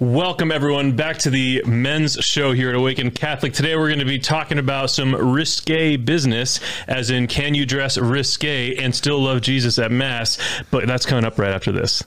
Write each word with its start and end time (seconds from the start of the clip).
Welcome, 0.00 0.50
everyone, 0.50 0.96
back 0.96 1.18
to 1.18 1.30
the 1.30 1.62
men's 1.66 2.14
show 2.14 2.52
here 2.52 2.70
at 2.70 2.74
Awaken 2.74 3.10
Catholic. 3.10 3.52
Today, 3.52 3.76
we're 3.76 3.88
going 3.88 3.98
to 3.98 4.06
be 4.06 4.18
talking 4.18 4.58
about 4.58 4.88
some 4.88 5.14
risque 5.14 5.98
business, 5.98 6.58
as 6.88 7.10
in, 7.10 7.26
can 7.26 7.54
you 7.54 7.66
dress 7.66 7.98
risque 7.98 8.76
and 8.76 8.94
still 8.94 9.20
love 9.20 9.42
Jesus 9.42 9.78
at 9.78 9.92
Mass? 9.92 10.38
But 10.70 10.86
that's 10.86 11.04
coming 11.04 11.26
up 11.26 11.38
right 11.38 11.52
after 11.52 11.70
this. 11.70 12.02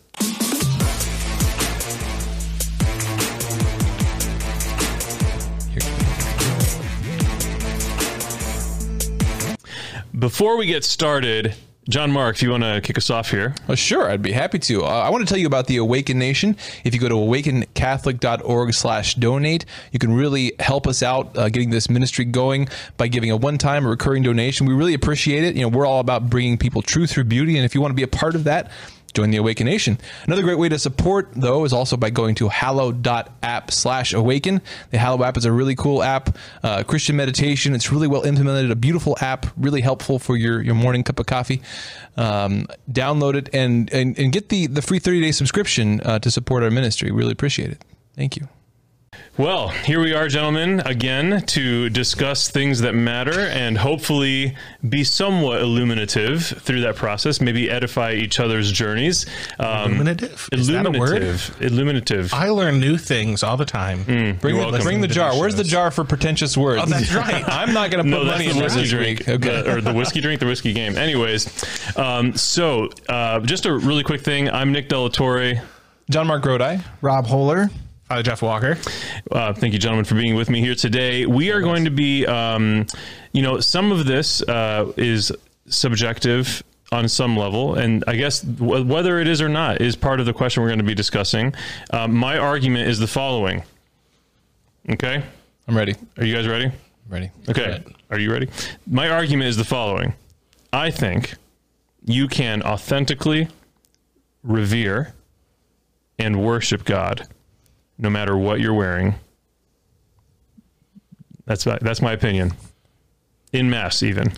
Before 10.18 10.58
we 10.58 10.66
get 10.66 10.84
started, 10.84 11.54
John 11.90 12.12
Mark, 12.12 12.38
if 12.38 12.42
you 12.42 12.50
want 12.50 12.64
to 12.64 12.80
kick 12.82 12.98
us 12.98 13.10
off 13.10 13.30
here. 13.30 13.54
Uh, 13.68 13.76
sure, 13.76 14.10
I'd 14.10 14.22
be 14.22 14.32
happy 14.32 14.58
to. 14.58 14.86
Uh, 14.86 14.88
I 14.88 15.10
want 15.10 15.28
to 15.28 15.30
tell 15.30 15.38
you 15.38 15.48
about 15.48 15.68
the 15.68 15.78
Awaken 15.78 16.18
Nation. 16.18 16.56
If 16.86 16.94
you 16.94 17.00
go 17.00 17.10
to 17.10 17.16
awakencatholic.org 17.16 18.74
slash 18.74 19.16
donate, 19.16 19.66
you 19.92 20.00
can 20.00 20.14
really 20.14 20.54
help 20.60 20.88
us 20.88 21.04
out 21.04 21.38
uh, 21.38 21.50
getting 21.50 21.72
this 21.72 21.90
ministry 21.90 22.24
going 22.24 22.70
by 22.96 23.10
giving 23.10 23.32
a 23.32 23.36
one-time 23.36 23.86
or 23.86 23.90
recurring 23.90 24.24
donation. 24.24 24.66
We 24.66 24.74
really 24.74 24.94
appreciate 24.94 25.44
it. 25.44 25.56
You 25.56 25.64
know, 25.64 25.68
we're 25.68 25.86
all 25.86 26.00
about 26.00 26.30
bringing 26.30 26.58
people 26.58 26.82
truth 26.82 27.12
through 27.12 27.26
beauty, 27.26 27.58
and 27.58 27.66
if 27.66 27.76
you 27.76 27.82
want 27.82 27.92
to 27.92 27.96
be 27.96 28.04
a 28.04 28.08
part 28.08 28.36
of 28.36 28.46
that, 28.46 28.72
join 29.14 29.32
the 29.32 29.38
Awaken 29.38 29.66
Nation. 29.66 30.00
Another 30.26 30.42
great 30.42 30.58
way 30.58 30.70
to 30.70 30.80
support, 30.80 31.30
though, 31.34 31.66
is 31.66 31.74
also 31.74 31.98
by 31.98 32.10
going 32.10 32.36
to 32.36 32.50
hallow.app 32.50 33.72
slash 33.72 34.14
awaken. 34.14 34.62
The 34.92 34.98
Hallow 34.98 35.24
app 35.24 35.38
is 35.38 35.46
a 35.46 35.52
really 35.52 35.76
cool 35.76 36.02
app, 36.02 36.38
uh, 36.64 36.84
Christian 36.84 37.16
meditation. 37.16 37.76
It's 37.76 37.92
really 37.92 38.08
well 38.08 38.24
implemented, 38.24 38.72
a 38.72 38.76
beautiful 38.76 39.18
app, 39.22 39.46
really 39.58 39.82
helpful 39.82 40.20
for 40.20 40.36
your, 40.36 40.62
your 40.62 40.76
morning 40.76 41.04
cup 41.04 41.20
of 41.20 41.26
coffee. 41.26 41.62
Um, 42.18 42.68
download 42.92 43.36
it 43.36 43.50
and, 43.54 43.92
and, 43.94 44.18
and 44.18 44.32
get 44.32 44.50
the, 44.50 44.68
the 44.68 44.82
free 44.82 45.00
30 45.00 45.22
day 45.22 45.32
subscription 45.32 46.02
uh, 46.02 46.20
to 46.20 46.32
support 46.32 46.64
our 46.64 46.72
ministry. 46.72 47.12
Really 47.12 47.32
appreciate 47.32 47.72
it. 47.72 47.84
Thank 48.16 48.38
you. 48.38 48.48
Well, 49.36 49.70
here 49.70 50.00
we 50.00 50.14
are, 50.14 50.28
gentlemen, 50.28 50.82
again 50.82 51.42
to 51.48 51.90
discuss 51.90 52.52
things 52.52 52.82
that 52.82 52.94
matter 52.94 53.40
and 53.40 53.76
hopefully 53.80 54.56
be 54.88 55.04
somewhat 55.04 55.60
illuminative 55.60 56.62
through 56.62 56.82
that 56.82 56.96
process, 56.96 57.42
maybe 57.42 57.68
edify 57.68 58.12
each 58.12 58.40
other's 58.40 58.72
journeys. 58.72 59.26
Um, 59.58 59.94
illuminative? 59.94 60.50
Is 60.52 60.70
illuminative. 60.70 61.60
Illuminative. 61.60 62.32
I 62.32 62.50
learn 62.50 62.80
new 62.80 62.96
things 62.96 63.42
all 63.42 63.58
the 63.58 63.66
time. 63.66 64.06
Mm, 64.06 64.40
bring, 64.40 64.56
the, 64.56 64.80
bring 64.84 65.02
the 65.02 65.08
jar. 65.08 65.32
Where's 65.36 65.56
the 65.56 65.64
jar 65.64 65.90
for 65.90 66.04
pretentious 66.04 66.56
words? 66.56 66.84
Oh, 66.84 66.86
that's 66.86 67.12
right. 67.12 67.44
I'm 67.48 67.74
not 67.74 67.90
going 67.90 68.06
to 68.06 68.12
put 68.16 68.26
no, 68.26 68.32
money 68.32 68.52
in 68.52 68.58
whiskey 68.58 68.86
drink. 68.86 69.28
Okay. 69.28 69.38
The, 69.64 69.78
or 69.78 69.82
the 69.82 69.96
whiskey 69.96 70.22
drink, 70.22 70.42
the 70.42 70.46
whiskey 70.46 70.74
game. 70.74 70.96
Anyways, 70.96 71.98
um, 71.98 72.36
so 72.36 72.88
uh, 73.10 73.40
just 73.40 73.66
a 73.66 73.74
really 73.74 74.04
quick 74.04 74.22
thing. 74.22 74.48
I'm 74.48 74.72
Nick 74.72 74.90
Delatorre. 74.90 75.60
John 76.12 76.28
Mark 76.28 76.44
Grodi. 76.44 76.84
Rob 77.02 77.26
Holler. 77.26 77.72
Father 78.14 78.22
Jeff 78.22 78.44
Walker. 78.44 78.78
Uh, 79.32 79.54
thank 79.54 79.74
you, 79.74 79.80
gentlemen, 79.80 80.06
for 80.06 80.14
being 80.14 80.36
with 80.36 80.48
me 80.48 80.62
here 80.62 80.76
today. 80.76 81.26
We 81.26 81.52
are 81.52 81.62
going 81.62 81.86
to 81.86 81.90
be, 81.90 82.28
um, 82.28 82.86
you 83.32 83.42
know, 83.42 83.60
some 83.60 83.92
of 83.92 84.06
this 84.06 84.44
uh, 84.44 84.94
is 84.98 85.32
subjective 85.66 86.62
on 86.92 87.10
some 87.10 87.36
level, 87.36 87.74
and 87.74 88.04
I 88.06 88.16
guess 88.16 88.42
w- 88.42 88.86
whether 88.86 89.18
it 89.18 89.28
is 89.28 89.42
or 89.42 89.50
not 89.50 89.82
is 89.82 89.96
part 89.96 90.20
of 90.20 90.28
the 90.28 90.34
question 90.34 90.62
we're 90.62 90.70
going 90.70 90.78
to 90.78 90.86
be 90.86 90.94
discussing. 90.94 91.56
Um, 91.90 92.14
my 92.14 92.38
argument 92.38 92.88
is 92.88 93.00
the 93.00 93.08
following. 93.08 93.64
Okay, 94.92 95.24
I'm 95.68 95.76
ready. 95.76 95.96
Are 96.20 96.24
you 96.24 96.36
guys 96.36 96.48
ready? 96.48 96.72
ready. 97.10 97.32
Okay. 97.50 97.84
Are 98.12 98.20
you 98.20 98.32
ready? 98.32 98.48
My 98.86 99.10
argument 99.10 99.48
is 99.48 99.58
the 99.58 99.66
following. 99.66 100.14
I 100.72 100.92
think 100.92 101.34
you 102.06 102.28
can 102.28 102.62
authentically 102.62 103.48
revere 104.44 105.16
and 106.20 106.46
worship 106.46 106.86
God 106.86 107.28
no 107.98 108.10
matter 108.10 108.38
what 108.38 108.60
you're 108.60 108.74
wearing. 108.74 109.16
That's 111.46 111.66
my, 111.66 111.78
that's 111.82 112.02
my 112.02 112.14
opinion. 112.14 112.54
In 113.52 113.70
mass, 113.70 114.02
even. 114.02 114.34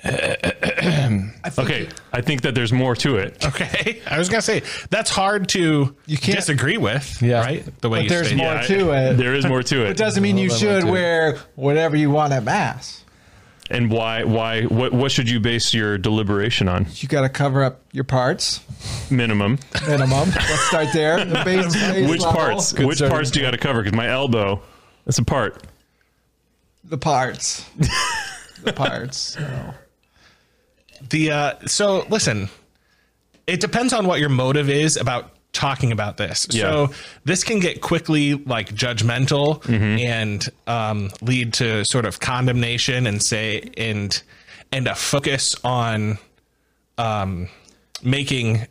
I 0.04 1.30
okay, 1.58 1.88
I 2.10 2.22
think 2.22 2.40
that 2.42 2.54
there's 2.54 2.72
more 2.72 2.96
to 2.96 3.16
it. 3.16 3.44
Okay, 3.44 4.00
I 4.10 4.18
was 4.18 4.30
gonna 4.30 4.40
say 4.40 4.62
that's 4.88 5.10
hard 5.10 5.50
to 5.50 5.94
you 6.06 6.16
can't 6.16 6.38
disagree 6.38 6.78
with. 6.78 7.20
Yeah, 7.20 7.40
right. 7.40 7.80
The 7.82 7.90
way 7.90 8.02
but 8.02 8.08
there's 8.08 8.32
more 8.32 8.46
yeah, 8.46 8.62
to 8.62 8.90
it. 8.92 9.14
There 9.18 9.34
is 9.34 9.44
more 9.44 9.62
to 9.62 9.82
it. 9.84 9.90
It 9.90 9.96
doesn't 9.98 10.22
mean 10.22 10.38
you 10.38 10.48
should 10.48 10.84
wear 10.84 11.36
whatever 11.54 11.96
you 11.96 12.08
want 12.08 12.32
at 12.32 12.44
mass. 12.44 13.04
And 13.70 13.90
why? 13.90 14.24
Why? 14.24 14.62
What? 14.62 14.94
What 14.94 15.12
should 15.12 15.28
you 15.28 15.38
base 15.38 15.74
your 15.74 15.98
deliberation 15.98 16.66
on? 16.66 16.86
You 16.96 17.06
got 17.06 17.20
to 17.20 17.28
cover 17.28 17.62
up 17.62 17.82
your 17.92 18.04
parts. 18.04 18.60
Minimum. 19.10 19.58
Minimum. 19.86 20.30
Let's 20.30 20.60
start 20.68 20.88
there. 20.92 21.24
The 21.24 21.34
base, 21.44 21.74
base 21.74 22.08
Which 22.08 22.20
level. 22.20 22.34
parts? 22.34 22.72
Good 22.72 22.86
Which 22.86 23.00
parts 23.00 23.30
do 23.30 23.40
you 23.40 23.46
got 23.46 23.52
to 23.52 23.58
cover? 23.58 23.82
Because 23.82 23.96
my 23.96 24.08
elbow, 24.08 24.62
that's 25.04 25.18
a 25.18 25.24
part. 25.24 25.62
The 26.84 26.98
parts. 26.98 27.64
the 28.62 28.72
parts. 28.72 29.18
So. 29.18 29.74
The 31.08 31.30
uh, 31.30 31.54
so 31.66 32.06
listen, 32.10 32.48
it 33.46 33.60
depends 33.60 33.92
on 33.92 34.06
what 34.06 34.20
your 34.20 34.28
motive 34.28 34.68
is 34.68 34.96
about 34.96 35.32
talking 35.52 35.92
about 35.92 36.16
this. 36.16 36.46
Yeah. 36.50 36.62
So 36.62 36.90
this 37.24 37.44
can 37.44 37.60
get 37.60 37.80
quickly 37.80 38.34
like 38.34 38.74
judgmental 38.74 39.62
mm-hmm. 39.62 39.98
and 39.98 40.48
um, 40.66 41.10
lead 41.20 41.54
to 41.54 41.84
sort 41.84 42.06
of 42.06 42.20
condemnation 42.20 43.06
and 43.06 43.22
say 43.22 43.70
and 43.76 44.22
and 44.72 44.86
a 44.86 44.94
focus 44.94 45.56
on 45.64 46.18
um, 46.98 47.48
making 48.02 48.66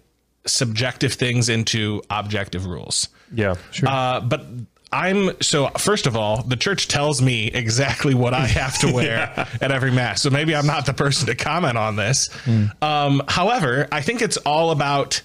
subjective 0.46 1.14
things 1.14 1.50
into 1.50 2.02
objective 2.10 2.66
rules. 2.66 3.10
Yeah, 3.34 3.56
sure. 3.72 3.90
Uh, 3.90 4.22
but 4.22 4.46
I'm 4.92 5.40
so 5.42 5.68
first 5.78 6.08
of 6.08 6.16
all, 6.16 6.42
the 6.42 6.56
church 6.56 6.88
tells 6.88 7.22
me 7.22 7.48
exactly 7.48 8.14
what 8.16 8.34
I 8.34 8.48
have 8.48 8.78
to 8.80 8.92
wear 8.92 9.32
yeah. 9.38 9.48
at 9.62 9.72
every 9.72 9.92
mass. 9.92 10.22
So 10.22 10.30
maybe 10.30 10.56
I'm 10.56 10.66
not 10.66 10.86
the 10.86 10.94
person 10.94 11.28
to 11.28 11.36
comment 11.36 11.78
on 11.78 11.96
this. 11.96 12.30
Mm. 12.46 12.84
Um, 12.84 13.22
however, 13.28 13.88
I 13.92 14.02
think 14.02 14.22
it's 14.22 14.38
all 14.38 14.72
about 14.72 15.22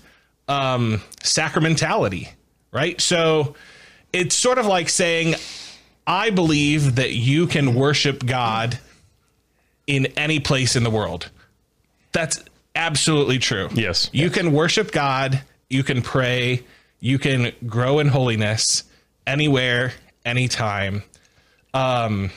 um, 0.49 1.01
sacramentality, 1.23 2.29
right? 2.73 3.01
So 3.01 3.55
it's 4.13 4.37
sort 4.37 4.59
of 4.59 4.67
like 4.67 4.91
saying, 4.91 5.37
I 6.07 6.29
believe 6.31 6.97
that 6.97 7.13
you 7.13 7.47
can 7.47 7.75
worship 7.75 8.27
God 8.27 8.79
in 9.87 10.07
any 10.17 10.41
place 10.41 10.77
in 10.77 10.83
the 10.83 10.91
world. 10.91 11.31
That's 12.13 12.43
absolutely 12.75 13.39
true. 13.39 13.69
Yes. 13.75 14.11
You 14.13 14.27
yes. 14.27 14.35
can 14.35 14.53
worship 14.53 14.93
God, 14.93 15.43
you 15.69 15.83
can 15.83 16.03
pray, 16.03 16.65
you 17.01 17.19
can 17.19 17.53
grow 17.67 17.99
in 17.99 18.09
holiness 18.09 18.85
anywhere, 19.27 19.93
anytime. 20.25 21.03
Um, 21.73 22.31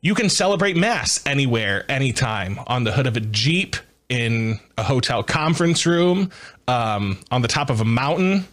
you 0.00 0.14
can 0.14 0.28
celebrate 0.28 0.76
Mass 0.76 1.24
anywhere, 1.26 1.84
anytime 1.90 2.58
on 2.66 2.84
the 2.84 2.92
hood 2.92 3.06
of 3.06 3.16
a 3.16 3.20
Jeep, 3.20 3.76
in 4.08 4.58
a 4.76 4.82
hotel 4.82 5.22
conference 5.22 5.86
room, 5.86 6.30
um, 6.66 7.18
on 7.30 7.42
the 7.42 7.48
top 7.48 7.70
of 7.70 7.80
a 7.80 7.84
mountain, 7.84 8.46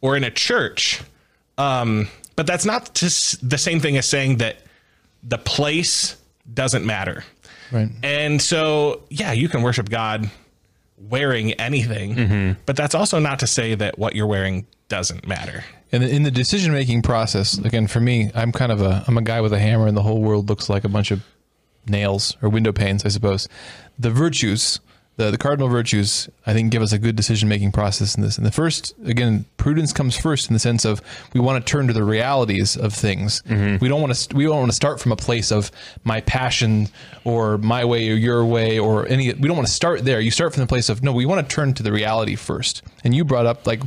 or 0.00 0.16
in 0.16 0.24
a 0.24 0.30
church. 0.30 1.02
Um, 1.58 2.08
but 2.36 2.46
that's 2.46 2.64
not 2.64 2.94
the 2.94 3.58
same 3.58 3.80
thing 3.80 3.96
as 3.96 4.08
saying 4.08 4.38
that 4.38 4.56
the 5.22 5.38
place 5.38 6.16
doesn't 6.52 6.86
matter. 6.86 7.24
Right. 7.72 7.88
And 8.02 8.40
so, 8.40 9.02
yeah, 9.10 9.32
you 9.32 9.48
can 9.48 9.62
worship 9.62 9.88
God 9.88 10.30
wearing 10.98 11.52
anything, 11.54 12.14
mm-hmm. 12.14 12.60
but 12.66 12.76
that's 12.76 12.94
also 12.94 13.18
not 13.18 13.40
to 13.40 13.46
say 13.46 13.74
that 13.74 13.98
what 13.98 14.14
you're 14.14 14.26
wearing 14.26 14.66
doesn't 14.88 15.26
matter. 15.26 15.64
And 15.92 16.02
in 16.02 16.22
the 16.22 16.30
decision 16.30 16.72
making 16.72 17.02
process, 17.02 17.58
again, 17.58 17.86
for 17.86 18.00
me, 18.00 18.30
I'm 18.34 18.52
kind 18.52 18.72
of 18.72 18.80
a 18.80 19.04
I'm 19.06 19.16
a 19.16 19.22
guy 19.22 19.40
with 19.40 19.52
a 19.52 19.58
hammer, 19.58 19.86
and 19.86 19.96
the 19.96 20.02
whole 20.02 20.20
world 20.20 20.48
looks 20.48 20.68
like 20.68 20.84
a 20.84 20.88
bunch 20.88 21.10
of 21.10 21.22
nails 21.86 22.36
or 22.42 22.48
window 22.48 22.72
panes, 22.72 23.04
I 23.04 23.08
suppose. 23.08 23.48
The 23.98 24.10
virtues 24.10 24.80
the, 25.16 25.30
the 25.30 25.38
cardinal 25.38 25.68
virtues, 25.68 26.28
I 26.44 26.52
think, 26.52 26.72
give 26.72 26.82
us 26.82 26.92
a 26.92 26.98
good 26.98 27.14
decision 27.14 27.48
making 27.48 27.70
process 27.70 28.16
in 28.16 28.22
this. 28.22 28.36
And 28.36 28.44
the 28.44 28.50
first, 28.50 28.94
again, 29.04 29.44
prudence 29.58 29.92
comes 29.92 30.16
first 30.16 30.50
in 30.50 30.54
the 30.54 30.58
sense 30.58 30.84
of 30.84 31.00
we 31.32 31.40
want 31.40 31.64
to 31.64 31.70
turn 31.70 31.86
to 31.86 31.92
the 31.92 32.02
realities 32.02 32.76
of 32.76 32.92
things. 32.92 33.40
Mm-hmm. 33.42 33.76
We 33.80 33.88
don't 33.88 34.00
want 34.00 34.12
to 34.12 34.36
we 34.36 34.44
don't 34.44 34.58
want 34.58 34.70
to 34.70 34.76
start 34.76 35.00
from 35.00 35.12
a 35.12 35.16
place 35.16 35.52
of 35.52 35.70
my 36.02 36.20
passion 36.22 36.88
or 37.22 37.58
my 37.58 37.84
way 37.84 38.10
or 38.10 38.14
your 38.14 38.44
way 38.44 38.78
or 38.78 39.06
any. 39.06 39.32
We 39.32 39.46
don't 39.46 39.56
want 39.56 39.68
to 39.68 39.72
start 39.72 40.04
there. 40.04 40.20
You 40.20 40.32
start 40.32 40.52
from 40.52 40.62
the 40.62 40.66
place 40.66 40.88
of 40.88 41.02
no. 41.02 41.12
We 41.12 41.26
want 41.26 41.48
to 41.48 41.54
turn 41.54 41.74
to 41.74 41.82
the 41.84 41.92
reality 41.92 42.34
first. 42.34 42.82
And 43.04 43.14
you 43.14 43.24
brought 43.24 43.46
up 43.46 43.68
like, 43.68 43.82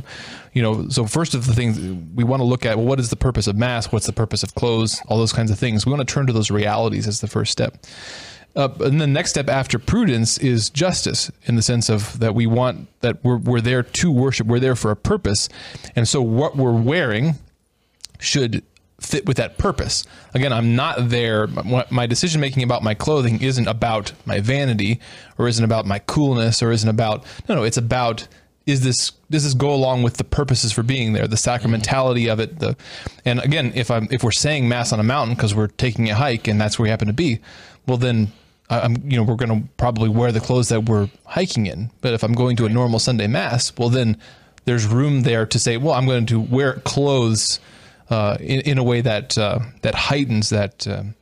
you 0.54 0.62
know, 0.62 0.88
so 0.88 1.04
first 1.04 1.34
of 1.34 1.46
the 1.46 1.54
things 1.54 1.78
we 2.14 2.24
want 2.24 2.40
to 2.40 2.44
look 2.44 2.64
at. 2.64 2.78
Well, 2.78 2.86
what 2.86 3.00
is 3.00 3.10
the 3.10 3.16
purpose 3.16 3.46
of 3.46 3.56
mass? 3.56 3.92
What's 3.92 4.06
the 4.06 4.14
purpose 4.14 4.42
of 4.42 4.54
clothes? 4.54 5.02
All 5.08 5.18
those 5.18 5.34
kinds 5.34 5.50
of 5.50 5.58
things. 5.58 5.84
We 5.84 5.92
want 5.92 6.08
to 6.08 6.12
turn 6.12 6.26
to 6.26 6.32
those 6.32 6.50
realities 6.50 7.06
as 7.06 7.20
the 7.20 7.28
first 7.28 7.52
step. 7.52 7.76
Uh, 8.56 8.68
and 8.80 9.00
the 9.00 9.06
next 9.06 9.30
step 9.30 9.48
after 9.48 9.78
prudence 9.78 10.38
is 10.38 10.70
justice 10.70 11.30
in 11.44 11.54
the 11.54 11.62
sense 11.62 11.88
of 11.88 12.18
that 12.18 12.34
we 12.34 12.46
want 12.46 12.88
that 13.00 13.22
we're, 13.22 13.36
we're 13.36 13.60
there 13.60 13.82
to 13.82 14.10
worship, 14.10 14.46
we're 14.46 14.58
there 14.58 14.74
for 14.74 14.90
a 14.90 14.96
purpose. 14.96 15.48
And 15.94 16.08
so 16.08 16.20
what 16.20 16.56
we're 16.56 16.72
wearing 16.72 17.34
should 18.18 18.64
fit 19.00 19.26
with 19.26 19.36
that 19.36 19.58
purpose. 19.58 20.04
Again, 20.34 20.52
I'm 20.52 20.74
not 20.74 21.08
there. 21.08 21.46
My 21.46 22.06
decision 22.06 22.40
making 22.40 22.64
about 22.64 22.82
my 22.82 22.94
clothing 22.94 23.40
isn't 23.40 23.68
about 23.68 24.12
my 24.26 24.40
vanity 24.40 25.00
or 25.38 25.46
isn't 25.46 25.64
about 25.64 25.86
my 25.86 26.00
coolness 26.00 26.62
or 26.62 26.72
isn't 26.72 26.88
about, 26.88 27.24
no, 27.48 27.54
no, 27.54 27.62
it's 27.62 27.76
about 27.76 28.26
is 28.68 28.82
this 28.82 29.12
does 29.30 29.44
this 29.44 29.54
go 29.54 29.74
along 29.74 30.02
with 30.02 30.18
the 30.18 30.24
purposes 30.24 30.72
for 30.72 30.82
being 30.82 31.14
there, 31.14 31.26
the 31.26 31.36
sacramentality 31.36 32.30
of 32.30 32.38
it? 32.38 32.58
The 32.58 32.76
and 33.24 33.40
again, 33.40 33.72
if 33.74 33.90
I'm 33.90 34.06
if 34.10 34.22
we're 34.22 34.30
saying 34.30 34.68
mass 34.68 34.92
on 34.92 35.00
a 35.00 35.02
mountain 35.02 35.34
because 35.34 35.54
we're 35.54 35.68
taking 35.68 36.10
a 36.10 36.14
hike 36.14 36.46
and 36.46 36.60
that's 36.60 36.78
where 36.78 36.84
we 36.84 36.90
happen 36.90 37.08
to 37.08 37.14
be, 37.14 37.40
well 37.86 37.96
then 37.96 38.30
I'm 38.68 38.96
you 39.10 39.16
know 39.16 39.22
we're 39.22 39.36
going 39.36 39.62
to 39.62 39.68
probably 39.78 40.10
wear 40.10 40.32
the 40.32 40.40
clothes 40.40 40.68
that 40.68 40.84
we're 40.84 41.08
hiking 41.24 41.66
in. 41.66 41.90
But 42.02 42.12
if 42.12 42.22
I'm 42.22 42.34
going 42.34 42.56
to 42.56 42.66
a 42.66 42.68
normal 42.68 42.98
Sunday 42.98 43.26
mass, 43.26 43.72
well 43.78 43.88
then 43.88 44.18
there's 44.66 44.86
room 44.86 45.22
there 45.22 45.46
to 45.46 45.58
say, 45.58 45.78
well, 45.78 45.94
I'm 45.94 46.04
going 46.04 46.26
to 46.26 46.38
wear 46.38 46.74
clothes 46.80 47.60
uh, 48.10 48.36
in 48.38 48.60
in 48.60 48.76
a 48.76 48.84
way 48.84 49.00
that 49.00 49.38
uh, 49.38 49.60
that 49.80 49.94
heightens 49.94 50.50
that. 50.50 50.86
Um, 50.86 51.14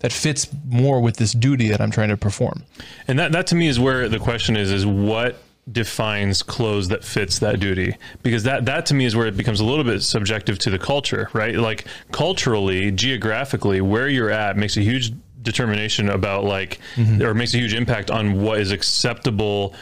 that 0.00 0.14
fits 0.14 0.48
more 0.66 0.98
with 0.98 1.18
this 1.18 1.32
duty 1.32 1.68
that 1.68 1.78
I'm 1.78 1.90
trying 1.90 2.08
to 2.08 2.16
perform. 2.16 2.64
And 3.06 3.18
that, 3.18 3.32
that 3.32 3.46
to 3.48 3.54
me 3.54 3.68
is 3.68 3.78
where 3.78 4.08
the 4.08 4.18
question 4.18 4.56
is, 4.56 4.72
is 4.72 4.86
what 4.86 5.36
defines 5.72 6.42
clothes 6.42 6.88
that 6.88 7.04
fits 7.04 7.38
that 7.40 7.60
duty? 7.60 7.96
Because 8.22 8.44
that, 8.44 8.66
that 8.66 8.86
to 8.86 8.94
me 8.94 9.04
is 9.04 9.16
where 9.16 9.26
it 9.26 9.36
becomes 9.36 9.60
a 9.60 9.64
little 9.64 9.84
bit 9.84 10.02
subjective 10.02 10.58
to 10.60 10.70
the 10.70 10.78
culture, 10.78 11.28
right? 11.32 11.56
Like 11.56 11.86
culturally, 12.12 12.90
geographically, 12.90 13.80
where 13.80 14.08
you're 14.08 14.30
at 14.30 14.56
makes 14.56 14.76
a 14.76 14.82
huge 14.82 15.12
determination 15.42 16.10
about 16.10 16.44
like, 16.44 16.78
mm-hmm. 16.96 17.22
or 17.22 17.34
makes 17.34 17.54
a 17.54 17.58
huge 17.58 17.74
impact 17.74 18.10
on 18.10 18.42
what 18.42 18.60
is 18.60 18.72
acceptable, 18.72 19.74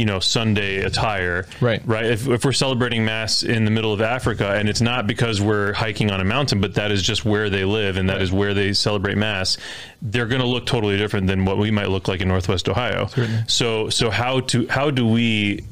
you 0.00 0.06
know, 0.06 0.18
Sunday 0.18 0.78
attire. 0.78 1.46
Right. 1.60 1.82
Right. 1.84 2.06
If, 2.06 2.26
if 2.26 2.42
we're 2.42 2.52
celebrating 2.52 3.04
mass 3.04 3.42
in 3.42 3.66
the 3.66 3.70
middle 3.70 3.92
of 3.92 4.00
Africa 4.00 4.52
and 4.52 4.66
it's 4.66 4.80
not 4.80 5.06
because 5.06 5.42
we're 5.42 5.74
hiking 5.74 6.10
on 6.10 6.22
a 6.22 6.24
mountain, 6.24 6.58
but 6.58 6.72
that 6.76 6.90
is 6.90 7.02
just 7.02 7.26
where 7.26 7.50
they 7.50 7.66
live 7.66 7.98
and 7.98 8.08
that 8.08 8.22
is 8.22 8.32
where 8.32 8.54
they 8.54 8.72
celebrate 8.72 9.18
mass, 9.18 9.58
they're 10.00 10.26
going 10.26 10.40
to 10.40 10.46
look 10.46 10.64
totally 10.64 10.96
different 10.96 11.26
than 11.26 11.44
what 11.44 11.58
we 11.58 11.70
might 11.70 11.90
look 11.90 12.08
like 12.08 12.22
in 12.22 12.28
Northwest 12.28 12.66
Ohio. 12.66 13.08
So, 13.46 13.90
so 13.90 14.08
how 14.08 14.40
to, 14.40 14.66
how 14.68 14.90
do 14.90 15.06
we 15.06 15.66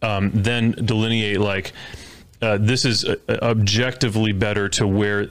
um, 0.00 0.30
then 0.32 0.70
delineate 0.70 1.40
like, 1.40 1.72
uh, 2.40 2.58
this 2.60 2.84
is 2.84 3.04
uh, 3.04 3.16
objectively 3.42 4.30
better 4.30 4.68
to 4.68 4.86
wear 4.86 5.28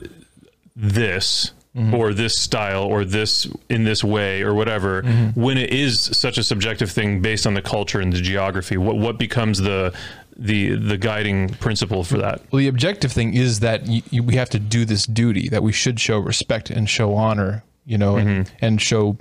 this 0.75 1.53
Mm-hmm. 1.75 1.93
or 1.93 2.13
this 2.13 2.37
style 2.39 2.83
or 2.85 3.03
this 3.03 3.49
in 3.67 3.83
this 3.83 4.01
way 4.01 4.43
or 4.43 4.53
whatever 4.53 5.01
mm-hmm. 5.01 5.37
when 5.37 5.57
it 5.57 5.71
is 5.73 5.99
such 5.99 6.37
a 6.37 6.43
subjective 6.43 6.89
thing 6.89 7.19
based 7.19 7.45
on 7.45 7.53
the 7.53 7.61
culture 7.61 7.99
and 7.99 8.13
the 8.13 8.21
geography 8.21 8.77
what 8.77 8.95
what 8.95 9.17
becomes 9.17 9.59
the 9.59 9.93
the 10.37 10.75
the 10.75 10.97
guiding 10.97 11.49
principle 11.49 12.03
for 12.03 12.17
that 12.17 12.41
Well, 12.51 12.59
the 12.59 12.67
objective 12.67 13.11
thing 13.11 13.33
is 13.33 13.59
that 13.61 13.87
you, 13.87 14.23
we 14.23 14.35
have 14.35 14.49
to 14.51 14.59
do 14.59 14.85
this 14.85 15.05
duty 15.05 15.49
that 15.49 15.63
we 15.63 15.71
should 15.71 15.99
show 15.99 16.19
respect 16.19 16.69
and 16.69 16.89
show 16.89 17.13
honor, 17.13 17.63
you 17.85 17.97
know, 17.97 18.17
and, 18.17 18.45
mm-hmm. 18.45 18.65
and 18.65 18.81
show 18.81 19.17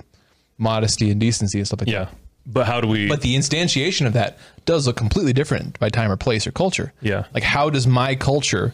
modesty 0.57 1.11
and 1.11 1.19
decency 1.19 1.59
and 1.59 1.67
stuff 1.67 1.81
like 1.81 1.89
yeah 1.89 2.05
that. 2.05 2.15
but 2.45 2.65
how 2.65 2.81
do 2.81 2.87
we 2.87 3.07
But 3.07 3.21
the 3.21 3.35
instantiation 3.35 4.07
of 4.07 4.13
that 4.13 4.37
does 4.65 4.87
look 4.87 4.97
completely 4.97 5.33
different 5.33 5.79
by 5.79 5.89
time 5.89 6.11
or 6.11 6.17
place 6.17 6.45
or 6.47 6.51
culture. 6.51 6.93
Yeah. 7.01 7.25
Like, 7.33 7.43
how 7.43 7.69
does 7.69 7.87
my 7.87 8.15
culture? 8.15 8.73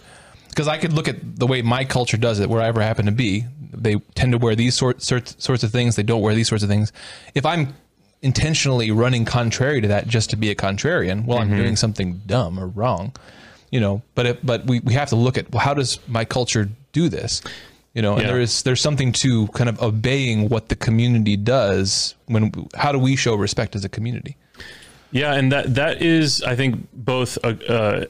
Because 0.51 0.67
I 0.67 0.77
could 0.77 0.93
look 0.93 1.07
at 1.07 1.39
the 1.39 1.47
way 1.47 1.61
my 1.61 1.85
culture 1.85 2.17
does 2.17 2.39
it, 2.39 2.49
wherever 2.49 2.81
I 2.81 2.85
happen 2.85 3.05
to 3.07 3.11
be. 3.11 3.45
They 3.73 3.95
tend 4.15 4.33
to 4.33 4.37
wear 4.37 4.53
these 4.55 4.75
sort, 4.75 5.01
sort 5.01 5.41
sorts 5.41 5.63
of 5.63 5.71
things. 5.71 5.95
They 5.95 6.03
don't 6.03 6.21
wear 6.21 6.35
these 6.35 6.49
sorts 6.49 6.63
of 6.63 6.69
things. 6.69 6.91
If 7.35 7.45
I'm 7.45 7.73
intentionally 8.21 8.91
running 8.91 9.25
contrary 9.25 9.81
to 9.81 9.87
that 9.87 10.07
just 10.07 10.29
to 10.31 10.35
be 10.35 10.49
a 10.51 10.55
contrarian, 10.55 11.25
well, 11.25 11.39
I'm 11.39 11.49
doing 11.49 11.75
something 11.75 12.21
dumb 12.25 12.59
or 12.59 12.67
wrong, 12.67 13.13
you 13.71 13.79
know. 13.79 14.01
But 14.13 14.25
it, 14.25 14.45
but 14.45 14.65
we, 14.67 14.79
we 14.81 14.93
have 14.93 15.09
to 15.09 15.15
look 15.15 15.37
at 15.37 15.51
well, 15.51 15.61
how 15.63 15.73
does 15.73 15.99
my 16.07 16.25
culture 16.25 16.69
do 16.91 17.09
this? 17.09 17.41
You 17.93 18.01
know, 18.01 18.13
and 18.13 18.21
Yeah. 18.23 18.27
there 18.27 18.41
is 18.41 18.61
there's 18.63 18.81
something 18.81 19.11
to 19.13 19.47
kind 19.49 19.69
of 19.69 19.81
obeying 19.81 20.49
what 20.49 20.69
the 20.69 20.75
community 20.75 21.35
does. 21.37 22.15
When 22.27 22.51
how 22.75 22.91
do 22.91 22.99
we 22.99 23.15
show 23.15 23.35
respect 23.35 23.75
as 23.75 23.83
a 23.85 23.89
community? 23.89 24.37
Yeah, 25.11 25.33
and 25.33 25.51
that 25.51 25.75
that 25.75 26.01
is, 26.01 26.41
I 26.43 26.55
think, 26.55 26.87
both. 26.93 27.37
Uh, 27.43 27.55
uh, 27.67 28.05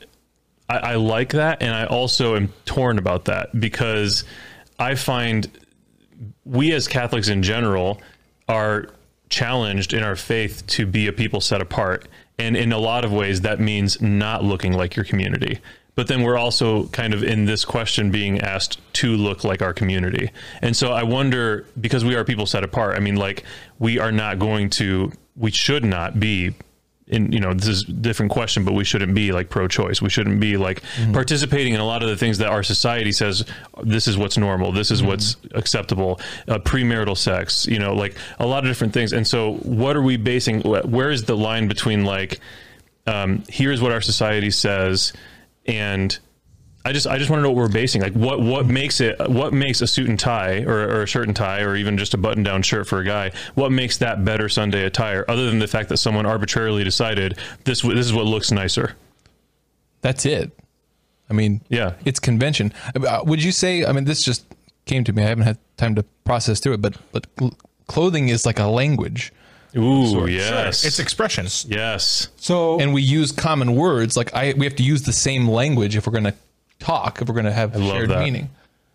I, 0.72 0.92
I 0.92 0.96
like 0.96 1.32
that, 1.34 1.62
and 1.62 1.76
I 1.76 1.86
also 1.86 2.38
am 2.38 2.48
torn 2.66 2.98
about 2.98 3.26
that 3.26 3.60
because 3.60 4.24
I 4.80 4.96
find 4.96 5.52
we 6.46 6.72
as 6.72 6.88
Catholics 6.88 7.28
in 7.28 7.44
general 7.44 8.02
are 8.48 8.88
challenged 9.30 9.94
in 9.94 10.02
our 10.02 10.16
faith 10.16 10.66
to 10.68 10.86
be 10.86 11.08
a 11.08 11.14
people 11.14 11.42
set 11.42 11.62
apart, 11.62 12.08
and 12.40 12.56
in 12.56 12.72
a 12.72 12.78
lot 12.78 13.04
of 13.04 13.12
ways 13.12 13.42
that 13.42 13.60
means 13.60 14.02
not 14.02 14.46
looking 14.46 14.72
like 14.72 14.96
your 14.96 15.04
community. 15.06 15.60
But 15.96 16.08
then 16.08 16.24
we're 16.24 16.38
also 16.38 16.88
kind 16.88 17.14
of 17.14 17.22
in 17.22 17.46
this 17.46 17.66
question 17.66 18.12
being 18.12 18.40
asked 18.40 18.80
to 18.94 19.18
look 19.18 19.44
like 19.44 19.62
our 19.62 19.74
community. 19.74 20.32
And 20.62 20.74
so 20.76 20.94
I 20.94 21.04
wonder 21.04 21.66
because 21.80 22.06
we 22.06 22.16
are 22.16 22.24
people 22.24 22.46
set 22.46 22.64
apart, 22.64 22.96
I 22.96 23.02
mean, 23.02 23.18
like, 23.18 23.44
we 23.78 24.00
are 24.00 24.12
not 24.12 24.40
going 24.40 24.70
to, 24.72 25.12
we 25.36 25.52
should 25.52 25.84
not 25.84 26.18
be 26.18 26.56
in 27.12 27.32
you 27.32 27.40
know 27.40 27.54
this 27.54 27.68
is 27.68 27.84
a 27.84 27.92
different 27.92 28.32
question 28.32 28.64
but 28.66 28.74
we 28.74 28.84
shouldn't 28.84 29.14
be 29.14 29.32
like 29.32 29.50
pro-choice. 29.50 30.02
We 30.02 30.10
shouldn't 30.10 30.40
be 30.40 30.58
like 30.58 30.82
participating 31.14 31.74
in 31.74 31.80
a 31.80 31.86
lot 31.86 32.02
of 32.02 32.10
the 32.10 32.18
things 32.18 32.38
that 32.40 32.50
our 32.50 32.64
society 32.64 33.12
says 33.12 33.46
this 33.84 34.08
is 34.08 34.18
what's 34.18 34.38
normal 34.38 34.72
this 34.72 34.92
is 34.92 35.04
what's 35.04 35.38
acceptable 35.54 36.20
uh, 36.48 36.60
premarital 36.60 37.18
sex 37.18 37.66
you 37.68 37.80
know 37.80 37.94
like 37.94 38.16
a 38.40 38.46
lot 38.46 38.64
of 38.64 38.70
different 38.70 38.94
things. 38.94 39.14
And 39.14 39.28
so 39.28 39.56
what 39.58 39.96
are 39.96 40.02
we 40.02 40.18
basing 40.18 40.62
where 40.62 41.12
is 41.12 41.24
the 41.24 41.38
line 41.38 41.68
between 41.68 42.06
like 42.06 42.40
um, 43.08 43.44
here's 43.50 43.82
what 43.82 43.92
our 43.92 44.02
society 44.02 44.52
says 44.52 45.14
and 45.66 46.18
I 46.84 46.92
just 46.94 47.06
I 47.08 47.18
just 47.18 47.30
want 47.30 47.40
to 47.40 47.44
know 47.44 47.50
what 47.52 47.58
we're 47.58 47.68
basing 47.70 48.02
like 48.02 48.14
what 48.14 48.42
what 48.42 48.66
makes 48.66 49.00
it 49.02 49.16
what 49.30 49.54
makes 49.54 49.82
a 49.82 49.88
suit 49.88 50.10
and 50.10 50.20
tie 50.20 50.64
or, 50.64 50.80
or 50.98 51.02
a 51.04 51.08
shirt 51.08 51.28
and 51.28 51.36
tie 51.36 51.62
or 51.62 51.76
even 51.76 51.98
just 51.98 52.14
a 52.14 52.18
button 52.18 52.42
down 52.44 52.62
shirt 52.64 52.88
for 52.88 53.00
a 53.00 53.06
guy 53.06 53.32
what 53.56 53.72
makes 53.72 53.98
that 53.98 54.26
better 54.26 54.50
Sunday 54.50 54.86
attire 54.86 55.24
other 55.28 55.48
than 55.50 55.60
the 55.60 55.68
fact 55.68 55.90
that 55.90 55.98
someone 55.98 56.26
arbitrarily 56.26 56.84
decided 56.84 57.38
this 57.66 57.82
this 57.82 58.06
is 58.06 58.14
what 58.14 58.26
looks 58.26 58.52
nicer 58.52 58.96
That's 60.02 60.26
it. 60.26 60.52
I 61.30 61.34
mean, 61.34 61.62
Yeah. 61.70 61.94
it's 62.04 62.20
convention. 62.20 62.74
Uh, 62.96 63.22
Would 63.26 63.42
you 63.44 63.52
say? 63.54 63.86
I 63.86 63.92
mean, 63.94 64.04
this 64.06 64.22
just 64.22 64.44
came 64.86 65.04
to 65.06 65.14
me. 65.14 65.24
I 65.24 65.28
haven't 65.28 65.46
had 65.46 65.58
time 65.78 65.96
to 65.96 66.04
process 66.26 66.60
through 66.60 66.74
it, 66.74 66.82
but 66.82 66.98
but 67.14 67.28
clothing 67.88 68.28
is 68.30 68.46
like 68.46 68.60
a 68.60 68.66
language, 68.68 69.32
ooh 69.78 70.28
yes 70.28 70.84
It's 70.84 71.00
expressions. 71.00 71.66
yes 71.70 72.28
So 72.38 72.80
and 72.80 72.94
we 72.94 73.02
use 73.02 73.32
common 73.32 73.76
words. 73.76 74.18
Like 74.18 74.34
I, 74.34 74.54
we 74.58 74.66
have 74.66 74.76
to 74.78 74.84
use 74.84 75.04
the 75.04 75.14
same 75.14 75.48
language 75.48 75.96
if 75.96 76.06
we're 76.08 76.12
going 76.20 76.26
to 76.26 76.34
talk. 76.82 77.22
If 77.22 77.28
we're 77.28 77.34
going 77.36 77.46
to 77.46 77.52
have 77.54 77.74
shared 77.76 78.10
that. 78.10 78.20
meaning. 78.24 78.50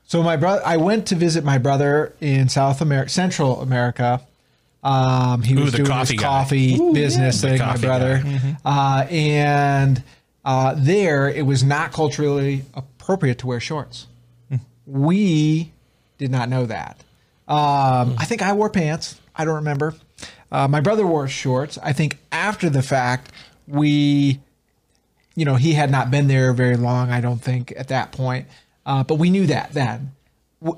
So 0.05 0.23
my 0.23 0.37
brother, 0.37 0.63
I 0.65 0.77
went 0.77 1.07
to 1.09 1.15
visit 1.17 1.43
my 1.45 1.59
brother 1.59 2.13
in 2.21 2.49
South 2.49 2.81
America, 2.81 3.09
Central 3.11 3.61
America. 3.61 4.21
Um, 4.85 5.43
he 5.43 5.55
was 5.57 5.73
the 5.73 5.79
doing 5.79 5.89
coffee 5.91 6.15
his 6.15 6.21
guy. 6.23 6.29
coffee 6.29 6.93
business 6.93 7.41
The 7.41 7.49
thing, 7.49 7.59
my 7.59 7.65
coffee 7.65 7.87
brother. 7.87 8.23
guy. 8.25 8.57
Uh, 8.65 9.07
and 9.11 10.03
uh, 10.45 10.75
there, 10.77 11.29
it 11.29 11.45
was 11.45 11.65
not 11.65 11.93
culturally 11.93 12.63
appropriate 12.75 13.39
to 13.39 13.47
wear 13.49 13.59
shorts. 13.59 14.07
We 14.87 15.73
did 16.19 16.31
not 16.31 16.49
know 16.49 16.67
that. 16.67 17.01
Um, 17.49 18.15
I 18.19 18.25
think 18.27 18.43
I 18.43 18.53
wore 18.53 18.71
pants. 18.71 19.21
I 19.35 19.45
don't 19.45 19.57
remember. 19.57 19.95
Uh, 20.53 20.69
my 20.69 20.81
brother 20.81 21.05
wore 21.07 21.27
shorts. 21.27 21.79
I 21.83 21.93
think 21.93 22.19
after 22.31 22.71
the 22.71 22.83
fact, 22.83 23.33
we 23.67 24.39
you 25.37 25.45
know, 25.45 25.55
he 25.55 25.75
had 25.75 25.91
not 25.91 26.11
been 26.11 26.27
there 26.27 26.53
very 26.53 26.77
long, 26.77 27.11
I 27.11 27.21
don't 27.21 27.41
think, 27.41 27.73
at 27.77 27.89
that 27.89 28.11
point. 28.11 28.49
Uh, 28.85 29.05
but 29.05 29.17
we 29.17 29.31
knew 29.31 29.47
that 29.47 29.73
then. 29.73 30.13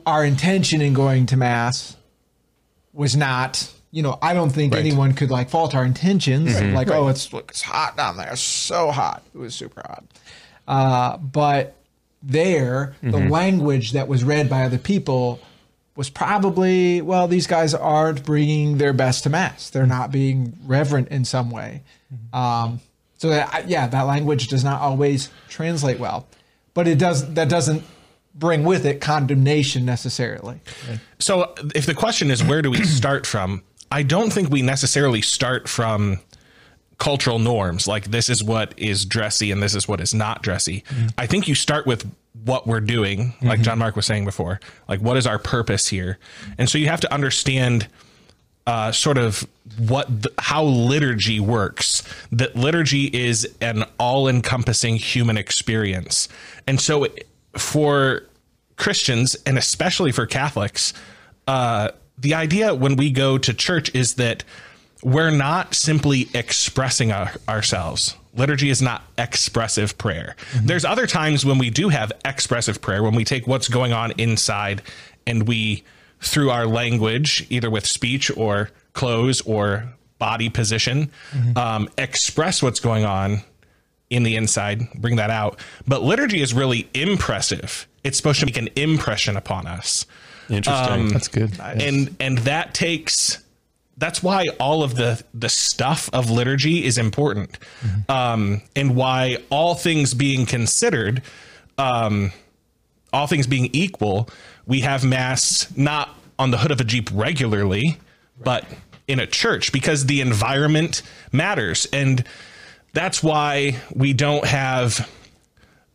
Our 0.04 0.24
intention 0.24 0.82
in 0.82 0.92
going 0.92 1.26
to 1.26 1.36
Mass 1.36 1.96
was 2.92 3.16
not, 3.16 3.72
you 3.92 4.02
know, 4.02 4.18
I 4.20 4.34
don't 4.34 4.50
think 4.50 4.74
anyone 4.74 5.14
could 5.14 5.30
like 5.30 5.48
fault 5.48 5.74
our 5.74 5.84
intentions. 5.84 6.60
Like, 6.74 6.90
oh, 6.90 7.08
it's, 7.08 7.32
look, 7.32 7.50
it's 7.52 7.62
hot 7.62 7.96
down 7.96 8.16
there. 8.16 8.32
It's 8.32 8.40
so 8.40 8.90
hot. 8.90 9.22
It 9.32 9.38
was 9.38 9.54
super 9.54 9.80
hot. 9.80 10.04
Uh, 10.66 11.16
but 11.18 11.76
there, 12.22 12.96
the 13.02 13.18
language 13.30 13.92
that 13.92 14.08
was 14.08 14.24
read 14.24 14.50
by 14.50 14.64
other 14.64 14.78
people 14.78 15.38
was 15.94 16.10
probably, 16.10 17.00
well, 17.00 17.28
these 17.28 17.46
guys 17.46 17.74
aren't 17.74 18.24
bringing 18.24 18.78
their 18.78 18.92
best 18.92 19.22
to 19.24 19.30
Mass. 19.30 19.70
They're 19.70 19.86
not 19.86 20.10
being 20.10 20.58
reverent 20.66 21.08
in 21.08 21.24
some 21.24 21.50
way. 21.50 21.82
Um, 22.32 22.80
so 23.18 23.28
uh, 23.28 23.32
that, 23.32 23.68
yeah, 23.68 23.86
that 23.86 24.02
language 24.02 24.48
does 24.48 24.64
not 24.64 24.80
always 24.80 25.30
translate 25.48 25.98
well, 25.98 26.26
but 26.72 26.88
it 26.88 26.98
does. 26.98 27.34
That 27.34 27.48
doesn't 27.48 27.82
bring 28.34 28.62
with 28.62 28.86
it 28.86 29.00
condemnation 29.00 29.84
necessarily. 29.84 30.60
So 31.18 31.54
if 31.74 31.84
the 31.86 31.94
question 31.94 32.30
is 32.30 32.42
where 32.42 32.62
do 32.62 32.70
we 32.70 32.84
start 32.84 33.26
from, 33.26 33.62
I 33.90 34.04
don't 34.04 34.32
think 34.32 34.50
we 34.50 34.62
necessarily 34.62 35.20
start 35.20 35.68
from 35.68 36.20
cultural 36.98 37.38
norms 37.38 37.86
like 37.86 38.06
this 38.06 38.28
is 38.28 38.42
what 38.42 38.74
is 38.76 39.04
dressy 39.04 39.50
and 39.50 39.62
this 39.62 39.74
is 39.74 39.86
what 39.86 40.00
is 40.00 40.14
not 40.14 40.42
dressy. 40.42 40.84
Mm-hmm. 40.88 41.06
I 41.16 41.26
think 41.26 41.48
you 41.48 41.54
start 41.54 41.86
with 41.86 42.08
what 42.44 42.66
we're 42.66 42.80
doing, 42.80 43.34
like 43.40 43.56
mm-hmm. 43.56 43.62
John 43.62 43.78
Mark 43.78 43.96
was 43.96 44.06
saying 44.06 44.24
before. 44.24 44.60
Like 44.88 45.00
what 45.00 45.16
is 45.16 45.26
our 45.26 45.38
purpose 45.38 45.88
here? 45.88 46.18
And 46.56 46.68
so 46.68 46.78
you 46.78 46.86
have 46.86 47.00
to 47.00 47.12
understand 47.12 47.88
uh, 48.68 48.92
sort 48.92 49.18
of 49.18 49.48
what 49.78 50.06
the, 50.22 50.30
how 50.38 50.62
liturgy 50.64 51.40
works. 51.40 52.02
That 52.30 52.54
liturgy 52.54 53.04
is 53.06 53.48
an 53.60 53.84
all-encompassing 53.98 54.96
human 54.96 55.36
experience, 55.38 56.28
and 56.66 56.80
so 56.80 57.06
for 57.56 58.22
Christians 58.76 59.36
and 59.46 59.58
especially 59.58 60.12
for 60.12 60.26
Catholics, 60.26 60.92
uh, 61.46 61.88
the 62.18 62.34
idea 62.34 62.74
when 62.74 62.96
we 62.96 63.10
go 63.10 63.38
to 63.38 63.54
church 63.54 63.94
is 63.94 64.14
that 64.14 64.44
we're 65.02 65.30
not 65.30 65.74
simply 65.74 66.28
expressing 66.34 67.12
our, 67.12 67.30
ourselves. 67.48 68.16
liturgy 68.38 68.70
is 68.70 68.80
not 68.80 69.02
expressive 69.16 69.98
prayer. 69.98 70.36
There's 70.62 70.84
other 70.84 71.06
times 71.06 71.44
when 71.44 71.58
we 71.58 71.70
do 71.70 71.88
have 71.88 72.12
expressive 72.24 72.80
prayer, 72.80 73.02
when 73.02 73.14
we 73.14 73.24
take 73.24 73.46
what's 73.46 73.68
going 73.68 73.92
on 73.92 74.12
inside 74.12 74.82
and 75.26 75.46
we, 75.46 75.82
through 76.20 76.50
our 76.50 76.66
language, 76.66 77.46
either 77.50 77.70
with 77.70 77.86
speech 77.86 78.30
or 78.36 78.70
clothes 78.92 79.40
or 79.42 79.92
body 80.18 80.48
position, 80.48 81.10
um, 81.56 81.88
express 81.96 82.62
what's 82.62 82.80
going 82.80 83.04
on 83.04 83.42
in 84.10 84.22
the 84.22 84.36
inside, 84.36 84.92
bring 84.94 85.16
that 85.16 85.30
out. 85.30 85.60
But 85.86 86.02
liturgy 86.02 86.40
is 86.40 86.52
really 86.54 86.88
impressive. 86.94 87.86
It's 88.02 88.16
supposed 88.16 88.40
to 88.40 88.46
make 88.46 88.56
an 88.56 88.68
impression 88.74 89.36
upon 89.36 89.66
us 89.66 90.06
Interesting. 90.50 91.08
That's 91.08 91.28
good. 91.28 91.58
and 91.60 92.16
and 92.20 92.38
that 92.38 92.74
takes 92.74 93.42
that's 93.96 94.22
why 94.22 94.48
all 94.58 94.82
of 94.82 94.94
the 94.94 95.22
the 95.34 95.48
stuff 95.48 96.08
of 96.12 96.30
liturgy 96.30 96.84
is 96.84 96.96
important 96.98 97.58
um 98.08 98.62
and 98.74 98.94
why 98.96 99.38
all 99.50 99.74
things 99.74 100.14
being 100.14 100.46
considered 100.46 101.20
um 101.76 102.32
all 103.12 103.26
things 103.26 103.46
being 103.46 103.68
equal 103.72 104.28
we 104.68 104.82
have 104.82 105.04
mass 105.04 105.66
not 105.76 106.16
on 106.38 106.52
the 106.52 106.58
hood 106.58 106.70
of 106.70 106.80
a 106.80 106.84
jeep 106.84 107.10
regularly 107.12 107.98
but 108.44 108.64
in 109.08 109.18
a 109.18 109.26
church 109.26 109.72
because 109.72 110.06
the 110.06 110.20
environment 110.20 111.02
matters 111.32 111.86
and 111.92 112.24
that's 112.92 113.22
why 113.22 113.76
we 113.94 114.12
don't 114.12 114.44
have 114.44 115.08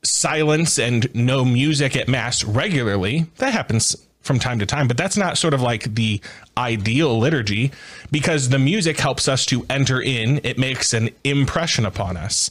silence 0.04 0.78
and 0.78 1.14
no 1.16 1.46
music 1.46 1.96
at 1.96 2.08
mass 2.08 2.44
regularly. 2.44 3.26
That 3.38 3.54
happens 3.54 3.96
from 4.22 4.40
time 4.40 4.60
to 4.60 4.66
time, 4.66 4.88
but 4.88 4.96
that's 4.96 5.18
not 5.18 5.38
sort 5.38 5.54
of 5.54 5.62
like 5.62 5.96
the 5.96 6.22
ideal 6.58 7.18
liturgy 7.20 7.72
because 8.12 8.50
the 8.50 8.60
music 8.60 9.00
helps 9.00 9.28
us 9.28 9.46
to 9.48 9.66
enter 9.70 10.02
in, 10.02 10.40
it 10.44 10.58
makes 10.58 10.94
an 10.94 11.10
impression 11.24 11.86
upon 11.86 12.16
us. 12.16 12.50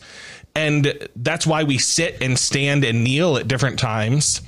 And 0.54 1.08
that's 1.16 1.46
why 1.46 1.64
we 1.64 1.78
sit 1.78 2.20
and 2.20 2.38
stand 2.38 2.84
and 2.84 3.02
kneel 3.02 3.38
at 3.38 3.48
different 3.48 3.78
times 3.78 4.42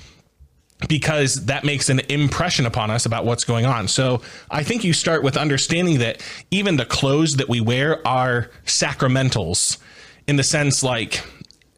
because 0.88 1.47
that 1.47 1.64
makes 1.64 1.88
an 1.88 2.00
impression 2.09 2.66
upon 2.66 2.90
us 2.90 3.07
about 3.07 3.25
what's 3.25 3.45
going 3.45 3.64
on. 3.64 3.88
So 3.88 4.23
I 4.50 4.62
think 4.62 4.85
you 4.85 4.93
start 4.93 5.23
with 5.23 5.37
understanding 5.37 5.99
that 6.00 6.23
even 6.50 6.76
the 6.76 6.85
clothes 6.85 7.37
that 7.37 7.49
we 7.49 7.61
wear 7.61 8.07
are 8.07 8.50
sacramentals 8.66 9.78
in 10.26 10.37
the 10.37 10.43
sense 10.43 10.83
like 10.83 11.25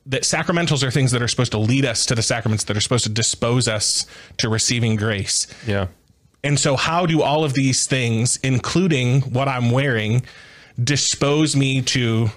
that 0.06 0.22
sacramentals 0.22 0.82
are 0.82 0.90
things 0.90 1.10
that 1.12 1.20
are 1.20 1.28
supposed 1.28 1.52
to 1.52 1.58
lead 1.58 1.84
us 1.84 2.06
to 2.06 2.14
the 2.14 2.22
sacraments 2.22 2.64
that 2.64 2.76
are 2.76 2.80
supposed 2.80 3.04
to 3.04 3.10
dispose 3.10 3.68
us 3.68 4.06
to 4.38 4.48
receiving 4.48 4.96
grace. 4.96 5.46
yeah. 5.66 5.88
And 6.44 6.60
so, 6.60 6.76
how 6.76 7.06
do 7.06 7.22
all 7.22 7.42
of 7.42 7.54
these 7.54 7.86
things, 7.88 8.36
including 8.36 9.22
what 9.22 9.48
I'm 9.48 9.72
wearing, 9.72 10.22
dispose 10.82 11.56
me 11.56 11.82
to 11.82 12.30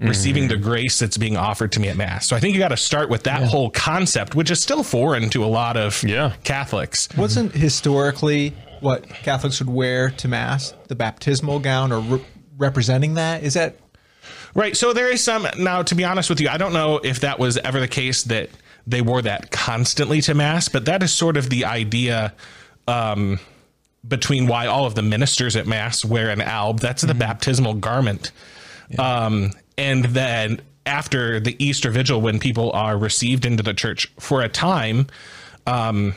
receiving 0.00 0.48
the 0.48 0.56
grace 0.56 0.98
that's 0.98 1.16
being 1.16 1.36
offered 1.36 1.72
to 1.72 1.80
me 1.80 1.88
at 1.88 1.96
Mass? 1.96 2.26
So, 2.26 2.36
I 2.36 2.40
think 2.40 2.54
you 2.54 2.60
got 2.60 2.68
to 2.68 2.76
start 2.76 3.08
with 3.08 3.24
that 3.24 3.42
whole 3.42 3.70
concept, 3.70 4.34
which 4.34 4.50
is 4.50 4.60
still 4.60 4.82
foreign 4.82 5.30
to 5.30 5.44
a 5.44 5.46
lot 5.46 5.76
of 5.76 6.02
Yeah. 6.02 6.32
Catholics. 6.44 7.08
Wasn't 7.16 7.52
historically 7.52 8.54
what 8.80 9.08
Catholics 9.08 9.60
would 9.60 9.68
wear 9.70 10.10
to 10.10 10.28
Mass 10.28 10.74
the 10.88 10.94
baptismal 10.94 11.60
gown 11.60 11.92
or 11.92 12.00
re- 12.00 12.24
representing 12.58 13.14
that? 13.14 13.42
Is 13.42 13.54
that 13.54 13.76
Right. 14.54 14.76
So, 14.76 14.92
there 14.92 15.10
is 15.12 15.22
some. 15.22 15.46
Now, 15.58 15.82
to 15.82 15.94
be 15.94 16.04
honest 16.04 16.30
with 16.30 16.40
you, 16.40 16.48
I 16.48 16.56
don't 16.58 16.72
know 16.72 17.00
if 17.02 17.20
that 17.20 17.38
was 17.38 17.56
ever 17.58 17.80
the 17.80 17.88
case 17.88 18.22
that 18.24 18.50
they 18.86 19.00
wore 19.00 19.20
that 19.22 19.50
constantly 19.50 20.20
to 20.22 20.34
Mass, 20.34 20.68
but 20.68 20.84
that 20.84 21.02
is 21.02 21.12
sort 21.12 21.36
of 21.36 21.50
the 21.50 21.64
idea. 21.64 22.32
Um, 22.86 23.40
between 24.06 24.46
why 24.46 24.66
all 24.66 24.84
of 24.84 24.94
the 24.94 25.00
ministers 25.00 25.56
at 25.56 25.66
mass 25.66 26.04
wear 26.04 26.28
an 26.28 26.42
alb 26.42 26.78
that's 26.80 27.00
the 27.00 27.14
baptismal 27.14 27.72
garment 27.72 28.32
um, 28.98 29.50
and 29.76 30.04
then 30.06 30.60
after 30.86 31.40
the 31.40 31.56
easter 31.64 31.90
vigil 31.90 32.20
when 32.20 32.38
people 32.38 32.70
are 32.72 32.96
received 32.96 33.46
into 33.46 33.62
the 33.62 33.74
church 33.74 34.10
for 34.18 34.42
a 34.42 34.48
time 34.48 35.06
um, 35.66 36.14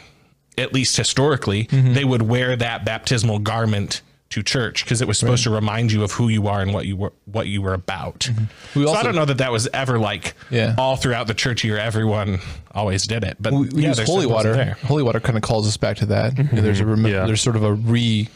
at 0.57 0.73
least 0.73 0.97
historically 0.97 1.65
mm-hmm. 1.65 1.93
they 1.93 2.03
would 2.03 2.21
wear 2.21 2.55
that 2.55 2.83
baptismal 2.85 3.39
garment 3.39 4.01
to 4.29 4.43
church 4.43 4.83
because 4.83 5.01
it 5.01 5.07
was 5.07 5.17
supposed 5.17 5.43
to 5.43 5.49
remind 5.49 5.89
you 5.89 6.03
of 6.03 6.11
who 6.11 6.27
you 6.27 6.47
are 6.47 6.59
and 6.61 6.73
what 6.73 6.85
you 6.85 6.97
were 6.97 7.13
what 7.25 7.47
you 7.47 7.61
were 7.61 7.73
about 7.73 8.19
mm-hmm. 8.19 8.79
We 8.79 8.83
so 8.85 8.89
also- 8.89 8.99
i 8.99 9.03
don't 9.03 9.15
know 9.15 9.23
that 9.23 9.37
that 9.37 9.53
was 9.53 9.69
ever 9.73 9.97
like 9.97 10.33
Yeah. 10.49 10.75
all 10.77 10.97
throughout 10.97 11.27
the 11.27 11.33
church 11.33 11.63
year 11.63 11.77
everyone 11.77 12.39
always 12.75 13.07
did 13.07 13.23
it 13.23 13.37
but 13.39 13.53
we, 13.53 13.69
we 13.69 13.83
yeah, 13.83 13.89
use 13.89 13.99
holy 14.05 14.25
water. 14.25 14.53
there. 14.53 14.77
Holy 14.83 15.01
water 15.01 15.21
kind 15.21 15.37
of 15.37 15.43
calls 15.43 15.65
us 15.67 15.77
back 15.77 15.97
to 15.97 16.05
that. 16.07 16.33
Mm-hmm. 16.35 16.57
There's 16.57 16.79
a 16.81 16.85
rem- 16.85 17.07
Yeah. 17.07 17.25
there's 17.25 17.41
sort 17.41 17.55
of 17.55 17.63
a 17.63 17.73
re 17.73 18.27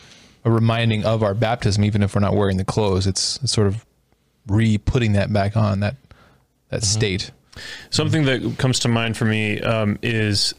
a 0.43 0.49
reminding 0.49 1.05
of 1.05 1.21
our 1.21 1.35
baptism, 1.35 1.83
even 1.83 2.01
if 2.01 2.15
we're 2.15 2.21
not 2.21 2.33
wearing 2.35 2.57
the 2.57 2.65
clothes. 2.65 3.05
It's, 3.05 3.37
it's 3.43 3.51
sort 3.51 3.67
of 3.67 3.85
re 4.47 4.77
putting 4.77 5.13
that 5.13 5.31
back 5.31 5.55
on 5.55 5.81
that 5.81 5.95
that 6.69 6.83
state. 6.83 7.31
Something 7.89 8.25
that 8.25 8.55
comes 8.57 8.79
to 8.79 8.87
mind 8.87 9.17
for 9.17 9.25
me 9.25 9.59
um, 9.61 9.99
is 10.01 10.53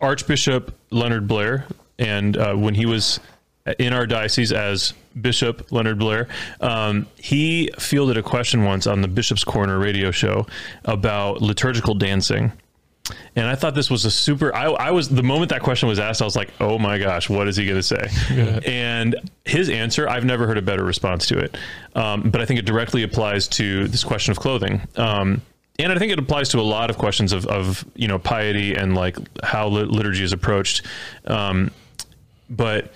Archbishop 0.00 0.76
Leonard 0.90 1.28
Blair, 1.28 1.66
and 1.98 2.36
uh, 2.36 2.54
when 2.54 2.74
he 2.74 2.86
was 2.86 3.20
in 3.78 3.92
our 3.92 4.06
diocese 4.06 4.52
as 4.52 4.94
Bishop 5.20 5.72
Leonard 5.72 5.98
Blair, 5.98 6.28
um, 6.60 7.06
he 7.16 7.70
fielded 7.78 8.16
a 8.16 8.22
question 8.22 8.64
once 8.64 8.86
on 8.86 9.00
the 9.00 9.08
Bishop's 9.08 9.44
Corner 9.44 9.78
radio 9.78 10.10
show 10.10 10.46
about 10.84 11.42
liturgical 11.42 11.94
dancing. 11.94 12.52
And 13.34 13.46
I 13.46 13.54
thought 13.54 13.74
this 13.74 13.90
was 13.90 14.04
a 14.04 14.10
super. 14.10 14.54
I, 14.54 14.64
I 14.64 14.90
was 14.90 15.08
the 15.08 15.22
moment 15.22 15.50
that 15.50 15.62
question 15.62 15.88
was 15.88 15.98
asked, 15.98 16.22
I 16.22 16.24
was 16.24 16.36
like, 16.36 16.50
"Oh 16.60 16.78
my 16.78 16.98
gosh, 16.98 17.28
what 17.28 17.48
is 17.48 17.56
he 17.56 17.64
going 17.64 17.78
to 17.78 17.82
say?" 17.82 18.08
And 18.66 19.14
his 19.44 19.68
answer, 19.68 20.08
I've 20.08 20.24
never 20.24 20.46
heard 20.46 20.58
a 20.58 20.62
better 20.62 20.84
response 20.84 21.26
to 21.28 21.38
it. 21.38 21.56
Um, 21.94 22.30
but 22.30 22.40
I 22.40 22.46
think 22.46 22.58
it 22.58 22.64
directly 22.66 23.02
applies 23.02 23.48
to 23.48 23.88
this 23.88 24.04
question 24.04 24.32
of 24.32 24.40
clothing. 24.40 24.80
Um, 24.96 25.42
and 25.78 25.92
I 25.92 25.98
think 25.98 26.12
it 26.12 26.18
applies 26.18 26.48
to 26.50 26.58
a 26.58 26.62
lot 26.62 26.90
of 26.90 26.98
questions 26.98 27.32
of, 27.32 27.46
of 27.46 27.84
you 27.94 28.08
know 28.08 28.18
piety 28.18 28.74
and 28.74 28.94
like 28.94 29.16
how 29.44 29.68
lit- 29.68 29.88
liturgy 29.88 30.24
is 30.24 30.32
approached. 30.32 30.82
Um, 31.26 31.70
but 32.48 32.92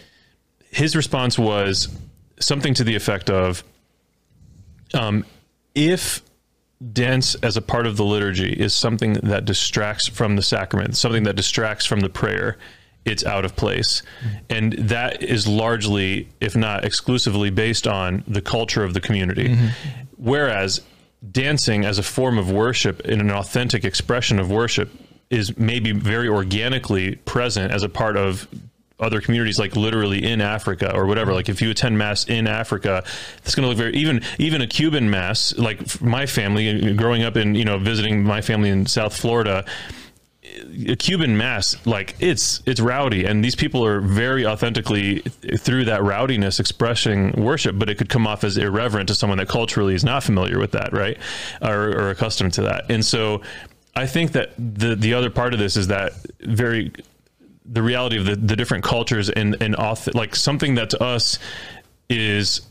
his 0.71 0.97
response 0.97 1.39
was 1.39 1.89
something 2.39 2.75
to 2.75 2.85
the 2.85 2.95
effect 2.95 3.29
of, 3.29 3.63
um, 4.95 5.27
if 5.75 6.23
dance 6.93 7.35
as 7.37 7.57
a 7.57 7.63
part 7.63 7.87
of 7.87 7.97
the 7.97 8.05
liturgy 8.05 8.53
is 8.53 8.75
something 8.75 9.15
that 9.15 9.45
distracts 9.45 10.09
from 10.09 10.37
the 10.37 10.43
sacrament, 10.43 10.97
something 10.97 11.25
that 11.25 11.37
distracts 11.37 11.85
from 11.85 12.01
the 12.01 12.09
prayer, 12.09 12.57
it's 13.05 13.25
out 13.25 13.45
of 13.45 13.57
place. 13.57 14.03
Mm-hmm. 14.21 14.37
And 14.51 14.73
that 14.89 15.23
is 15.23 15.47
largely, 15.47 16.29
if 16.41 16.57
not 16.57 16.85
exclusively, 16.85 17.51
based 17.51 17.87
on 17.87 18.25
the 18.27 18.41
culture 18.41 18.85
of 18.85 18.95
the 18.95 19.01
community. 19.01 19.49
Mm-hmm. 19.49 19.67
Whereas 20.17 20.81
dancing 21.31 21.85
as 21.85 21.99
a 21.99 22.03
form 22.03 22.39
of 22.39 22.51
worship 22.51 23.01
in 23.01 23.21
an 23.21 23.31
authentic 23.31 23.85
expression 23.85 24.39
of 24.39 24.51
worship 24.51 24.91
is 25.29 25.57
maybe 25.57 25.93
very 25.93 26.29
organically 26.29 27.17
present 27.17 27.73
as 27.73 27.83
a 27.83 27.89
part 27.89 28.17
of 28.17 28.49
other 29.01 29.21
communities 29.21 29.59
like 29.59 29.77
literally 29.77 30.25
in 30.25 30.41
Africa 30.41 30.95
or 30.95 31.07
whatever. 31.07 31.33
Like 31.33 31.49
if 31.49 31.61
you 31.63 31.71
attend 31.71 31.99
mass 31.99 32.29
in 32.29 32.47
Africa 32.47 33.05
it's 33.45 33.55
going 33.55 33.63
to 33.63 33.69
look 33.69 33.79
very 33.79 33.95
even 33.95 34.23
even 34.39 34.61
a 34.61 34.67
Cuban 34.67 35.11
mass 35.11 35.57
like 35.57 36.01
my 36.01 36.27
family 36.27 36.91
uh, 36.91 36.93
growing 36.95 37.23
up 37.23 37.37
in 37.37 37.55
you 37.55 37.65
know 37.65 37.79
visiting 37.79 38.23
my 38.23 38.41
family 38.41 38.71
in 38.71 38.87
South 38.87 39.17
Florida 39.17 39.65
a 40.89 40.97
Cuban 40.97 41.37
mass, 41.37 41.77
like 41.87 42.17
it's 42.19 42.63
it's 42.67 42.81
rowdy, 42.81 43.25
and 43.25 43.45
these 43.45 43.55
people 43.55 43.85
are 43.85 44.01
very 44.01 44.47
authentically 44.47 45.21
through 45.59 45.85
that 45.85 46.03
rowdiness 46.03 46.61
expressing 46.61 47.33
worship, 47.33 47.79
but 47.79 47.89
it 47.91 47.99
could 47.99 48.09
come 48.09 48.27
off 48.27 48.43
as 48.45 48.57
irreverent 48.57 49.09
to 49.09 49.15
someone 49.15 49.39
that 49.39 49.49
culturally 49.49 49.95
is 49.95 50.05
not 50.05 50.23
familiar 50.23 50.59
with 50.59 50.73
that, 50.73 50.93
right, 50.93 51.19
or, 51.63 51.91
or 51.91 52.11
accustomed 52.11 52.53
to 52.55 52.63
that. 52.63 52.91
And 52.91 53.05
so, 53.05 53.43
I 53.95 54.07
think 54.07 54.33
that 54.33 54.53
the 54.57 54.97
the 54.97 55.15
other 55.15 55.31
part 55.31 55.53
of 55.53 55.61
this 55.61 55.77
is 55.77 55.89
that 55.89 56.13
very 56.41 56.93
the 57.73 57.83
reality 57.83 58.19
of 58.19 58.25
the, 58.27 58.37
the 58.37 58.57
different 58.57 58.85
cultures 58.85 59.31
and 59.31 59.57
and 59.63 59.77
auth- 59.77 60.15
like 60.15 60.35
something 60.35 60.75
that 60.75 60.91
to 60.91 61.03
us 61.03 61.39
is 62.09 62.63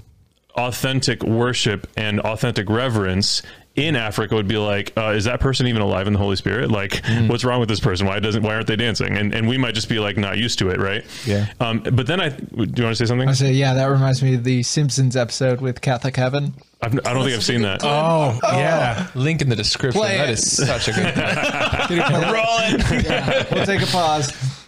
authentic 0.56 1.24
worship 1.24 1.88
and 1.96 2.20
authentic 2.20 2.70
reverence 2.70 3.41
in 3.75 3.96
Africa 3.96 4.36
would 4.36 4.48
be 4.48 4.58
like, 4.58 4.91
uh, 4.98 5.12
is 5.12 5.24
that 5.24 5.39
person 5.39 5.68
even 5.68 5.82
alive 5.82 6.06
in 6.08 6.12
the 6.13 6.20
Holy 6.20 6.36
Spirit? 6.36 6.70
Like, 6.70 7.01
what's 7.27 7.46
wrong 7.46 7.62
with 7.62 7.70
this 7.70 7.79
person? 7.79 8.08
Why 8.08 8.20
doesn't? 8.20 8.44
Why 8.44 8.56
aren't 8.56 8.68
they 8.68 8.75
dancing? 8.75 9.15
And 9.15 9.34
and 9.34 9.48
we 9.48 9.58
might 9.58 9.74
just 9.74 9.88
be 9.88 10.00
like 10.00 10.18
not 10.18 10.38
used 10.38 10.60
to 10.60 10.70
it, 10.70 10.79
right? 10.82 11.06
Yeah. 11.25 11.46
Um, 11.62 11.79
but 11.79 12.06
then 12.06 12.20
I, 12.20 12.29
do 12.29 12.46
you 12.56 12.63
want 12.63 12.75
to 12.77 12.96
say 12.96 13.06
something? 13.06 13.29
I 13.29 13.34
say, 13.34 13.53
yeah, 13.53 13.75
that 13.75 13.86
reminds 13.86 14.22
me 14.22 14.36
of 14.36 14.44
the 14.44 14.63
Simpsons 14.63 15.15
episode 15.15 15.62
with 15.62 15.79
Catholic 15.79 16.18
Heaven. 16.18 16.56
I've, 16.82 16.94
I 17.06 17.13
don't 17.13 17.24
think 17.24 17.36
I've 17.36 17.44
seen 17.44 17.62
that. 17.62 17.82
oh 17.84 18.38
yeah 18.44 19.08
Link 19.15 19.41
in 19.41 19.48
the 19.50 19.56
description. 19.56 20.01
Play 20.01 20.18
That 20.18 20.29
it. 20.29 20.34
is 20.34 20.58
such 20.68 20.88
a 20.89 20.91
good. 20.91 21.06
rolling 22.00 23.03
Yeah, 23.06 23.46
we'll 23.53 23.65
take 23.65 23.82
a 23.82 23.86
pause. 23.86 24.59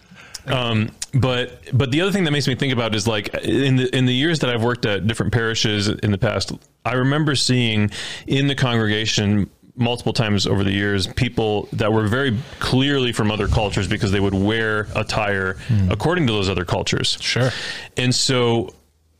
Um, 0.47 0.91
but 1.13 1.61
but 1.73 1.91
the 1.91 2.01
other 2.01 2.11
thing 2.11 2.23
that 2.23 2.31
makes 2.31 2.47
me 2.47 2.55
think 2.55 2.73
about 2.73 2.95
is 2.95 3.07
like 3.07 3.33
in 3.43 3.75
the 3.75 3.95
in 3.95 4.05
the 4.05 4.13
years 4.13 4.39
that 4.39 4.49
I've 4.49 4.63
worked 4.63 4.85
at 4.85 5.07
different 5.07 5.33
parishes 5.33 5.87
in 5.87 6.11
the 6.11 6.17
past, 6.17 6.51
I 6.85 6.93
remember 6.93 7.35
seeing 7.35 7.91
in 8.27 8.47
the 8.47 8.55
congregation 8.55 9.49
multiple 9.75 10.13
times 10.13 10.45
over 10.45 10.63
the 10.63 10.71
years 10.71 11.07
people 11.07 11.67
that 11.73 11.91
were 11.91 12.07
very 12.07 12.37
clearly 12.59 13.11
from 13.11 13.31
other 13.31 13.47
cultures 13.47 13.87
because 13.87 14.11
they 14.11 14.19
would 14.19 14.33
wear 14.33 14.87
attire 14.95 15.53
hmm. 15.67 15.89
according 15.89 16.27
to 16.27 16.33
those 16.33 16.49
other 16.49 16.65
cultures. 16.65 17.17
Sure. 17.21 17.51
And 17.97 18.13
so 18.13 18.73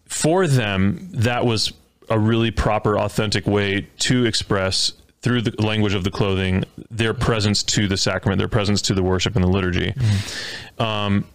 for 0.06 0.48
them 0.48 1.10
that 1.14 1.46
was 1.46 1.74
a 2.10 2.20
really 2.20 2.52
proper 2.52 3.00
authentic 3.00 3.48
way 3.48 3.88
to 4.00 4.26
express 4.26 4.94
through 5.22 5.42
the 5.42 5.62
language 5.62 5.94
of 5.94 6.04
the 6.04 6.12
clothing, 6.12 6.64
their 6.90 7.14
presence 7.14 7.62
to 7.64 7.88
the 7.88 7.98
sacrament, 7.98 8.40
their 8.40 8.48
presence 8.48 8.82
to 8.82 8.94
the 8.94 9.04
worship 9.04 9.36
and 9.36 9.44
the 9.44 9.50
liturgy. 9.50 9.94
Um, 10.80 11.26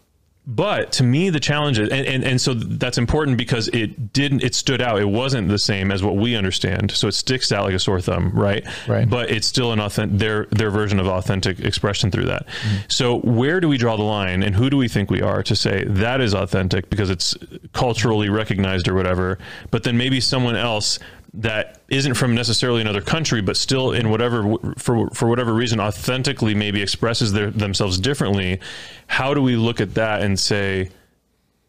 but 0.49 0.93
to 0.93 1.03
me, 1.03 1.31
the 1.31 1.41
challenge 1.41 1.81
is, 1.81 1.89
and, 1.89 2.07
and, 2.07 2.25
and 2.25 2.41
so 2.41 2.55
that's 2.55 2.99
important 2.99 3.37
because 3.37 3.67
it 3.69 4.13
didn't, 4.13 4.45
it 4.45 4.55
stood 4.55 4.81
out. 4.81 5.01
It 5.01 5.09
wasn't 5.09 5.49
the 5.49 5.59
same 5.59 5.91
as 5.91 6.05
what 6.05 6.15
we 6.15 6.37
understand. 6.37 6.93
So 6.93 7.09
it 7.09 7.13
sticks 7.13 7.51
out 7.51 7.65
like 7.65 7.75
a 7.75 7.81
sore 7.81 8.01
thumb, 8.01 8.31
right? 8.33 8.65
Right. 8.87 9.11
But 9.11 9.31
it's 9.31 9.49
still 9.49 9.73
an 9.73 9.81
authentic, 9.81 10.21
their, 10.21 10.47
their 10.47 10.71
version 10.71 11.01
of 11.01 11.09
authentic 11.09 11.59
expression 11.59 12.13
through 12.13 12.27
that. 12.27 12.47
So 12.89 13.19
where 13.21 13.61
do 13.61 13.69
we 13.69 13.77
draw 13.77 13.97
the 13.97 14.05
line 14.05 14.45
and 14.45 14.55
who 14.55 14.71
do 14.71 14.77
we 14.77 14.87
think 14.87 15.11
we 15.11 15.21
are 15.21 15.43
to 15.43 15.57
say 15.57 15.83
that 15.85 16.21
is 16.21 16.33
authentic 16.33 16.91
because 16.91 17.11
it's 17.11 17.37
culturally 17.73 18.29
recognized 18.29 18.87
or 18.87 18.95
whatever? 18.95 19.39
But 19.73 19.83
then 19.83 19.97
maybe 19.97 20.21
someone 20.21 20.55
else 20.55 21.01
that 21.37 21.81
isn't 21.89 22.15
from 22.15 22.35
necessarily 22.35 22.81
another 22.81 23.03
country, 23.03 23.43
but 23.43 23.57
still 23.57 23.93
in 23.93 24.11
whatever 24.11 24.57
for 24.79 25.11
for 25.11 25.29
whatever 25.29 25.53
reason 25.53 25.81
authentically 25.81 26.55
maybe 26.55 26.83
expresses 26.83 27.33
their, 27.33 27.51
themselves 27.51 27.99
differently. 27.99 28.61
How 29.07 29.35
do 29.35 29.43
we 29.43 29.57
look 29.57 29.81
at 29.81 29.95
that 29.95 30.23
and 30.23 30.39
say 30.39 30.91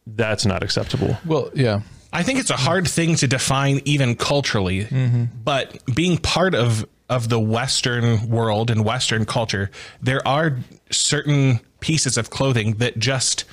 that's 0.05 0.45
not 0.45 0.63
acceptable? 0.63 1.17
Well, 1.25 1.51
yeah. 1.53 1.81
I 2.13 2.24
think 2.24 2.39
it's 2.39 2.50
a 2.50 2.57
hard 2.57 2.88
thing 2.88 3.15
to 3.17 3.27
define 3.27 3.81
even 3.83 4.15
culturally, 4.15 4.86
mm-hmm. 4.86 5.25
but 5.43 5.83
being 5.93 6.17
part 6.17 6.55
of 6.55 6.86
of 7.09 7.29
the 7.29 7.39
Western 7.39 8.29
world 8.29 8.69
and 8.69 8.83
Western 8.83 9.25
culture, 9.25 9.69
there 10.01 10.25
are 10.27 10.57
certain 10.89 11.59
pieces 11.79 12.17
of 12.17 12.29
clothing 12.29 12.75
that 12.75 12.97
just 12.97 13.45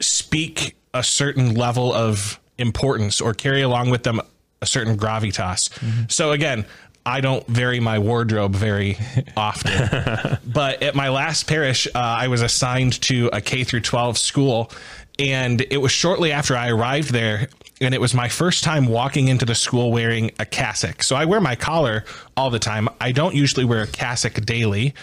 speak 0.00 0.76
a 0.94 1.02
certain 1.02 1.54
level 1.54 1.92
of 1.92 2.38
importance 2.58 3.20
or 3.20 3.34
carry 3.34 3.62
along 3.62 3.90
with 3.90 4.02
them 4.04 4.20
a 4.62 4.66
certain 4.66 4.96
gravitas. 4.96 5.70
So 6.10 6.32
again, 6.32 6.64
I 7.04 7.20
don't 7.20 7.44
vary 7.48 7.80
my 7.80 7.98
wardrobe 7.98 8.54
very 8.54 8.96
often, 9.36 10.38
but 10.46 10.82
at 10.82 10.94
my 10.94 11.08
last 11.10 11.48
parish, 11.48 11.86
uh, 11.88 11.90
I 11.98 12.28
was 12.28 12.42
assigned 12.42 13.00
to 13.02 13.28
a 13.32 13.40
K 13.40 13.64
through 13.64 13.80
12 13.80 14.16
school, 14.16 14.70
and 15.18 15.60
it 15.68 15.78
was 15.78 15.90
shortly 15.92 16.30
after 16.32 16.56
I 16.56 16.68
arrived 16.70 17.10
there, 17.12 17.48
and 17.80 17.92
it 17.92 18.00
was 18.00 18.14
my 18.14 18.28
first 18.28 18.62
time 18.62 18.86
walking 18.86 19.26
into 19.26 19.44
the 19.44 19.56
school 19.56 19.90
wearing 19.90 20.30
a 20.38 20.44
cassock. 20.46 21.02
So 21.02 21.16
I 21.16 21.24
wear 21.24 21.40
my 21.40 21.56
collar 21.56 22.04
all 22.36 22.50
the 22.50 22.60
time. 22.60 22.88
I 23.00 23.10
don't 23.10 23.34
usually 23.34 23.64
wear 23.64 23.82
a 23.82 23.86
cassock 23.88 24.34
daily. 24.46 24.94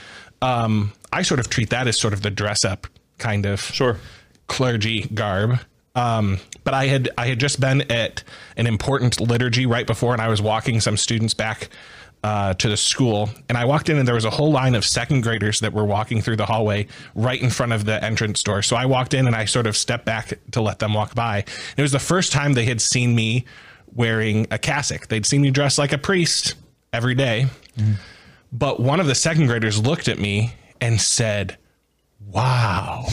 Um, 0.42 0.94
I 1.12 1.24
sort 1.24 1.42
of 1.42 1.50
treat 1.50 1.72
that 1.72 1.86
as 1.88 2.00
sort 2.00 2.14
of 2.14 2.22
the 2.22 2.32
dress 2.32 2.64
up 2.64 2.88
kind 3.18 3.46
of 3.46 3.60
Sure. 3.60 3.98
clergy 4.48 5.02
garb. 5.14 5.60
Um, 6.00 6.40
but 6.64 6.74
I 6.74 6.86
had 6.86 7.10
I 7.18 7.28
had 7.28 7.40
just 7.40 7.60
been 7.60 7.82
at 7.92 8.24
an 8.56 8.68
important 8.68 9.20
liturgy 9.20 9.66
right 9.66 9.86
before, 9.86 10.14
and 10.14 10.22
I 10.22 10.30
was 10.30 10.42
walking 10.42 10.80
some 10.80 10.96
students 10.96 11.34
back 11.34 11.70
uh, 12.24 12.54
to 12.54 12.70
the 12.70 12.78
school, 12.78 13.30
and 13.50 13.58
I 13.58 13.66
walked 13.66 13.90
in, 13.90 13.98
and 13.98 14.08
there 14.08 14.16
was 14.16 14.26
a 14.26 14.30
whole 14.30 14.52
line 14.52 14.76
of 14.76 14.86
second 14.86 15.22
graders 15.22 15.60
that 15.60 15.74
were 15.74 15.86
walking 15.86 16.22
through 16.22 16.38
the 16.38 16.46
hallway 16.46 16.88
right 17.16 17.42
in 17.42 17.50
front 17.50 17.74
of 17.74 17.86
the 17.86 18.02
entrance 18.04 18.42
door. 18.44 18.62
So 18.62 18.76
I 18.76 18.86
walked 18.86 19.14
in, 19.14 19.28
and 19.28 19.36
I 19.36 19.46
sort 19.46 19.68
of 19.68 19.76
stepped 19.76 20.06
back 20.06 20.34
to 20.52 20.62
let 20.62 20.80
them 20.80 20.94
walk 20.94 21.16
by. 21.16 21.44
It 21.76 21.82
was 21.82 21.92
the 21.92 22.00
first 22.00 22.32
time 22.32 22.54
they 22.54 22.66
had 22.66 22.80
seen 22.82 23.14
me 23.14 23.46
wearing 23.94 24.48
a 24.52 24.58
cassock. 24.58 25.08
They'd 25.08 25.26
seen 25.26 25.42
me 25.42 25.52
dressed 25.52 25.78
like 25.78 25.92
a 25.92 25.98
priest 25.98 26.56
every 26.94 27.16
day. 27.16 27.48
But 28.52 28.80
one 28.80 29.00
of 29.00 29.08
the 29.08 29.16
second 29.16 29.48
graders 29.48 29.80
looked 29.80 30.08
at 30.08 30.20
me 30.20 30.54
and 30.80 31.00
said, 31.00 31.58
Wow. 32.32 33.06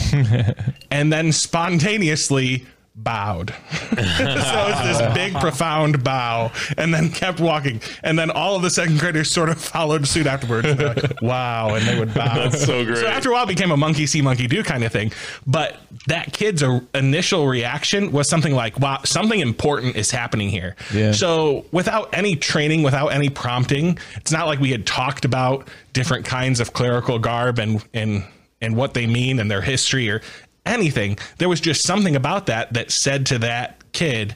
and 0.91 1.11
then 1.11 1.31
spontaneously 1.31 2.65
bowed. 2.97 3.53
so 3.71 3.95
it's 3.99 4.99
this 4.99 5.13
big, 5.13 5.33
profound 5.35 6.03
bow, 6.03 6.51
and 6.77 6.93
then 6.93 7.09
kept 7.09 7.39
walking. 7.39 7.79
And 8.03 8.17
then 8.17 8.31
all 8.31 8.55
of 8.55 8.63
the 8.63 8.69
second 8.69 8.99
graders 8.99 9.31
sort 9.31 9.49
of 9.49 9.61
followed 9.61 10.07
suit 10.07 10.25
afterwards. 10.25 10.67
And 10.67 10.81
like, 10.81 11.13
wow. 11.21 11.75
And 11.75 11.87
they 11.87 11.97
would 11.97 12.13
bow. 12.13 12.35
That's 12.35 12.65
so 12.65 12.83
great. 12.83 12.97
So 12.97 13.07
after 13.07 13.29
a 13.29 13.33
while, 13.33 13.43
it 13.43 13.47
became 13.47 13.71
a 13.71 13.77
monkey 13.77 14.07
see, 14.07 14.21
monkey 14.21 14.47
do 14.47 14.63
kind 14.63 14.83
of 14.83 14.91
thing. 14.91 15.11
But 15.45 15.77
that 16.07 16.33
kid's 16.33 16.63
initial 16.93 17.47
reaction 17.47 18.11
was 18.11 18.29
something 18.29 18.53
like, 18.53 18.79
wow, 18.79 19.01
something 19.05 19.39
important 19.39 19.95
is 19.95 20.11
happening 20.11 20.49
here. 20.49 20.75
Yeah. 20.93 21.11
So 21.11 21.65
without 21.71 22.09
any 22.13 22.35
training, 22.35 22.83
without 22.83 23.09
any 23.09 23.29
prompting, 23.29 23.99
it's 24.15 24.31
not 24.31 24.47
like 24.47 24.59
we 24.59 24.71
had 24.71 24.85
talked 24.85 25.23
about 25.23 25.67
different 25.93 26.25
kinds 26.25 26.59
of 26.59 26.73
clerical 26.73 27.19
garb 27.19 27.59
and, 27.59 27.83
and, 27.93 28.25
and 28.59 28.75
what 28.75 28.93
they 28.95 29.05
mean 29.05 29.39
and 29.39 29.51
their 29.51 29.61
history 29.61 30.09
or 30.09 30.21
anything. 30.67 31.17
There 31.37 31.49
was 31.49 31.59
just 31.59 31.83
something 31.83 32.15
about 32.15 32.45
that 32.47 32.73
that 32.73 32.91
said 32.91 33.25
to 33.27 33.39
that 33.39 33.91
kid 33.93 34.35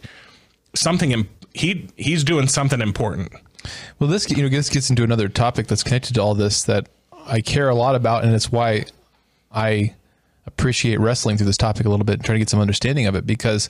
something. 0.75 1.27
He 1.53 1.87
he's 1.97 2.23
doing 2.23 2.47
something 2.47 2.81
important. 2.81 3.33
Well, 3.99 4.09
this 4.09 4.29
you 4.29 4.41
know 4.41 4.49
this 4.49 4.69
gets 4.69 4.89
into 4.89 5.03
another 5.03 5.29
topic 5.29 5.67
that's 5.67 5.83
connected 5.83 6.15
to 6.15 6.21
all 6.21 6.33
this 6.33 6.63
that 6.63 6.89
I 7.25 7.41
care 7.41 7.69
a 7.69 7.75
lot 7.75 7.95
about, 7.95 8.23
and 8.23 8.33
it's 8.33 8.51
why 8.51 8.85
I 9.51 9.95
appreciate 10.45 10.99
wrestling 10.99 11.37
through 11.37 11.45
this 11.45 11.57
topic 11.57 11.85
a 11.85 11.89
little 11.89 12.05
bit 12.05 12.13
and 12.13 12.25
trying 12.25 12.35
to 12.35 12.39
get 12.39 12.49
some 12.49 12.59
understanding 12.59 13.05
of 13.05 13.15
it 13.15 13.27
because 13.27 13.69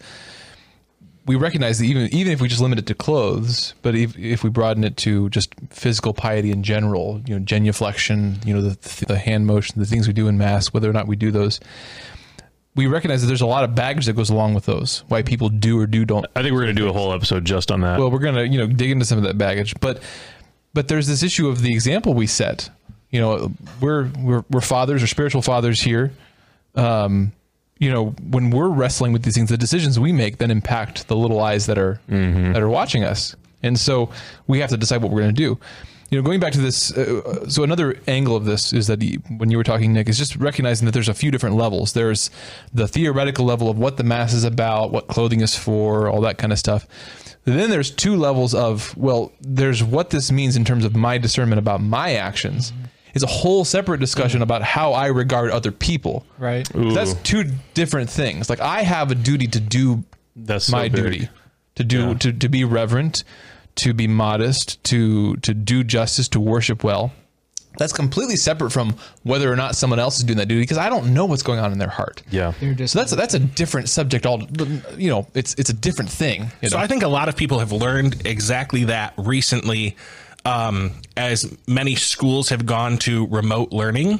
we 1.25 1.35
recognize 1.35 1.79
that 1.79 1.85
even 1.85 2.13
even 2.13 2.31
if 2.31 2.41
we 2.41 2.47
just 2.47 2.61
limit 2.61 2.79
it 2.79 2.87
to 2.87 2.95
clothes, 2.95 3.73
but 3.81 3.95
if, 3.95 4.17
if 4.17 4.43
we 4.43 4.49
broaden 4.49 4.83
it 4.83 4.97
to 4.97 5.29
just 5.29 5.53
physical 5.69 6.13
piety 6.13 6.51
in 6.51 6.63
general, 6.63 7.21
you 7.27 7.37
know, 7.37 7.45
genuflection, 7.45 8.43
you 8.45 8.53
know, 8.53 8.61
the, 8.61 9.05
the 9.05 9.17
hand 9.17 9.45
motion, 9.45 9.79
the 9.79 9.85
things 9.85 10.07
we 10.07 10.13
do 10.13 10.27
in 10.27 10.37
mass, 10.37 10.73
whether 10.73 10.89
or 10.89 10.93
not 10.93 11.07
we 11.07 11.15
do 11.15 11.31
those, 11.31 11.59
we 12.75 12.87
recognize 12.87 13.21
that 13.21 13.27
there's 13.27 13.41
a 13.41 13.45
lot 13.45 13.63
of 13.63 13.75
baggage 13.75 14.05
that 14.05 14.13
goes 14.13 14.29
along 14.29 14.53
with 14.53 14.65
those. 14.65 15.03
Why 15.07 15.21
people 15.23 15.49
do 15.49 15.79
or 15.79 15.87
do 15.87 16.05
don't 16.05 16.25
I 16.35 16.41
think 16.41 16.53
we're 16.53 16.63
going 16.63 16.75
to 16.75 16.81
do 16.81 16.87
a 16.89 16.93
whole 16.93 17.11
episode 17.13 17.43
just 17.45 17.71
on 17.71 17.81
that. 17.81 17.99
well, 17.99 18.09
we're 18.09 18.19
gonna 18.19 18.43
you 18.43 18.57
know 18.57 18.67
dig 18.67 18.91
into 18.91 19.05
some 19.05 19.17
of 19.17 19.23
that 19.25 19.37
baggage, 19.37 19.73
but 19.81 20.01
but 20.73 20.87
there's 20.87 21.07
this 21.07 21.21
issue 21.23 21.49
of 21.49 21.61
the 21.61 21.73
example 21.73 22.13
we 22.13 22.27
set. 22.27 22.69
You 23.09 23.19
know, 23.19 23.51
we're 23.81 24.09
we're 24.19 24.43
we're 24.49 24.61
fathers 24.61 25.03
or 25.03 25.07
spiritual 25.07 25.41
fathers 25.41 25.81
here. 25.81 26.11
Um, 26.75 27.33
you 27.77 27.91
know, 27.91 28.11
when 28.29 28.51
we're 28.51 28.69
wrestling 28.69 29.11
with 29.11 29.23
these 29.23 29.35
things, 29.35 29.49
the 29.49 29.57
decisions 29.57 29.99
we 29.99 30.13
make 30.13 30.37
then 30.37 30.51
impact 30.51 31.07
the 31.07 31.15
little 31.15 31.41
eyes 31.41 31.65
that 31.65 31.77
are 31.77 31.99
that 32.07 32.61
are 32.61 32.69
watching 32.69 33.03
us, 33.03 33.35
and 33.63 33.77
so 33.77 34.11
we 34.47 34.59
have 34.59 34.69
to 34.69 34.77
decide 34.77 35.01
what 35.01 35.11
we're 35.11 35.21
going 35.21 35.35
to 35.35 35.41
do. 35.43 35.59
You 36.11 36.17
know, 36.19 36.23
going 36.25 36.41
back 36.41 36.51
to 36.53 36.59
this, 36.59 36.91
uh, 36.95 37.47
so 37.49 37.63
another 37.63 37.97
angle 38.05 38.35
of 38.35 38.43
this 38.43 38.73
is 38.73 38.87
that 38.87 38.99
the, 38.99 39.15
when 39.37 39.49
you 39.49 39.55
were 39.57 39.63
talking, 39.63 39.93
Nick, 39.93 40.09
is 40.09 40.17
just 40.17 40.35
recognizing 40.35 40.85
that 40.85 40.91
there's 40.91 41.07
a 41.07 41.13
few 41.13 41.31
different 41.31 41.55
levels. 41.55 41.93
There's 41.93 42.29
the 42.73 42.85
theoretical 42.85 43.45
level 43.45 43.69
of 43.69 43.77
what 43.77 43.95
the 43.95 44.03
mass 44.03 44.33
is 44.33 44.43
about, 44.43 44.91
what 44.91 45.07
clothing 45.07 45.39
is 45.39 45.55
for, 45.57 46.09
all 46.09 46.19
that 46.21 46.37
kind 46.37 46.51
of 46.51 46.59
stuff. 46.59 46.85
Then 47.45 47.69
there's 47.69 47.89
two 47.89 48.17
levels 48.17 48.53
of, 48.53 48.95
well, 48.97 49.31
there's 49.39 49.81
what 49.83 50.09
this 50.09 50.33
means 50.33 50.57
in 50.57 50.65
terms 50.65 50.83
of 50.83 50.95
my 50.97 51.17
discernment 51.17 51.59
about 51.59 51.81
my 51.81 52.15
actions. 52.15 52.73
It's 53.13 53.23
a 53.23 53.27
whole 53.27 53.63
separate 53.63 53.99
discussion 54.01 54.41
about 54.41 54.61
how 54.63 54.91
I 54.91 55.07
regard 55.07 55.49
other 55.51 55.71
people. 55.71 56.25
Right. 56.37 56.67
That's 56.73 57.13
two 57.23 57.45
different 57.73 58.09
things. 58.09 58.49
Like 58.49 58.59
I 58.59 58.83
have 58.83 59.11
a 59.11 59.15
duty 59.15 59.47
to 59.47 59.59
do 59.61 60.03
That's 60.35 60.69
my 60.69 60.89
big. 60.89 61.03
duty 61.03 61.29
to 61.75 61.83
do 61.85 62.07
Yeah. 62.09 62.13
to, 62.15 62.33
to 62.33 62.49
be 62.49 62.63
reverent, 62.65 63.23
to 63.77 63.93
be 63.93 64.07
modest, 64.07 64.83
to 64.85 65.35
to 65.37 65.53
do 65.53 65.83
justice, 65.83 66.27
to 66.29 66.39
worship 66.39 66.83
well. 66.83 67.11
That's 67.77 67.93
completely 67.93 68.35
separate 68.35 68.71
from 68.71 68.95
whether 69.23 69.49
or 69.51 69.55
not 69.55 69.77
someone 69.77 69.97
else 69.97 70.17
is 70.17 70.25
doing 70.25 70.37
that 70.39 70.47
duty 70.49 70.59
because 70.61 70.77
I 70.77 70.89
don't 70.89 71.13
know 71.13 71.23
what's 71.25 71.41
going 71.41 71.59
on 71.59 71.71
in 71.71 71.77
their 71.77 71.87
heart. 71.87 72.21
yeah. 72.29 72.51
They're 72.59 72.73
just 72.73 72.91
So 72.93 72.99
that's 72.99 73.15
that's 73.15 73.33
a 73.33 73.39
different 73.39 73.87
subject. 73.87 74.25
All 74.25 74.43
you 74.97 75.09
know, 75.09 75.25
it's 75.33 75.53
it's 75.55 75.69
a 75.69 75.73
different 75.73 76.11
thing. 76.11 76.51
you 76.61 76.69
So? 76.69 76.77
I 76.77 76.87
think 76.87 77.01
a 77.03 77.07
lot 77.07 77.29
of 77.29 77.37
people 77.37 77.59
have 77.59 77.71
learned 77.71 78.25
exactly 78.25 78.85
that 78.85 79.13
recently. 79.17 79.95
Um, 80.43 80.93
as 81.15 81.55
many 81.67 81.93
schools 81.93 82.49
have 82.49 82.65
gone 82.65 82.97
to 82.99 83.27
remote 83.27 83.71
learning, 83.71 84.13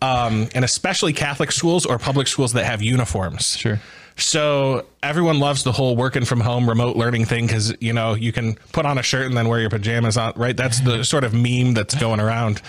um, 0.00 0.48
and 0.54 0.64
especially 0.64 1.12
Catholic 1.12 1.50
schools 1.50 1.84
or 1.84 1.98
public 1.98 2.28
schools 2.28 2.52
that 2.52 2.64
have 2.64 2.80
uniforms. 2.80 3.56
Sure. 3.56 3.80
So 4.18 4.84
everyone 5.02 5.38
loves 5.38 5.64
the 5.64 5.72
whole 5.72 5.96
working 5.96 6.24
from 6.24 6.40
home 6.40 6.68
remote 6.68 6.96
learning 6.96 7.24
thing 7.26 7.46
because 7.46 7.74
you 7.80 7.92
know 7.92 8.14
you 8.14 8.32
can 8.32 8.54
put 8.72 8.84
on 8.84 8.98
a 8.98 9.02
shirt 9.02 9.26
and 9.26 9.36
then 9.36 9.48
wear 9.48 9.60
your 9.60 9.70
pajamas 9.70 10.16
on. 10.16 10.32
Right? 10.36 10.56
That's 10.56 10.80
the 10.80 11.04
sort 11.04 11.24
of 11.24 11.32
meme 11.32 11.74
that's 11.74 11.94
going 11.94 12.20
around. 12.20 12.60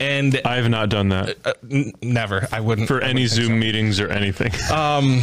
And 0.00 0.40
I 0.44 0.56
have 0.56 0.68
not 0.68 0.90
done 0.90 1.08
that 1.08 1.36
uh, 1.44 1.54
n- 1.68 1.92
never, 2.02 2.46
I 2.52 2.60
wouldn't 2.60 2.86
for 2.86 3.02
I 3.02 3.08
any 3.08 3.22
wouldn't 3.22 3.32
think 3.32 3.46
Zoom 3.48 3.58
meetings 3.58 3.98
or 3.98 4.08
anything. 4.08 4.52
Um, 4.72 5.22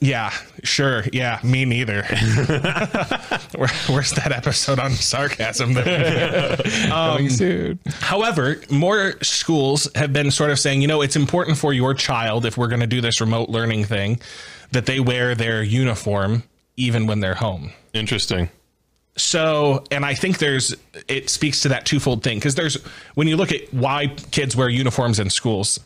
Yeah, 0.00 0.32
sure. 0.62 1.04
Yeah, 1.12 1.40
me 1.42 1.64
neither. 1.66 2.02
Where, 3.56 3.68
where's 3.88 4.12
that 4.12 4.32
episode 4.32 4.78
on 4.78 4.92
sarcasm? 4.92 5.74
There? 5.74 6.56
Coming 6.86 7.28
soon. 7.28 7.80
However, 8.00 8.60
more 8.70 9.14
schools 9.22 9.88
have 9.94 10.12
been 10.12 10.30
sort 10.30 10.50
of 10.50 10.58
saying, 10.58 10.80
you 10.80 10.88
know, 10.88 11.02
it's 11.02 11.16
important 11.16 11.58
for 11.58 11.72
your 11.72 11.92
child 11.92 12.46
if 12.46 12.56
we're 12.56 12.68
going 12.68 12.80
to 12.80 12.86
do 12.86 13.00
this 13.00 13.20
remote 13.20 13.50
learning 13.50 13.84
thing 13.84 14.20
that 14.72 14.86
they 14.86 15.00
wear 15.00 15.34
their 15.34 15.62
uniform 15.62 16.42
even 16.76 17.06
when 17.06 17.20
they're 17.20 17.34
home. 17.34 17.72
Interesting. 17.92 18.48
So, 19.16 19.84
and 19.90 20.06
I 20.06 20.14
think 20.14 20.38
there's 20.38 20.74
it 21.08 21.28
speaks 21.28 21.62
to 21.62 21.70
that 21.70 21.84
twofold 21.84 22.22
thing 22.22 22.38
because 22.38 22.54
there's 22.54 22.76
when 23.14 23.26
you 23.26 23.36
look 23.36 23.50
at 23.50 23.72
why 23.74 24.08
kids 24.30 24.54
wear 24.54 24.68
uniforms 24.68 25.18
in 25.18 25.28
schools, 25.28 25.80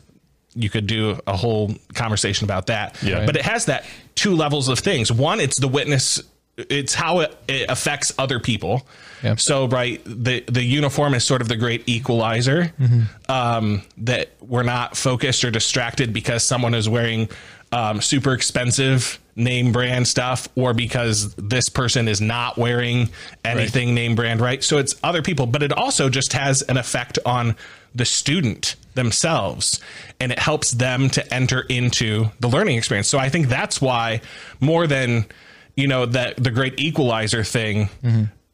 you 0.53 0.69
could 0.69 0.85
do 0.85 1.19
a 1.25 1.35
whole 1.35 1.73
conversation 1.95 2.45
about 2.45 2.67
that. 2.67 3.01
Yeah. 3.01 3.25
But 3.25 3.35
it 3.35 3.41
has 3.41 3.65
that 3.65 3.85
two 4.13 4.35
levels 4.35 4.69
of 4.69 4.77
things. 4.79 5.11
One, 5.11 5.39
it's 5.39 5.59
the 5.59 5.67
witness 5.67 6.21
it's 6.57 6.93
how 6.93 7.21
it, 7.21 7.35
it 7.47 7.69
affects 7.69 8.13
other 8.17 8.39
people. 8.39 8.85
Yeah. 9.23 9.35
So 9.35 9.67
right, 9.67 10.01
the 10.05 10.41
the 10.41 10.61
uniform 10.61 11.13
is 11.13 11.23
sort 11.23 11.41
of 11.41 11.47
the 11.47 11.55
great 11.55 11.87
equalizer. 11.87 12.73
Um, 13.29 13.83
that 13.99 14.29
we're 14.41 14.63
not 14.63 14.95
focused 14.95 15.43
or 15.43 15.51
distracted 15.51 16.13
because 16.13 16.43
someone 16.43 16.73
is 16.75 16.87
wearing 16.87 17.29
um, 17.73 18.01
super 18.01 18.33
expensive 18.33 19.19
name 19.35 19.71
brand 19.71 20.07
stuff, 20.07 20.47
or 20.55 20.73
because 20.73 21.33
this 21.35 21.67
person 21.69 22.07
is 22.07 22.21
not 22.21 22.55
wearing 22.57 23.09
anything 23.43 23.95
name 23.95 24.15
brand. 24.15 24.39
Right. 24.39 24.63
So 24.63 24.77
it's 24.77 24.95
other 25.03 25.21
people, 25.23 25.47
but 25.47 25.63
it 25.63 25.73
also 25.73 26.07
just 26.07 26.33
has 26.33 26.61
an 26.61 26.77
effect 26.77 27.17
on 27.25 27.55
the 27.95 28.05
student 28.05 28.75
themselves 28.93 29.79
and 30.19 30.31
it 30.31 30.39
helps 30.39 30.71
them 30.71 31.09
to 31.09 31.33
enter 31.33 31.61
into 31.61 32.25
the 32.39 32.47
learning 32.47 32.77
experience. 32.77 33.07
So 33.07 33.17
I 33.17 33.29
think 33.29 33.47
that's 33.47 33.81
why 33.81 34.21
more 34.59 34.85
than 34.87 35.25
you 35.75 35.87
know 35.87 36.05
that 36.05 36.37
the 36.37 36.51
great 36.51 36.79
equalizer 36.79 37.43
thing 37.43 37.89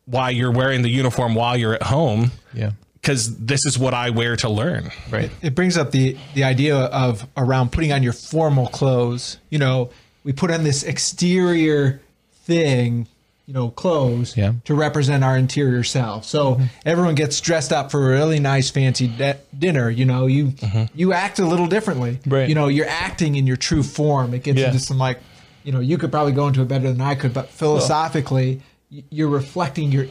why 0.05 0.29
you're 0.29 0.51
wearing 0.51 0.81
the 0.81 0.89
uniform 0.89 1.35
while 1.35 1.57
you're 1.57 1.73
at 1.73 1.83
home 1.83 2.31
Yeah. 2.53 2.71
Because 3.09 3.37
this 3.37 3.65
is 3.65 3.79
what 3.79 3.95
I 3.95 4.11
wear 4.11 4.35
to 4.35 4.49
learn. 4.49 4.91
Right. 5.09 5.31
it 5.41 5.55
brings 5.55 5.77
up 5.77 5.89
the 5.89 6.15
the 6.35 6.43
idea 6.43 6.77
of 6.77 7.27
around 7.35 7.71
putting 7.71 7.91
on 7.91 8.03
your 8.03 8.13
formal 8.13 8.67
clothes. 8.67 9.39
You 9.49 9.57
know, 9.57 9.89
we 10.23 10.31
put 10.31 10.51
on 10.51 10.63
this 10.63 10.83
exterior 10.83 12.01
thing, 12.43 13.07
you 13.47 13.53
know, 13.55 13.71
clothes 13.71 14.37
Yeah. 14.37 14.53
to 14.65 14.75
represent 14.75 15.23
our 15.23 15.35
interior 15.35 15.83
self. 15.83 16.25
So 16.25 16.55
mm-hmm. 16.55 16.65
everyone 16.85 17.15
gets 17.15 17.41
dressed 17.41 17.73
up 17.73 17.89
for 17.89 18.13
a 18.13 18.15
really 18.15 18.39
nice 18.39 18.69
fancy 18.69 19.07
de- 19.07 19.39
dinner. 19.57 19.89
You 19.89 20.05
know, 20.05 20.27
you 20.27 20.49
mm-hmm. 20.49 20.83
you 20.93 21.11
act 21.11 21.39
a 21.39 21.47
little 21.47 21.67
differently. 21.67 22.19
Right. 22.27 22.47
You 22.47 22.53
know, 22.53 22.67
you're 22.67 22.89
acting 22.89 23.35
in 23.37 23.47
your 23.47 23.57
true 23.57 23.81
form. 23.81 24.35
It 24.35 24.43
gets 24.43 24.59
Yeah. 24.59 24.67
into 24.67 24.79
some 24.79 24.99
like, 24.99 25.19
you 25.63 25.71
know, 25.71 25.79
you 25.79 25.97
could 25.97 26.11
probably 26.11 26.33
go 26.33 26.47
into 26.47 26.61
it 26.61 26.67
better 26.67 26.91
than 26.91 27.01
I 27.01 27.15
could, 27.15 27.33
but 27.33 27.49
philosophically, 27.49 28.61
y 28.91 29.03
you're 29.09 29.29
reflecting 29.29 29.91
your 29.91 30.05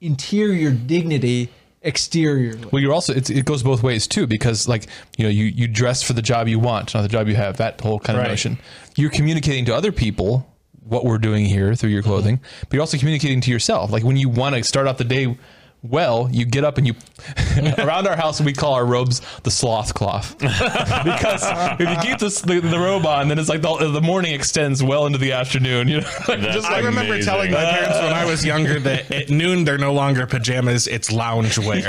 interior 0.00 0.70
dignity 0.70 1.48
exteriorly. 1.84 2.68
Well, 2.72 2.80
you're 2.82 2.92
also 2.92 3.12
it's, 3.14 3.30
it 3.30 3.44
goes 3.44 3.62
both 3.62 3.82
ways 3.82 4.06
too 4.06 4.26
because 4.26 4.66
like 4.68 4.86
you 5.16 5.24
know 5.24 5.30
you 5.30 5.44
you 5.44 5.68
dress 5.68 6.02
for 6.02 6.12
the 6.12 6.22
job 6.22 6.48
you 6.48 6.58
want, 6.58 6.94
not 6.94 7.02
the 7.02 7.08
job 7.08 7.28
you 7.28 7.34
have. 7.36 7.56
That 7.58 7.80
whole 7.80 7.98
kind 8.00 8.18
of 8.18 8.22
Right. 8.22 8.30
notion. 8.30 8.58
You're 8.96 9.10
communicating 9.10 9.64
to 9.66 9.74
other 9.74 9.92
people 9.92 10.50
what 10.82 11.04
we're 11.04 11.18
doing 11.18 11.44
here 11.46 11.74
through 11.74 11.90
your 11.90 12.02
clothing, 12.02 12.40
but 12.60 12.72
you're 12.72 12.80
also 12.82 12.98
communicating 12.98 13.40
to 13.42 13.50
yourself. 13.50 13.90
Like 13.90 14.04
when 14.04 14.16
you 14.16 14.28
want 14.28 14.54
to 14.54 14.62
start 14.64 14.86
off 14.86 14.98
the 14.98 15.04
day 15.04 15.36
well, 15.84 16.28
you 16.32 16.46
get 16.46 16.64
up 16.64 16.78
and 16.78 16.86
you 16.86 16.94
around 17.78 18.06
our 18.06 18.16
house 18.16 18.40
we 18.40 18.54
call 18.54 18.72
our 18.74 18.86
robes 18.86 19.20
the 19.42 19.50
sloth 19.50 19.92
cloth 19.92 20.36
because 20.38 21.42
if 21.78 21.80
you 21.80 22.10
keep 22.10 22.18
this, 22.18 22.40
the, 22.40 22.60
the 22.60 22.78
robe 22.78 23.04
on, 23.04 23.28
then 23.28 23.38
it's 23.38 23.50
like 23.50 23.60
the, 23.60 23.90
the 23.90 24.00
morning 24.00 24.32
extends 24.32 24.82
well 24.82 25.04
into 25.06 25.18
the 25.18 25.32
afternoon. 25.32 25.88
You 25.88 26.00
know, 26.00 26.10
That's 26.26 26.54
just 26.54 26.66
I 26.66 26.76
like 26.76 26.84
remember 26.84 27.12
amazing. 27.12 27.30
telling 27.30 27.52
my 27.52 27.64
parents 27.64 27.98
when 27.98 28.12
I 28.12 28.24
was 28.24 28.44
younger 28.44 28.80
that 28.80 29.10
at 29.12 29.28
noon 29.28 29.64
they're 29.64 29.78
no 29.78 29.92
longer 29.92 30.26
pajamas, 30.26 30.86
it's 30.86 31.12
lounge 31.12 31.58
wear. 31.58 31.82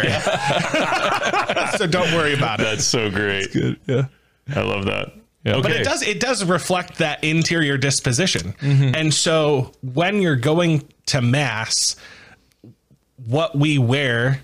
so 1.78 1.88
don't 1.88 2.14
worry 2.14 2.34
about 2.34 2.60
it. 2.60 2.64
That's 2.64 2.86
so 2.86 3.10
great. 3.10 3.56
yeah. 3.88 4.08
I 4.54 4.62
love 4.62 4.86
that. 4.86 5.14
Yeah. 5.46 5.54
Okay. 5.54 5.62
But 5.62 5.72
it 5.72 5.84
does 5.84 6.02
it 6.02 6.20
does 6.20 6.44
reflect 6.44 6.98
that 6.98 7.24
interior 7.24 7.78
disposition. 7.78 8.54
Mm-hmm. 8.60 8.96
And 8.96 9.14
so 9.14 9.72
when 9.82 10.22
you're 10.22 10.36
going 10.36 10.88
to 11.08 11.22
mass, 11.22 11.96
what 13.24 13.56
we 13.56 13.78
wear 13.78 14.42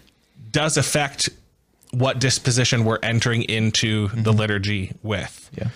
does 0.51 0.77
affect 0.77 1.29
what 1.91 2.19
disposition 2.19 2.85
we're 2.85 2.99
entering 3.03 3.43
into 3.43 4.07
the 4.09 4.31
liturgy 4.31 4.93
with. 5.03 5.49
Yeah. 5.53 5.69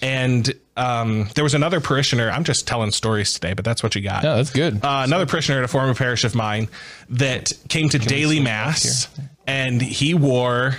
And 0.00 0.52
um, 0.76 1.28
there 1.34 1.44
was 1.44 1.54
another 1.54 1.80
parishioner. 1.80 2.30
I'm 2.30 2.44
just 2.44 2.66
telling 2.66 2.90
stories 2.92 3.34
today, 3.34 3.52
but 3.52 3.64
that's 3.64 3.82
what 3.82 3.94
you 3.94 4.00
got. 4.00 4.22
Yeah, 4.22 4.36
that's 4.36 4.50
good. 4.50 4.76
Uh, 4.84 5.02
another 5.04 5.26
parishioner 5.26 5.58
at 5.58 5.64
a 5.64 5.68
former 5.68 5.94
parish 5.94 6.24
of 6.24 6.34
mine 6.34 6.68
that 7.10 7.52
came 7.68 7.88
to 7.90 7.98
daily 7.98 8.40
mass 8.40 9.08
and 9.46 9.82
he 9.82 10.14
wore 10.14 10.76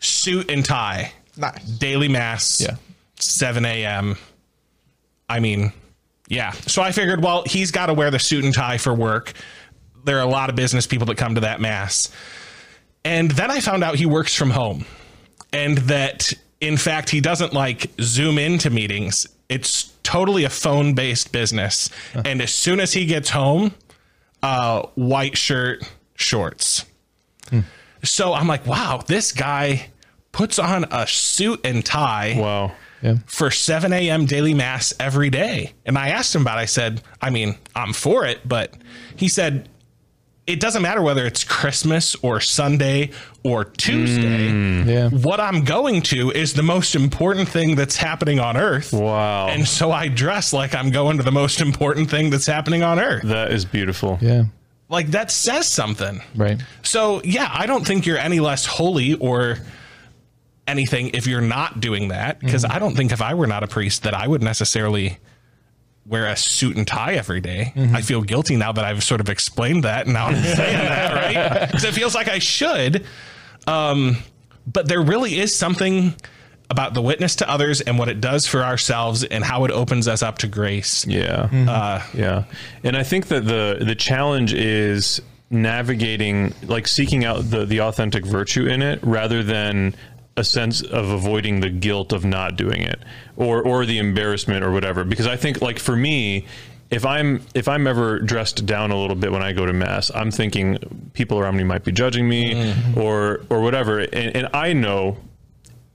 suit 0.00 0.50
and 0.50 0.64
tie. 0.64 1.12
Nice. 1.36 1.64
Daily 1.64 2.08
mass. 2.08 2.60
Yeah. 2.60 2.76
7 3.20 3.64
a.m. 3.64 4.16
I 5.28 5.40
mean, 5.40 5.72
yeah. 6.28 6.52
So 6.52 6.82
I 6.82 6.92
figured, 6.92 7.22
well, 7.22 7.42
he's 7.46 7.70
got 7.70 7.86
to 7.86 7.94
wear 7.94 8.10
the 8.10 8.18
suit 8.18 8.44
and 8.44 8.54
tie 8.54 8.78
for 8.78 8.94
work. 8.94 9.32
There 10.08 10.16
are 10.16 10.26
a 10.26 10.30
lot 10.30 10.48
of 10.48 10.56
business 10.56 10.86
people 10.86 11.06
that 11.06 11.18
come 11.18 11.34
to 11.34 11.42
that 11.42 11.60
mass. 11.60 12.10
And 13.04 13.30
then 13.30 13.50
I 13.50 13.60
found 13.60 13.84
out 13.84 13.94
he 13.96 14.06
works 14.06 14.34
from 14.34 14.50
home 14.50 14.86
and 15.52 15.76
that, 15.78 16.32
in 16.60 16.76
fact, 16.76 17.10
he 17.10 17.20
doesn't 17.20 17.52
like 17.52 17.90
zoom 18.00 18.38
into 18.38 18.70
meetings. 18.70 19.26
It's 19.48 19.92
totally 20.02 20.44
a 20.44 20.50
phone 20.50 20.94
based 20.94 21.30
business. 21.30 21.90
And 22.24 22.40
as 22.40 22.52
soon 22.52 22.80
as 22.80 22.94
he 22.94 23.06
gets 23.06 23.30
home, 23.30 23.74
uh, 24.42 24.86
white 24.94 25.36
shirt, 25.36 25.82
shorts. 26.14 26.84
So 28.02 28.32
I'm 28.32 28.46
like, 28.46 28.66
wow, 28.66 29.02
this 29.06 29.32
guy 29.32 29.90
puts 30.32 30.58
on 30.58 30.84
a 30.90 31.06
suit 31.06 31.60
and 31.64 31.84
tie 31.84 32.36
wow. 32.38 32.72
Yeah. 33.02 33.16
for 33.26 33.50
7 33.50 33.92
a.m. 33.92 34.26
daily 34.26 34.54
mass 34.54 34.94
every 34.98 35.30
day. 35.30 35.72
And 35.84 35.98
I 35.98 36.08
asked 36.08 36.34
him 36.34 36.42
about 36.42 36.58
it. 36.58 36.62
I 36.62 36.64
said, 36.66 37.02
I 37.20 37.30
mean, 37.30 37.56
I'm 37.74 37.92
for 37.92 38.24
it, 38.24 38.46
but 38.46 38.74
he 39.16 39.28
said, 39.28 39.68
it 40.48 40.60
doesn't 40.60 40.80
matter 40.80 41.02
whether 41.02 41.26
it's 41.26 41.44
Christmas 41.44 42.16
or 42.22 42.40
Sunday 42.40 43.10
or 43.44 43.66
Tuesday. 43.66 44.50
Mm. 44.50 44.86
Yeah. 44.86 45.08
What 45.10 45.40
I'm 45.40 45.62
going 45.62 46.00
to 46.02 46.30
is 46.30 46.54
the 46.54 46.62
most 46.62 46.94
important 46.94 47.50
thing 47.50 47.76
that's 47.76 47.96
happening 47.96 48.40
on 48.40 48.56
earth. 48.56 48.94
Wow. 48.94 49.48
And 49.48 49.68
so 49.68 49.92
I 49.92 50.08
dress 50.08 50.54
like 50.54 50.74
I'm 50.74 50.90
going 50.90 51.18
to 51.18 51.22
the 51.22 51.30
most 51.30 51.60
important 51.60 52.08
thing 52.10 52.30
that's 52.30 52.46
happening 52.46 52.82
on 52.82 52.98
earth. 52.98 53.24
that 53.24 53.52
is 53.52 53.66
beautiful. 53.66 54.18
Yeah. 54.22 54.44
Like 54.88 55.08
that 55.08 55.30
says 55.30 55.66
something. 55.66 56.22
Right. 56.34 56.58
So, 56.82 57.20
yeah, 57.24 57.50
I 57.52 57.66
don't 57.66 57.86
think 57.86 58.06
you're 58.06 58.16
any 58.16 58.40
less 58.40 58.64
holy 58.64 59.14
or 59.16 59.58
anything 60.66 61.10
if 61.12 61.26
you're 61.26 61.42
not 61.42 61.80
doing 61.80 62.08
that. 62.08 62.40
Because 62.40 62.64
mm-hmm. 62.64 62.74
I 62.74 62.78
don't 62.78 62.96
think 62.96 63.12
if 63.12 63.20
I 63.20 63.34
were 63.34 63.46
not 63.46 63.64
a 63.64 63.68
priest 63.68 64.04
that 64.04 64.14
I 64.14 64.26
would 64.26 64.42
necessarily 64.42 65.18
wear 66.08 66.26
a 66.26 66.36
suit 66.36 66.76
and 66.76 66.86
tie 66.86 67.14
every 67.14 67.40
day. 67.40 67.72
I 67.94 68.00
feel 68.02 68.22
guilty 68.22 68.56
now 68.56 68.72
that 68.72 68.84
I've 68.84 69.04
sort 69.04 69.20
of 69.20 69.28
explained 69.28 69.84
that. 69.84 70.06
And 70.06 70.14
now 70.14 70.26
I'm 70.26 70.34
saying 70.42 70.78
that, 70.78 71.14
right? 71.14 71.60
Because 71.68 71.84
it 71.84 71.92
feels 71.94 72.14
like 72.14 72.28
I 72.28 72.38
should. 72.38 73.04
Um, 73.66 74.16
but 74.66 74.88
there 74.88 75.02
really 75.02 75.38
is 75.38 75.54
something 75.54 76.14
about 76.70 76.92
the 76.94 77.00
witness 77.02 77.36
to 77.36 77.48
others 77.50 77.80
and 77.80 77.98
what 77.98 78.08
it 78.08 78.20
does 78.20 78.46
for 78.46 78.62
ourselves 78.62 79.24
and 79.24 79.42
how 79.44 79.64
it 79.64 79.70
opens 79.70 80.06
us 80.08 80.22
up 80.22 80.38
to 80.38 80.46
grace. 80.46 81.06
Yeah. 81.06 81.48
Uh, 81.68 82.02
Yeah. 82.14 82.44
And 82.84 82.96
I 82.96 83.02
think 83.02 83.28
that 83.28 83.46
the 83.46 83.78
the 83.84 83.94
challenge 83.94 84.52
is 84.54 85.20
navigating 85.50 86.52
like 86.66 86.86
seeking 86.86 87.24
out 87.24 87.50
the 87.50 87.64
the 87.64 87.80
authentic 87.80 88.24
virtue 88.26 88.66
in 88.66 88.82
it 88.82 89.00
rather 89.02 89.42
than 89.42 89.94
a 90.38 90.44
sense 90.44 90.82
of 90.82 91.10
avoiding 91.10 91.60
the 91.60 91.68
guilt 91.68 92.12
of 92.12 92.24
not 92.24 92.56
doing 92.56 92.82
it 92.82 93.00
or 93.36 93.62
or 93.62 93.84
the 93.84 93.98
embarrassment 93.98 94.64
or 94.64 94.70
whatever. 94.70 95.04
Because 95.04 95.26
I 95.26 95.36
think 95.36 95.60
like 95.60 95.78
for 95.78 95.96
me 95.96 96.46
if 96.90 97.04
I'm 97.04 97.42
if 97.54 97.68
I'm 97.68 97.86
ever 97.86 98.18
dressed 98.20 98.64
down 98.64 98.90
a 98.90 98.98
little 98.98 99.16
bit 99.16 99.30
when 99.30 99.42
I 99.42 99.52
go 99.52 99.66
to 99.66 99.72
mass, 99.72 100.10
I'm 100.14 100.30
thinking 100.30 101.10
people 101.12 101.38
around 101.38 101.56
me 101.56 101.64
might 101.64 101.84
be 101.84 101.92
judging 101.92 102.28
me 102.28 102.54
mm-hmm. 102.54 102.98
or 102.98 103.42
or 103.50 103.60
whatever, 103.60 103.98
and, 103.98 104.36
and 104.36 104.48
I 104.54 104.72
know 104.72 105.18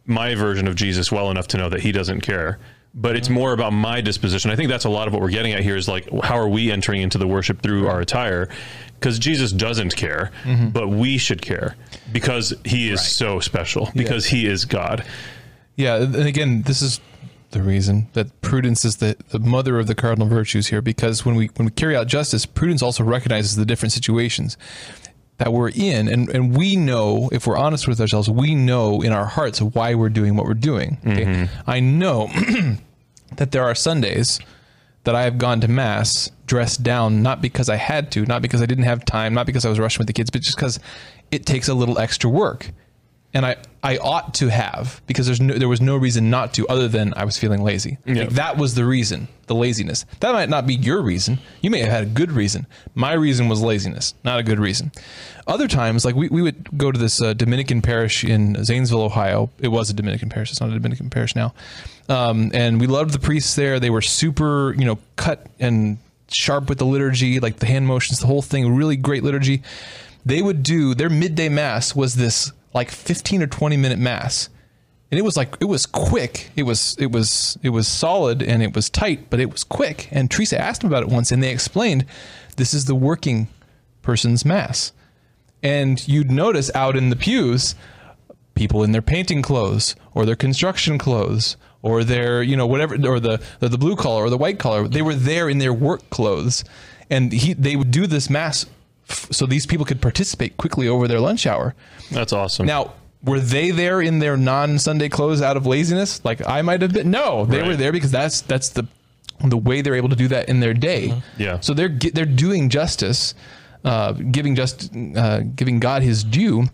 my 0.06 0.36
version 0.36 0.68
of 0.68 0.76
Jesus 0.76 1.12
well 1.12 1.32
enough 1.32 1.48
to 1.48 1.58
know 1.58 1.70
that 1.70 1.80
he 1.80 1.92
doesn't 1.92 2.22
care. 2.22 2.60
But 2.96 3.16
it's 3.16 3.28
mm-hmm. 3.28 3.36
more 3.36 3.54
about 3.54 3.74
my 3.74 4.02
disposition. 4.02 4.52
I 4.52 4.56
think 4.56 4.70
that's 4.70 4.86
a 4.86 4.90
lot 4.90 5.08
of 5.08 5.14
what 5.14 5.22
we're 5.22 5.32
getting 5.32 5.54
at 5.54 5.62
here 5.62 5.76
is 5.76 5.88
like, 5.88 6.08
how 6.24 6.38
are 6.38 6.48
we 6.48 6.72
entering 6.72 7.02
into 7.02 7.18
the 7.18 7.28
worship 7.28 7.62
through 7.62 7.88
our 7.88 8.02
attire? 8.02 8.50
Because 9.00 9.18
Jesus 9.18 9.52
doesn't 9.52 9.96
care, 9.96 10.32
mm-hmm. 10.44 10.70
but 10.70 10.90
we 10.90 11.18
should 11.18 11.42
care 11.42 11.76
because 12.12 12.54
he 12.64 12.90
is 12.90 13.06
so 13.06 13.40
special, 13.40 13.90
because 13.96 14.28
he 14.28 14.46
is 14.46 14.66
God. 14.66 15.04
Yeah, 15.76 15.96
and 15.96 16.16
again, 16.16 16.62
this 16.62 16.82
is 16.82 17.02
the 17.50 17.64
reason 17.64 18.08
that 18.14 18.42
prudence 18.42 18.86
is 18.86 18.98
the, 18.98 19.16
the 19.30 19.40
mother 19.40 19.80
of 19.80 19.88
the 19.88 19.96
cardinal 19.96 20.28
virtues 20.28 20.68
here, 20.68 20.82
because 20.82 21.26
when 21.26 21.36
we 21.36 21.48
when 21.56 21.66
we 21.66 21.72
carry 21.72 21.96
out 21.96 22.08
justice, 22.08 22.46
prudence 22.46 22.82
also 22.82 23.04
recognizes 23.04 23.56
the 23.56 23.66
different 23.66 23.92
situations 23.92 24.58
that 25.38 25.52
we're 25.52 25.70
in, 25.70 26.08
and 26.08 26.30
and 26.30 26.56
we 26.56 26.76
know 26.76 27.30
if 27.32 27.48
we're 27.48 27.58
honest 27.58 27.88
with 27.88 28.00
ourselves, 28.00 28.30
we 28.30 28.56
know 28.56 29.02
in 29.02 29.12
our 29.12 29.26
hearts 29.26 29.62
why 29.62 29.96
we're 29.96 30.10
doing 30.10 30.36
what 30.36 30.46
we're 30.46 30.54
doing. 30.54 30.98
Okay? 31.06 31.26
Mm-hmm. 31.26 31.70
I 31.70 31.80
know 31.80 32.28
that 33.38 33.52
there 33.52 33.64
are 33.64 33.76
Sundays 33.76 34.40
that 35.04 35.16
I 35.16 35.24
have 35.24 35.38
gone 35.38 35.60
to 35.62 35.68
mass 35.68 36.32
dressed 36.46 36.84
down, 36.84 37.22
not 37.22 37.42
because 37.42 37.68
I 37.68 37.76
had 37.76 38.12
to, 38.14 38.26
not 38.26 38.42
because 38.42 38.62
I 38.62 38.66
didn't 38.66 38.86
have 38.86 39.04
time, 39.06 39.34
not 39.34 39.46
because 39.46 39.66
I 39.66 39.70
was 39.70 39.80
rushing 39.80 40.00
with 40.00 40.08
the 40.08 40.14
kids, 40.14 40.30
but 40.30 40.42
just 40.42 40.56
because 40.56 40.80
it 41.32 41.46
takes 41.46 41.68
a 41.68 41.74
little 41.74 41.98
extra 41.98 42.30
work 42.30 42.72
and 43.34 43.46
I, 43.46 43.56
I 43.82 43.98
ought 43.98 44.36
to 44.36 44.48
have 44.50 45.02
because 45.08 45.26
there's 45.26 45.42
no, 45.42 45.56
there 45.56 45.68
was 45.68 45.82
no 45.82 45.98
reason 45.98 46.30
not 46.30 46.54
to 46.56 46.68
other 46.68 46.88
than 46.88 47.14
I 47.16 47.26
was 47.26 47.38
feeling 47.38 47.64
lazy. 47.64 47.98
Like, 48.22 48.30
that 48.36 48.58
was 48.58 48.76
the 48.76 48.86
reason, 48.86 49.28
the 49.48 49.56
laziness. 49.56 50.06
That 50.20 50.34
might 50.34 50.50
not 50.50 50.68
be 50.68 50.76
your 50.76 51.02
reason. 51.02 51.40
You 51.62 51.70
may 51.72 51.80
have 51.80 51.90
had 51.90 52.04
a 52.04 52.08
good 52.08 52.32
reason. 52.32 52.68
My 52.94 53.14
reason 53.14 53.50
was 53.50 53.62
laziness, 53.62 54.14
not 54.24 54.40
a 54.40 54.44
good 54.44 54.60
reason. 54.60 54.92
Other 55.48 55.68
times, 55.68 56.06
like 56.06 56.16
we, 56.16 56.30
we 56.30 56.42
would 56.42 56.78
go 56.78 56.92
to 56.92 57.00
this 57.00 57.22
uh, 57.22 57.34
Dominican 57.34 57.82
parish 57.82 58.24
in 58.24 58.64
Zanesville, 58.64 59.02
Ohio. 59.02 59.50
It 59.60 59.70
was 59.70 59.90
a 59.90 59.94
Dominican 59.94 60.30
parish. 60.30 60.52
It's 60.52 60.62
not 60.62 60.70
a 60.70 60.74
Dominican 60.74 61.10
parish 61.10 61.36
now. 61.36 61.54
Um, 62.08 62.52
and 62.54 62.80
we 62.80 62.88
loved 62.88 63.12
the 63.12 63.20
priests 63.20 63.56
there. 63.56 63.80
They 63.80 63.90
were 63.90 64.02
super, 64.02 64.74
you 64.78 64.86
know, 64.86 65.00
cut 65.16 65.48
and 65.60 65.98
sharp 66.30 66.70
with 66.70 66.78
the 66.78 66.86
liturgy, 66.86 67.40
like 67.40 67.58
the 67.58 67.66
hand 67.66 67.88
motions, 67.88 68.20
the 68.20 68.28
whole 68.28 68.42
thing, 68.42 68.76
really 68.76 68.96
great 68.96 69.24
liturgy. 69.24 69.64
They 70.26 70.42
would 70.42 70.64
do 70.64 70.94
their 70.96 71.10
midday 71.10 71.50
mass 71.50 71.96
was 71.96 72.16
this 72.16 72.52
like 72.74 72.92
15 72.92 73.44
or 73.44 73.48
20 73.48 73.78
minute 73.78 74.00
mass. 74.00 74.50
And 75.12 75.20
it 75.20 75.24
was 75.24 75.38
like 75.38 75.56
it 75.60 75.66
was 75.66 75.86
quick. 75.86 76.50
It 76.56 76.64
was 76.64 76.96
it 76.98 77.12
was 77.12 77.58
it 77.62 77.70
was 77.70 77.88
solid 77.88 78.42
and 78.42 78.64
it 78.64 78.76
was 78.76 78.90
tight, 78.90 79.30
but 79.30 79.40
it 79.40 79.52
was 79.52 79.64
quick. 79.64 80.08
And 80.12 80.30
Teresa 80.30 80.60
asked 80.60 80.82
them 80.82 80.90
about 80.90 81.04
it 81.04 81.10
once 81.10 81.32
and 81.32 81.44
they 81.44 81.52
explained 81.52 82.06
this 82.58 82.74
is 82.74 82.86
the 82.86 82.96
working 82.96 83.48
person's 84.02 84.44
mass. 84.44 84.92
And 85.62 86.06
you'd 86.08 86.32
notice 86.32 86.72
out 86.74 86.98
in 86.98 87.10
the 87.10 87.16
pews 87.16 87.76
people 88.56 88.84
in 88.84 88.92
their 88.92 89.02
painting 89.02 89.42
clothes 89.42 89.96
or 90.14 90.26
their 90.26 90.36
construction 90.36 90.98
clothes 90.98 91.58
or 91.82 92.04
their 92.04 92.42
you 92.42 92.56
know 92.56 92.68
whatever 92.68 92.96
or 93.08 93.20
the 93.20 93.42
the, 93.60 93.78
blue 93.78 93.96
collar 93.96 94.24
or 94.24 94.30
the 94.30 94.38
white 94.38 94.60
collar 94.60 94.88
they 94.88 95.02
were 95.02 95.16
there 95.16 95.50
in 95.50 95.58
their 95.58 95.74
work 95.74 96.08
clothes 96.10 96.64
and 97.10 97.32
he 97.32 97.54
they 97.54 97.76
would 97.76 97.92
do 97.92 98.08
this 98.08 98.30
mass 98.30 98.66
f- 99.10 99.28
so 99.32 99.46
these 99.46 99.66
people 99.66 99.86
could 99.86 100.02
participate 100.02 100.58
quickly 100.58 100.88
over 100.88 101.08
their 101.08 101.20
lunch 101.20 101.46
hour 101.48 101.74
That's 102.12 102.34
awesome. 102.34 102.66
now 102.66 102.94
were 103.24 103.40
they 103.40 103.72
there 103.72 104.02
in 104.02 104.20
their 104.20 104.36
non-sunday 104.38 105.10
clothes 105.10 105.42
out 105.42 105.56
of 105.58 105.66
laziness 105.66 106.24
like 106.26 106.46
i 106.48 106.62
might 106.62 106.82
have 106.82 106.94
been 106.94 107.10
no 107.12 107.46
they 107.46 107.60
Right. 107.60 107.68
were 107.68 107.76
there 107.76 107.92
because 107.92 108.12
that's 108.12 108.42
that's 108.42 108.70
the 108.70 108.86
the 109.46 109.58
way 109.58 109.82
they're 109.82 109.96
able 109.96 110.10
to 110.10 110.16
do 110.16 110.28
that 110.30 110.48
in 110.50 110.60
their 110.60 110.74
day 110.74 111.14
Yeah. 111.38 111.60
so 111.60 111.74
they're 111.74 111.90
they're 111.90 112.26
doing 112.26 112.70
justice 112.70 113.34
uh, 113.86 114.14
giving 114.14 114.56
just 114.56 114.92
uh, 115.16 115.40
giving 115.56 115.80
god 115.80 116.02
his 116.04 116.24
due 116.24 116.66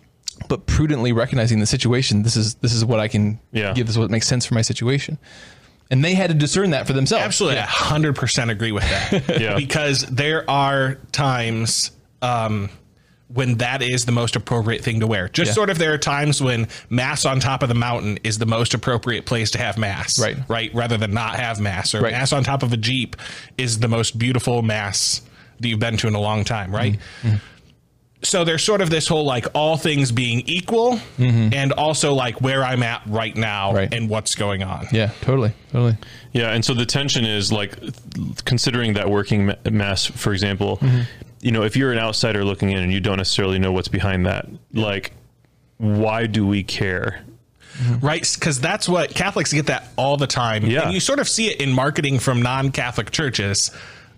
but 0.48 0.66
prudently 0.68 1.12
recognizing 1.12 1.60
the 1.60 1.66
situation 1.66 2.22
this 2.24 2.36
is 2.36 2.56
this 2.56 2.74
is 2.74 2.86
what 2.86 3.00
i 3.00 3.08
can 3.08 3.40
Yeah. 3.52 3.74
give 3.74 3.88
this 3.88 3.96
is 3.96 4.00
what 4.00 4.12
makes 4.12 4.28
sense 4.28 4.46
for 4.46 4.54
my 4.54 4.62
situation 4.62 5.18
and 5.92 6.04
they 6.06 6.14
had 6.14 6.30
to 6.30 6.36
discern 6.36 6.70
that 6.70 6.86
for 6.86 6.94
themselves 6.94 7.26
Absolutely, 7.26 7.62
hundred 7.62 8.16
percent 8.16 8.52
agree 8.52 8.72
with 8.72 8.84
that. 8.84 9.40
Yeah. 9.42 9.56
because 9.56 10.04
there 10.06 10.48
are 10.50 11.00
times 11.12 11.90
um, 12.22 12.70
when 13.32 13.58
that 13.60 13.82
is 13.84 14.06
the 14.06 14.12
most 14.12 14.36
appropriate 14.36 14.84
thing 14.84 15.00
to 15.02 15.08
wear. 15.08 15.30
Just 15.30 15.50
Yeah. 15.50 15.54
sort 15.54 15.70
of, 15.70 15.78
there 15.78 15.94
are 15.94 15.98
times 16.00 16.42
when 16.42 16.68
mass 16.90 17.26
on 17.26 17.40
top 17.40 17.62
of 17.62 17.70
the 17.70 17.76
mountain 17.76 18.18
is 18.24 18.40
the 18.40 18.48
most 18.48 18.74
appropriate 18.74 19.26
place 19.28 19.52
to 19.52 19.60
have 19.60 19.78
mass, 19.78 20.18
Right. 20.18 20.38
Right, 20.48 20.74
rather 20.74 20.98
than 20.98 21.14
not 21.14 21.36
have 21.40 21.60
mass, 21.60 21.94
or 21.94 22.02
Right. 22.02 22.12
mass 22.12 22.34
on 22.34 22.44
top 22.44 22.64
of 22.64 22.74
a 22.74 22.78
jeep 22.78 23.16
is 23.58 23.80
the 23.80 23.88
most 23.88 24.18
beautiful 24.18 24.64
mass 24.64 25.22
that 25.60 25.68
you've 25.68 25.80
been 25.80 25.98
to 25.98 26.08
in 26.08 26.16
a 26.16 26.20
long 26.20 26.44
time, 26.44 26.74
right? 26.74 26.98
Mm-hmm. 27.22 27.36
So 28.22 28.44
there's 28.44 28.64
sort 28.64 28.82
of 28.82 28.90
this 28.90 29.08
whole 29.08 29.24
like 29.26 29.46
all 29.54 29.78
things 29.78 30.12
being 30.12 30.42
equal, 30.42 31.00
and 31.20 31.72
also 31.74 32.14
like 32.14 32.42
where 32.42 32.64
I'm 32.66 32.84
at 32.84 33.02
right 33.06 33.36
now 33.38 33.68
Mm-hmm. 33.70 33.78
Right. 33.78 33.94
and 33.94 34.10
what's 34.10 34.36
going 34.36 34.62
on. 34.64 34.88
yeah 34.92 35.12
totally 35.22 35.54
totally 35.72 35.96
Yeah, 36.34 36.52
and 36.52 36.66
so 36.66 36.74
the 36.74 36.86
tension 36.86 37.26
is 37.26 37.52
like 37.52 37.76
considering 38.44 38.94
that 38.96 39.10
working 39.10 39.54
mass, 39.70 40.06
for 40.06 40.34
example. 40.34 40.78
Mm-hmm. 40.78 41.02
You 41.42 41.52
know, 41.52 41.64
if 41.64 41.76
you're 41.76 41.92
an 41.92 42.00
outsider 42.00 42.44
looking 42.44 42.72
in 42.72 42.80
and 42.80 42.92
you 42.92 43.00
don't 43.00 43.18
necessarily 43.18 43.60
know 43.60 43.72
what's 43.72 43.88
behind 43.88 44.26
that, 44.26 44.48
like, 44.74 45.14
why 45.78 46.26
do 46.28 46.46
we 46.46 46.64
care? 46.64 47.24
right? 48.02 48.30
Because 48.34 48.60
that's 48.60 48.90
what 48.90 49.14
Catholics 49.14 49.54
get 49.54 49.68
that 49.68 49.88
all 49.96 50.18
the 50.18 50.28
time. 50.28 50.66
Yeah. 50.66 50.84
And 50.84 50.94
you 50.94 51.00
sort 51.00 51.20
of 51.20 51.28
see 51.28 51.50
it 51.50 51.62
in 51.62 51.72
marketing 51.72 52.20
from 52.20 52.42
non 52.42 52.72
Catholic 52.72 53.12
churches. 53.12 53.72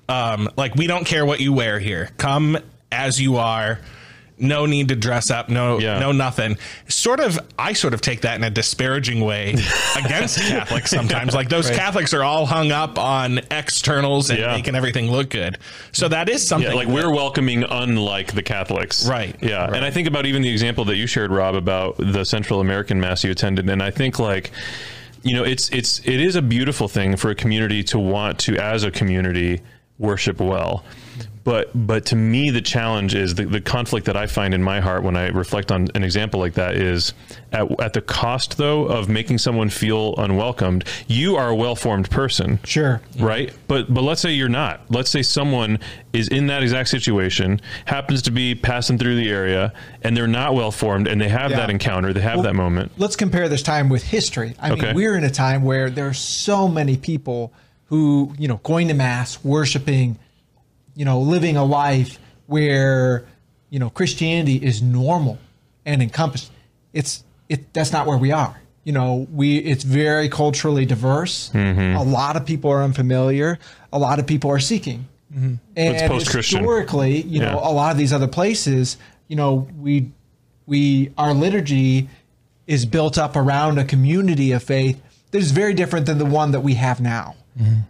Um, 0.09 0.49
like, 0.57 0.75
we 0.75 0.87
don't 0.87 1.05
care 1.05 1.25
what 1.25 1.39
you 1.39 1.53
wear 1.53 1.79
here. 1.79 2.09
Come 2.17 2.57
as 2.91 3.21
you 3.21 3.37
are. 3.37 3.79
No 4.41 4.65
need 4.65 4.87
to 4.89 4.95
dress 4.95 5.29
up. 5.29 5.49
No, 5.49 5.79
Yeah. 5.79 5.99
no, 5.99 6.11
nothing. 6.11 6.57
Sort 6.87 7.19
of, 7.19 7.39
I 7.59 7.73
sort 7.73 7.93
of 7.93 8.01
take 8.01 8.21
that 8.21 8.35
in 8.37 8.43
a 8.43 8.49
disparaging 8.49 9.21
way 9.21 9.51
against 9.95 10.39
Catholics 10.39 10.89
sometimes. 10.89 11.33
Like 11.33 11.47
those 11.49 11.69
Catholics 11.69 12.13
are 12.13 12.23
all 12.23 12.45
hung 12.45 12.71
up 12.71 12.97
on 12.97 13.39
externals 13.51 14.29
and 14.29 14.39
Yeah. 14.39 14.55
making 14.55 14.75
everything 14.75 15.11
look 15.11 15.29
good. 15.29 15.57
So 15.91 16.07
that 16.07 16.27
is 16.27 16.45
something. 16.47 16.69
Yeah, 16.71 16.75
like 16.75 16.87
that- 16.87 16.93
we're 16.93 17.11
welcoming, 17.13 17.63
unlike 17.63 18.33
the 18.33 18.41
Catholics, 18.43 19.07
Right, 19.07 19.35
Yeah, 19.41 19.65
and 19.71 19.85
I 19.85 19.91
think 19.91 20.07
about 20.07 20.25
even 20.25 20.41
the 20.41 20.49
example 20.49 20.85
that 20.85 20.95
you 20.97 21.05
shared, 21.07 21.31
Rob, 21.31 21.55
about 21.55 21.95
the 21.97 22.23
Central 22.25 22.59
American 22.61 22.99
mass 22.99 23.23
you 23.23 23.31
attended, 23.31 23.69
and 23.69 23.81
I 23.83 23.91
think 23.91 24.17
like, 24.19 24.51
you 25.23 25.35
know, 25.35 25.43
it's 25.43 25.69
it's 25.69 25.99
it 25.99 26.19
is 26.19 26.35
a 26.35 26.41
beautiful 26.41 26.87
thing 26.87 27.15
for 27.15 27.29
a 27.29 27.35
community 27.35 27.83
to 27.83 27.99
want 27.99 28.39
to, 28.39 28.57
as 28.57 28.83
a 28.83 28.89
community, 28.89 29.61
worship 30.01 30.39
well. 30.41 30.83
But 31.43 31.71
but 31.73 32.05
to 32.07 32.15
me, 32.15 32.51
the 32.51 32.61
challenge 32.61 33.15
is 33.15 33.33
the, 33.33 33.45
the 33.45 33.61
conflict 33.61 34.05
that 34.05 34.15
I 34.15 34.27
find 34.27 34.53
in 34.53 34.61
my 34.61 34.79
heart 34.79 35.01
when 35.01 35.15
I 35.17 35.29
reflect 35.29 35.71
on 35.71 35.87
an 35.95 36.03
example 36.03 36.39
like 36.39 36.53
that 36.53 36.75
is 36.75 37.13
at, 37.51 37.81
at 37.81 37.93
the 37.93 38.01
cost 38.01 38.57
though 38.57 38.83
of 38.85 39.09
making 39.09 39.39
someone 39.39 39.69
feel 39.71 40.13
unwelcomed. 40.17 40.83
You 41.07 41.37
are 41.37 41.49
a 41.49 41.55
well 41.55 41.75
formed 41.75 42.11
person, 42.11 42.59
Sure. 42.63 43.01
right? 43.19 43.51
But 43.67 43.91
but 43.91 44.03
let's 44.03 44.21
say 44.21 44.33
you're 44.33 44.49
not. 44.49 44.81
Let's 44.89 45.09
say 45.09 45.23
someone 45.23 45.79
is 46.13 46.27
in 46.27 46.45
that 46.47 46.61
exact 46.61 46.89
situation, 46.89 47.59
happens 47.85 48.21
to 48.23 48.31
be 48.31 48.53
passing 48.53 48.99
through 48.99 49.15
the 49.15 49.29
area, 49.31 49.73
and 50.03 50.15
they're 50.15 50.27
not 50.27 50.53
well 50.53 50.71
formed, 50.71 51.07
and 51.07 51.19
they 51.19 51.29
have 51.29 51.49
Yeah. 51.49 51.57
that 51.57 51.69
encounter, 51.71 52.13
they 52.13 52.21
have 52.21 52.35
Well, 52.35 52.43
that 52.43 52.53
moment. 52.55 52.91
Let's 52.99 53.15
compare 53.15 53.49
this 53.49 53.63
time 53.63 53.89
with 53.89 54.03
history. 54.03 54.53
I 54.59 54.71
Okay. 54.73 54.87
mean, 54.87 54.95
we're 54.95 55.15
in 55.15 55.23
a 55.23 55.31
time 55.31 55.63
where 55.63 55.89
there 55.89 56.07
are 56.07 56.13
so 56.13 56.67
many 56.67 56.97
people 56.97 57.51
who, 57.91 58.33
you 58.39 58.47
know, 58.47 58.57
going 58.63 58.87
to 58.87 58.93
mass, 58.93 59.43
worshiping, 59.43 60.17
you 60.95 61.03
know, 61.05 61.19
living 61.19 61.57
a 61.57 61.63
life 61.63 62.19
where, 62.47 63.25
you 63.69 63.77
know, 63.79 63.89
Christianity 63.89 64.55
is 64.55 64.81
normal 64.81 65.37
and 65.85 66.01
encompassed. 66.01 66.51
It's 66.93 67.23
it 67.49 67.71
that's 67.73 67.91
not 67.91 68.07
where 68.07 68.17
we 68.17 68.31
are. 68.31 68.59
You 68.85 68.93
know, 68.93 69.27
we 69.31 69.57
it's 69.57 69.83
very 69.83 70.29
culturally 70.29 70.85
diverse. 70.85 71.51
Mm-hmm. 71.53 71.97
A 71.97 72.03
lot 72.03 72.37
of 72.37 72.45
people 72.45 72.71
are 72.71 72.81
unfamiliar. 72.81 73.59
A 73.93 73.99
lot 73.99 74.19
of 74.19 74.25
people 74.25 74.49
are 74.49 74.59
seeking. 74.59 75.07
And 75.33 75.59
It's 75.75 76.03
post-Christian. 76.03 76.59
historically, 76.59 77.21
you 77.21 77.39
know, 77.39 77.53
Yeah. 77.61 77.69
a 77.69 77.71
lot 77.71 77.91
of 77.91 77.97
these 77.97 78.11
other 78.13 78.27
places, 78.27 78.97
you 79.27 79.35
know, 79.35 79.67
we 79.79 80.11
we 80.65 81.11
our 81.17 81.33
liturgy 81.33 82.09
is 82.67 82.85
built 82.85 83.17
up 83.17 83.35
around 83.35 83.77
a 83.79 83.83
community 83.83 84.53
of 84.53 84.63
faith 84.63 85.01
that 85.31 85.39
is 85.39 85.51
very 85.51 85.73
different 85.73 86.05
than 86.05 86.17
the 86.19 86.25
one 86.25 86.51
that 86.51 86.61
we 86.61 86.75
have 86.75 87.01
now. 87.01 87.35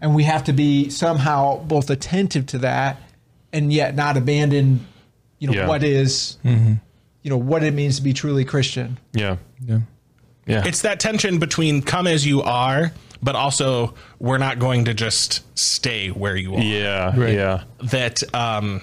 And 0.01 0.15
we 0.15 0.23
have 0.23 0.43
to 0.45 0.53
be 0.53 0.89
somehow 0.89 1.63
both 1.63 1.89
attentive 1.89 2.45
to 2.47 2.57
that 2.59 2.97
and 3.53 3.71
yet 3.71 3.95
not 3.95 4.17
abandon, 4.17 4.85
you 5.39 5.47
know, 5.47 5.53
Yeah. 5.53 5.67
what 5.67 5.83
is, 5.83 6.37
you 6.43 6.79
know, 7.29 7.37
what 7.37 7.63
it 7.63 7.73
means 7.73 7.97
to 7.97 8.01
be 8.01 8.13
truly 8.13 8.43
Christian. 8.45 8.97
Yeah, 9.13 9.37
yeah 9.65 9.79
yeah. 10.47 10.63
it's 10.65 10.81
that 10.81 10.99
tension 10.99 11.37
between 11.39 11.81
come 11.83 12.07
as 12.07 12.25
you 12.25 12.41
are, 12.41 12.91
but 13.21 13.35
also 13.35 13.93
we're 14.19 14.39
not 14.39 14.57
going 14.59 14.85
to 14.85 14.93
just 14.93 15.41
stay 15.57 16.09
where 16.09 16.35
you 16.35 16.55
are. 16.55 16.61
yeah, 16.61 17.13
Right. 17.17 17.35
yeah, 17.35 17.63
That 17.83 18.23
um, 18.33 18.81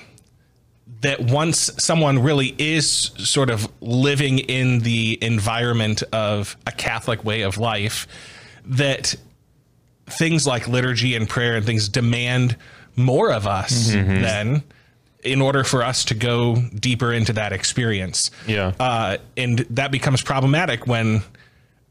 that 1.01 1.21
once 1.21 1.71
someone 1.79 2.21
really 2.21 2.55
is 2.59 2.89
sort 3.19 3.51
of 3.51 3.69
living 3.81 4.39
in 4.39 4.81
the 4.81 5.19
environment 5.23 6.03
of 6.13 6.57
a 6.67 6.73
Catholic 6.73 7.25
way 7.25 7.43
of 7.43 7.59
life, 7.59 8.07
that 8.65 9.15
things 10.11 10.47
like 10.47 10.67
liturgy 10.69 11.15
and 11.15 11.29
prayer 11.29 11.57
and 11.57 11.65
things 11.67 11.89
demand 11.89 12.57
more 12.97 13.31
of 13.33 13.47
us 13.47 13.93
then 13.93 14.63
in 15.23 15.41
order 15.41 15.65
for 15.65 15.83
us 15.83 16.05
to 16.07 16.15
go 16.15 16.57
deeper 16.75 17.13
into 17.13 17.33
that 17.35 17.53
experience. 17.53 18.31
Yeah. 18.47 18.73
Uh, 18.79 19.19
and 19.37 19.59
that 19.71 19.91
becomes 19.91 20.23
problematic 20.23 20.87
when 20.87 21.23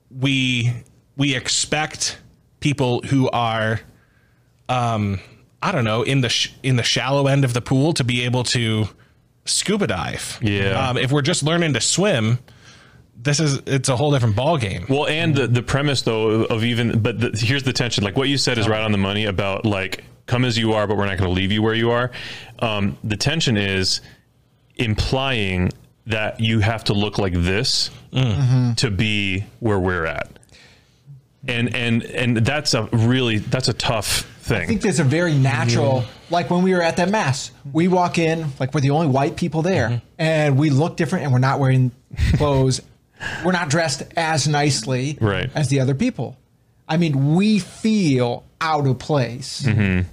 we 0.10 0.74
we 1.18 1.36
expect 1.36 2.18
people 2.60 3.02
who 3.04 3.30
are 3.30 3.80
um 4.70 5.20
I 5.62 5.72
don't 5.72 5.84
know 5.84 6.04
in 6.04 6.22
the 6.22 6.30
sh- 6.30 6.54
in 6.64 6.76
the 6.76 6.84
shallow 6.84 7.28
end 7.28 7.44
of 7.44 7.54
the 7.54 7.62
pool 7.62 7.94
to 7.94 8.04
be 8.04 8.24
able 8.24 8.44
to 8.46 8.88
scuba 9.46 9.88
dive. 9.88 10.40
Yeah. 10.42 10.90
Um, 10.90 10.98
if 10.98 11.12
we're 11.12 11.22
just 11.22 11.44
learning 11.44 11.74
to 11.74 11.82
swim, 11.82 12.40
this 13.20 13.40
is 13.40 13.62
it's 13.66 13.90
a 13.90 13.96
whole 13.96 14.12
different 14.12 14.36
ball 14.36 14.58
game. 14.58 14.86
Well, 14.88 15.08
and 15.08 15.36
the 15.36 15.48
the 15.48 15.64
premise 15.64 16.04
though 16.04 16.46
of 16.46 16.64
even, 16.64 17.00
but 17.00 17.20
the, 17.20 17.32
here's 17.38 17.64
the 17.64 17.74
tension. 17.74 18.04
Like 18.04 18.16
what 18.16 18.30
you 18.30 18.38
said 18.38 18.58
is 18.58 18.68
right 18.68 18.82
on 18.82 18.92
the 18.92 18.98
money 18.98 19.26
about 19.26 19.66
like 19.66 20.04
come 20.28 20.46
as 20.46 20.58
you 20.58 20.74
are, 20.74 20.88
but 20.88 20.98
we're 20.98 21.06
not 21.06 21.18
going 21.18 21.30
to 21.30 21.34
leave 21.34 21.52
you 21.52 21.62
where 21.62 21.74
you 21.74 21.92
are. 21.92 22.12
Um, 22.60 22.98
the 23.04 23.18
tension 23.18 23.58
is 23.58 24.02
implying 24.76 25.72
that 26.06 26.40
you 26.40 26.60
have 26.60 26.84
to 26.86 26.94
look 26.94 27.18
like 27.18 27.34
this 27.34 27.90
to 28.78 28.92
be 28.92 29.46
where 29.60 29.80
we're 29.80 30.06
at, 30.06 30.30
and 31.48 31.76
and 31.76 32.04
and 32.04 32.38
that's 32.38 32.74
a 32.74 32.84
really 32.92 33.40
that's 33.40 33.68
a 33.68 33.74
tough 33.74 34.22
thing. 34.40 34.62
I 34.62 34.66
think 34.66 34.82
there's 34.82 35.00
a 35.00 35.04
very 35.04 35.34
natural, 35.34 36.06
like 36.30 36.50
when 36.50 36.64
we 36.64 36.74
were 36.74 36.82
at 36.82 36.98
that 36.98 37.10
mass, 37.10 37.52
we 37.74 37.88
walk 37.88 38.18
in, 38.18 38.48
like 38.60 38.74
we're 38.74 38.82
the 38.82 38.92
only 38.92 39.08
white 39.08 39.36
people 39.36 39.62
there, 39.62 40.02
and 40.18 40.58
we 40.58 40.70
look 40.70 40.96
different, 40.98 41.26
and 41.26 41.34
we're 41.34 41.40
not 41.40 41.60
wearing 41.60 41.92
clothes, 42.36 42.82
we're 43.44 43.52
not 43.52 43.70
dressed 43.70 44.04
as 44.16 44.48
nicely 44.48 45.18
Right. 45.22 45.50
as 45.56 45.70
the 45.70 45.80
other 45.80 45.96
people. 45.96 46.38
I 46.88 46.98
mean, 46.98 47.36
we 47.36 47.60
feel 47.60 48.44
out 48.62 48.88
of 48.88 49.00
place. 49.00 49.64
Mm-hmm. 49.64 50.08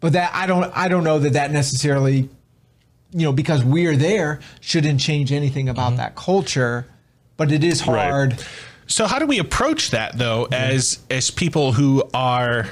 But 0.00 0.12
that 0.14 0.30
I 0.34 0.46
don't, 0.46 0.70
I 0.76 0.88
don't 0.88 1.04
know 1.04 1.18
that 1.20 1.34
that 1.34 1.50
necessarily, 1.52 2.28
you 3.12 3.24
know, 3.24 3.32
because 3.32 3.64
we're 3.64 3.96
there, 3.96 4.40
shouldn't 4.60 5.00
change 5.00 5.32
anything 5.32 5.68
about 5.68 5.96
that 5.96 6.14
culture. 6.16 6.86
But 7.36 7.50
it 7.52 7.64
is 7.64 7.86
Right. 7.86 8.08
hard. 8.10 8.44
So 8.86 9.06
how 9.06 9.18
do 9.18 9.26
we 9.26 9.38
approach 9.38 9.90
that 9.92 10.18
though 10.18 10.48
as 10.52 10.98
as 11.10 11.30
people 11.30 11.72
who 11.72 12.02
are 12.12 12.66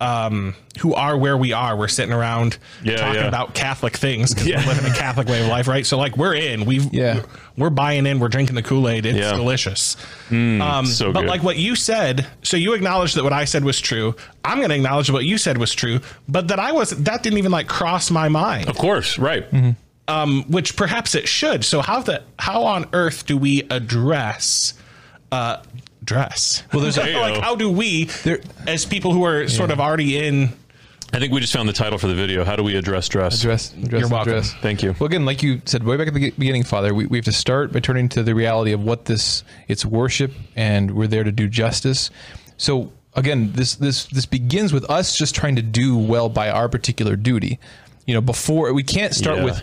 um, 0.00 0.54
who 0.80 0.92
are 0.94 1.16
where 1.16 1.36
we 1.38 1.52
are. 1.54 1.74
We're 1.76 1.88
sitting 1.88 2.12
around 2.12 2.58
Yeah, 2.82 2.96
talking 2.96 3.14
yeah. 3.22 3.28
about 3.28 3.54
Catholic 3.54 3.96
things 3.96 4.34
because 4.34 4.46
Yeah. 4.46 4.60
we're 4.66 4.74
living 4.74 4.92
a 4.92 4.94
Catholic 4.94 5.26
way 5.26 5.40
of 5.40 5.48
life, 5.48 5.68
right? 5.68 5.86
So 5.86 5.96
like 5.96 6.16
we're 6.18 6.34
in, 6.34 6.66
we've 6.66 6.92
Yeah. 6.92 7.22
we're 7.56 7.70
buying 7.70 8.04
in, 8.04 8.18
we're 8.20 8.28
drinking 8.28 8.56
the 8.56 8.62
Kool 8.62 8.88
Aid. 8.90 9.06
It's 9.06 9.16
Yeah. 9.18 9.32
Mm, 9.32 9.36
delicious. 9.36 9.96
um, 10.30 10.84
so 10.86 11.12
but 11.12 11.22
good. 11.22 11.30
like 11.30 11.42
what 11.42 11.56
you 11.56 11.74
said, 11.76 12.26
so 12.42 12.58
you 12.58 12.74
acknowledged 12.74 13.16
that 13.16 13.24
what 13.24 13.32
I 13.32 13.46
said 13.46 13.64
was 13.64 13.80
true. 13.80 14.14
I'm 14.44 14.58
going 14.58 14.68
to 14.68 14.74
acknowledge 14.76 15.10
what 15.10 15.24
you 15.24 15.38
said 15.38 15.56
was 15.56 15.72
true, 15.72 16.00
but 16.28 16.48
that 16.48 16.60
I 16.60 16.72
was 16.72 16.90
that 16.90 17.22
didn't 17.22 17.38
even 17.38 17.52
like 17.52 17.66
cross 17.68 18.10
my 18.10 18.28
mind 18.28 18.68
Of 18.68 18.76
course, 18.76 19.18
right. 19.18 19.46
um, 20.08 20.44
which 20.48 20.76
perhaps 20.76 21.14
it 21.14 21.26
should. 21.26 21.64
So 21.64 21.80
how 21.80 22.02
the 22.02 22.22
how 22.38 22.64
on 22.64 22.84
earth 22.92 23.24
do 23.24 23.38
we 23.38 23.62
address 23.70 24.74
uh, 25.32 25.56
dress? 26.06 26.62
Well, 26.72 26.80
there's- 26.80 26.96
There 27.06 27.20
like 27.20 27.42
how 27.42 27.54
do 27.56 27.70
we, 27.70 28.04
There- 28.04 28.40
as 28.66 28.84
people 28.86 29.12
who 29.12 29.24
are 29.24 29.48
sort 29.48 29.70
of 29.70 29.80
already 29.80 30.16
in, 30.24 30.50
I 31.12 31.18
think 31.20 31.32
we 31.32 31.40
just 31.40 31.52
found 31.52 31.68
the 31.68 31.72
title 31.72 31.98
for 31.98 32.08
the 32.08 32.14
video. 32.16 32.44
How 32.44 32.56
do 32.56 32.62
we 32.64 32.74
address 32.76 33.08
dress? 33.08 33.38
Address, 33.40 33.72
address, 33.74 34.00
You're 34.00 34.08
welcome. 34.10 34.32
address. 34.32 34.52
Thank 34.54 34.82
you. 34.82 34.94
Well, 34.98 35.06
again, 35.06 35.24
like 35.24 35.40
you 35.42 35.62
said 35.64 35.84
way 35.84 35.96
back 35.96 36.08
at 36.08 36.14
the 36.14 36.30
beginning, 36.30 36.64
Father, 36.64 36.94
we, 36.94 37.06
we 37.06 37.18
have 37.18 37.24
to 37.26 37.32
start 37.32 37.72
by 37.72 37.78
turning 37.80 38.08
to 38.10 38.22
the 38.24 38.34
reality 38.34 38.72
of 38.72 38.82
what 38.82 39.04
this 39.04 39.44
it's 39.68 39.84
worship, 39.86 40.32
and 40.56 40.90
we're 40.92 41.06
there 41.06 41.22
to 41.22 41.30
do 41.30 41.48
justice. 41.48 42.10
So 42.56 42.92
again, 43.14 43.52
this 43.52 43.76
this 43.76 44.06
this 44.06 44.26
begins 44.26 44.72
with 44.72 44.88
us 44.90 45.16
just 45.16 45.34
trying 45.34 45.54
to 45.56 45.62
do 45.62 45.96
well 45.96 46.28
by 46.28 46.50
our 46.50 46.68
particular 46.68 47.14
duty. 47.14 47.60
You 48.06 48.14
know, 48.14 48.20
before 48.20 48.72
we 48.72 48.82
can't 48.82 49.14
start 49.14 49.38
Yeah. 49.38 49.44
with 49.44 49.62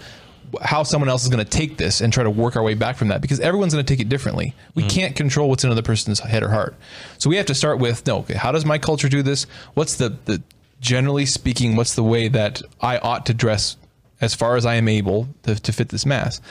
how 0.62 0.84
someone 0.84 1.10
else 1.10 1.24
is 1.24 1.30
going 1.30 1.44
to 1.44 1.50
take 1.50 1.78
this 1.78 2.02
and 2.02 2.12
try 2.12 2.24
to 2.24 2.30
work 2.30 2.56
our 2.56 2.64
way 2.64 2.74
back 2.74 2.96
from 2.96 3.08
that 3.10 3.22
because 3.22 3.40
everyone's 3.40 3.74
going 3.74 3.86
to 3.86 3.94
take 3.94 4.00
it 4.00 4.10
differently. 4.10 4.54
We 4.76 4.84
mm. 4.84 4.90
can't 4.90 5.16
control 5.16 5.50
what's 5.50 5.64
in 5.64 5.70
another 5.70 5.82
person's 5.82 6.20
head 6.20 6.44
or 6.44 6.50
heart. 6.50 6.76
So 7.18 7.30
we 7.30 7.38
have 7.38 7.46
to 7.48 7.56
start 7.56 7.80
with 7.80 8.06
no, 8.06 8.20
okay, 8.20 8.36
how 8.36 8.52
does 8.52 8.66
my 8.66 8.78
culture 8.78 9.10
do 9.10 9.22
this? 9.22 9.46
What's 9.74 9.96
the 9.96 10.10
the 10.26 10.42
generally 10.80 11.26
speaking, 11.26 11.76
what's 11.76 11.96
the 11.96 12.04
way 12.04 12.28
that 12.28 12.62
I 12.82 12.98
ought 12.98 13.26
to 13.28 13.34
dress 13.34 13.78
as 14.22 14.36
far 14.36 14.58
as 14.58 14.66
I 14.66 14.76
am 14.76 14.88
able 14.88 15.30
to, 15.44 15.56
to 15.56 15.72
fit 15.72 15.90
this 15.90 16.06
mass? 16.06 16.42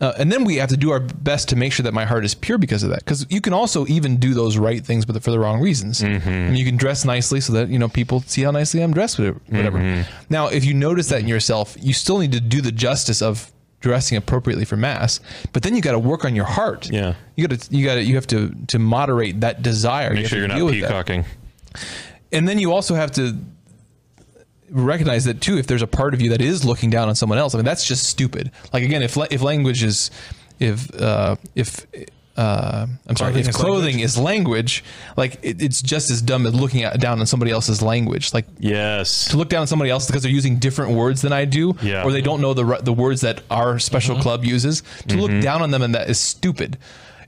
Uh, 0.00 0.12
and 0.18 0.30
then 0.32 0.44
we 0.44 0.56
have 0.56 0.68
to 0.70 0.76
do 0.76 0.90
our 0.90 1.00
best 1.00 1.48
to 1.50 1.56
make 1.56 1.72
sure 1.72 1.84
that 1.84 1.94
my 1.94 2.04
heart 2.04 2.24
is 2.24 2.34
pure 2.34 2.58
because 2.58 2.82
of 2.82 2.90
that. 2.90 3.00
Because 3.00 3.26
you 3.30 3.40
can 3.40 3.52
also 3.52 3.86
even 3.86 4.16
do 4.16 4.34
those 4.34 4.58
right 4.58 4.84
things, 4.84 5.04
but 5.04 5.22
for 5.22 5.30
the 5.30 5.38
wrong 5.38 5.60
reasons. 5.60 6.02
I 6.02 6.18
mean, 6.18 6.56
you 6.56 6.64
can 6.64 6.76
dress 6.76 7.04
nicely 7.04 7.40
so 7.40 7.52
that 7.54 7.68
you 7.68 7.78
know 7.78 7.88
people 7.88 8.20
see 8.22 8.42
how 8.42 8.50
nicely 8.50 8.80
I'm 8.82 8.92
dressed, 8.92 9.18
whatever. 9.18 9.40
whatever. 9.48 10.06
Now, 10.28 10.48
if 10.48 10.64
you 10.64 10.74
notice 10.74 11.08
that 11.08 11.20
in 11.20 11.28
yourself, 11.28 11.76
you 11.80 11.92
still 11.92 12.18
need 12.18 12.32
to 12.32 12.40
do 12.40 12.60
the 12.60 12.72
justice 12.72 13.22
of 13.22 13.50
dressing 13.80 14.16
appropriately 14.16 14.64
for 14.64 14.76
mass. 14.76 15.20
But 15.52 15.62
then 15.62 15.74
you 15.76 15.82
got 15.82 15.92
to 15.92 15.98
work 15.98 16.24
on 16.24 16.34
your 16.34 16.46
heart. 16.46 16.90
Yeah. 16.90 17.14
you 17.36 17.46
got 17.46 17.60
to 17.60 17.76
you 17.76 17.84
got 17.84 17.94
to 17.96 18.02
you 18.02 18.14
have 18.16 18.26
to 18.28 18.54
to 18.68 18.78
moderate 18.78 19.40
that 19.42 19.62
desire. 19.62 20.10
Make 20.10 20.20
have 20.22 20.28
sure 20.30 20.38
you're 20.38 20.48
not 20.48 20.70
peacocking. 20.70 21.24
and 22.32 22.48
then 22.48 22.58
you 22.58 22.72
also 22.72 22.94
have 22.94 23.10
to 23.12 23.36
recognize 24.74 25.24
that 25.24 25.40
too 25.40 25.56
if 25.56 25.66
there's 25.66 25.82
a 25.82 25.86
part 25.86 26.12
of 26.14 26.20
you 26.20 26.30
that 26.30 26.40
is 26.42 26.64
looking 26.64 26.90
down 26.90 27.08
on 27.08 27.14
someone 27.14 27.38
else 27.38 27.54
i 27.54 27.58
mean 27.58 27.64
that's 27.64 27.86
just 27.86 28.04
stupid 28.06 28.50
like 28.72 28.82
again 28.82 29.02
if 29.02 29.16
if 29.30 29.40
language 29.40 29.82
is 29.82 30.10
if 30.58 30.92
uh 31.00 31.36
if 31.54 31.86
uh, 32.36 32.88
I'm 33.06 33.14
sorry. 33.14 33.30
Clothing 33.30 33.40
If 33.42 33.48
is 33.48 33.56
clothing 33.56 33.98
is 34.00 34.18
language, 34.18 34.82
like 35.16 35.38
it, 35.42 35.62
it's 35.62 35.80
just 35.80 36.10
as 36.10 36.20
dumb 36.20 36.46
as 36.46 36.52
looking 36.54 36.82
at, 36.82 36.98
down 37.00 37.20
on 37.20 37.26
somebody 37.26 37.52
else's 37.52 37.80
language. 37.80 38.34
Like 38.34 38.44
Yes. 38.58 39.28
to 39.28 39.36
look 39.36 39.48
down 39.48 39.60
on 39.60 39.66
somebody 39.68 39.88
else 39.92 40.08
because 40.08 40.24
they're 40.24 40.32
using 40.32 40.58
different 40.58 40.96
words 40.96 41.22
than 41.22 41.32
I 41.32 41.44
do, 41.44 41.76
Yeah. 41.80 42.02
or 42.02 42.10
they 42.10 42.22
don't 42.22 42.40
know 42.40 42.52
the 42.52 42.64
the 42.82 42.92
words 42.92 43.20
that 43.20 43.42
our 43.52 43.78
special 43.78 44.18
club 44.20 44.44
uses. 44.44 44.82
To 45.06 45.16
look 45.16 45.40
down 45.42 45.62
on 45.62 45.70
them 45.70 45.82
and 45.82 45.94
that 45.94 46.10
is 46.10 46.18
stupid. 46.18 46.76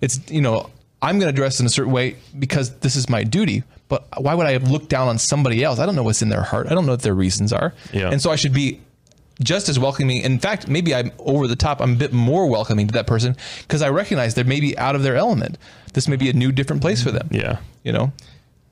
It's 0.01 0.19
you 0.29 0.41
know 0.41 0.71
I'm 1.01 1.21
going 1.21 1.33
to 1.33 1.37
dress 1.37 1.61
in 1.61 1.67
a 1.67 1.69
certain 1.71 1.93
way 1.93 2.17
because 2.37 2.71
this 2.79 2.97
is 2.97 3.09
my 3.09 3.23
duty. 3.23 3.63
But 3.89 4.07
why 4.21 4.35
would 4.35 4.47
I 4.47 4.57
look 4.57 4.89
down 4.89 5.09
on 5.09 5.19
somebody 5.19 5.63
else? 5.63 5.79
I 5.79 5.87
don't 5.87 5.95
know 5.95 6.03
what's 6.03 6.23
in 6.23 6.29
their 6.29 6.43
heart. 6.43 6.67
I 6.69 6.75
don't 6.75 6.87
know 6.87 6.93
what 6.93 7.03
their 7.03 7.15
reasons 7.15 7.53
are. 7.53 7.73
Yeah. 7.93 8.11
And 8.11 8.21
so 8.21 8.31
I 8.31 8.37
should 8.37 8.53
be 8.53 8.81
just 9.43 9.69
as 9.69 9.79
welcoming. 9.79 10.23
In 10.23 10.39
fact, 10.39 10.67
maybe 10.67 10.95
I'm 10.95 11.13
over 11.21 11.47
the 11.47 11.57
top. 11.57 11.81
I'm 11.81 11.93
a 11.93 11.97
bit 11.97 12.13
more 12.13 12.47
welcoming 12.49 12.87
to 12.89 12.93
that 12.95 13.07
person 13.07 13.37
because 13.63 13.83
I 13.83 13.91
recognize 13.91 14.35
they're 14.35 14.45
maybe 14.45 14.77
out 14.79 14.97
of 14.97 15.03
their 15.03 15.15
element. 15.17 15.59
This 15.93 16.09
may 16.09 16.17
be 16.17 16.29
a 16.31 16.33
new, 16.33 16.51
different 16.53 16.83
place 16.83 17.03
for 17.03 17.11
them. 17.13 17.29
Yeah. 17.31 17.59
You 17.85 17.93
know, 17.93 18.13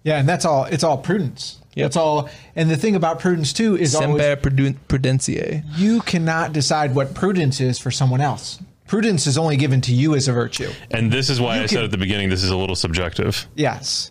Yeah, 0.02 0.18
and 0.18 0.28
that's 0.28 0.44
all. 0.44 0.64
It's 0.64 0.82
all 0.82 0.98
prudence. 0.98 1.58
Yep. 1.74 1.86
It's 1.86 1.96
all. 1.96 2.28
And 2.56 2.70
the 2.70 2.76
thing 2.76 2.96
about 2.96 3.18
prudence 3.20 3.52
too 3.52 3.76
is 3.76 3.94
always 3.94 4.22
semper 4.22 4.50
pruden- 4.50 4.76
prudentiae. 4.88 5.62
you 5.76 6.00
cannot 6.02 6.52
decide 6.52 6.94
what 6.94 7.14
prudence 7.14 7.60
is 7.60 7.78
for 7.78 7.90
someone 7.90 8.20
else. 8.20 8.58
Prudence 8.86 9.26
is 9.26 9.38
only 9.38 9.56
given 9.56 9.80
to 9.82 9.94
you 9.94 10.14
as 10.14 10.28
a 10.28 10.32
virtue. 10.32 10.70
And 10.90 11.10
this 11.10 11.30
is 11.30 11.40
why 11.40 11.56
You 11.56 11.62
I 11.62 11.66
said 11.66 11.84
at 11.84 11.90
the 11.90 11.96
beginning 11.98 12.28
this 12.28 12.42
is 12.44 12.50
a 12.50 12.56
little 12.56 12.76
subjective. 12.76 13.46
Yes. 13.54 14.10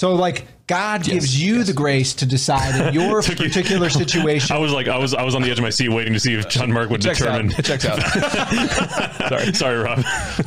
So 0.00 0.14
like 0.14 0.46
God 0.66 1.02
gives 1.02 1.38
you 1.38 1.62
the 1.62 1.74
grace 1.74 2.14
to 2.14 2.24
decide 2.24 2.74
in 2.88 2.94
your 2.98 3.20
you- 3.20 3.36
particular 3.36 3.90
situation. 3.90 4.56
I 4.56 4.58
was 4.58 4.72
like, 4.72 4.88
I 4.88 4.96
was, 4.96 5.12
I 5.12 5.22
was 5.24 5.34
on 5.34 5.42
the 5.42 5.50
edge 5.50 5.58
of 5.58 5.62
my 5.62 5.68
seat 5.68 5.90
waiting 5.90 6.14
to 6.14 6.18
see 6.18 6.32
if 6.32 6.48
John 6.48 6.72
Mark 6.72 6.88
would 6.88 7.02
Checks 7.02 7.18
determine. 7.18 7.52
out. 7.52 7.58
It 7.58 7.64
checks 7.66 7.84
out. 7.84 8.00
Sorry, 9.28 9.52
sorry, 9.52 9.76
Rob. 9.76 9.98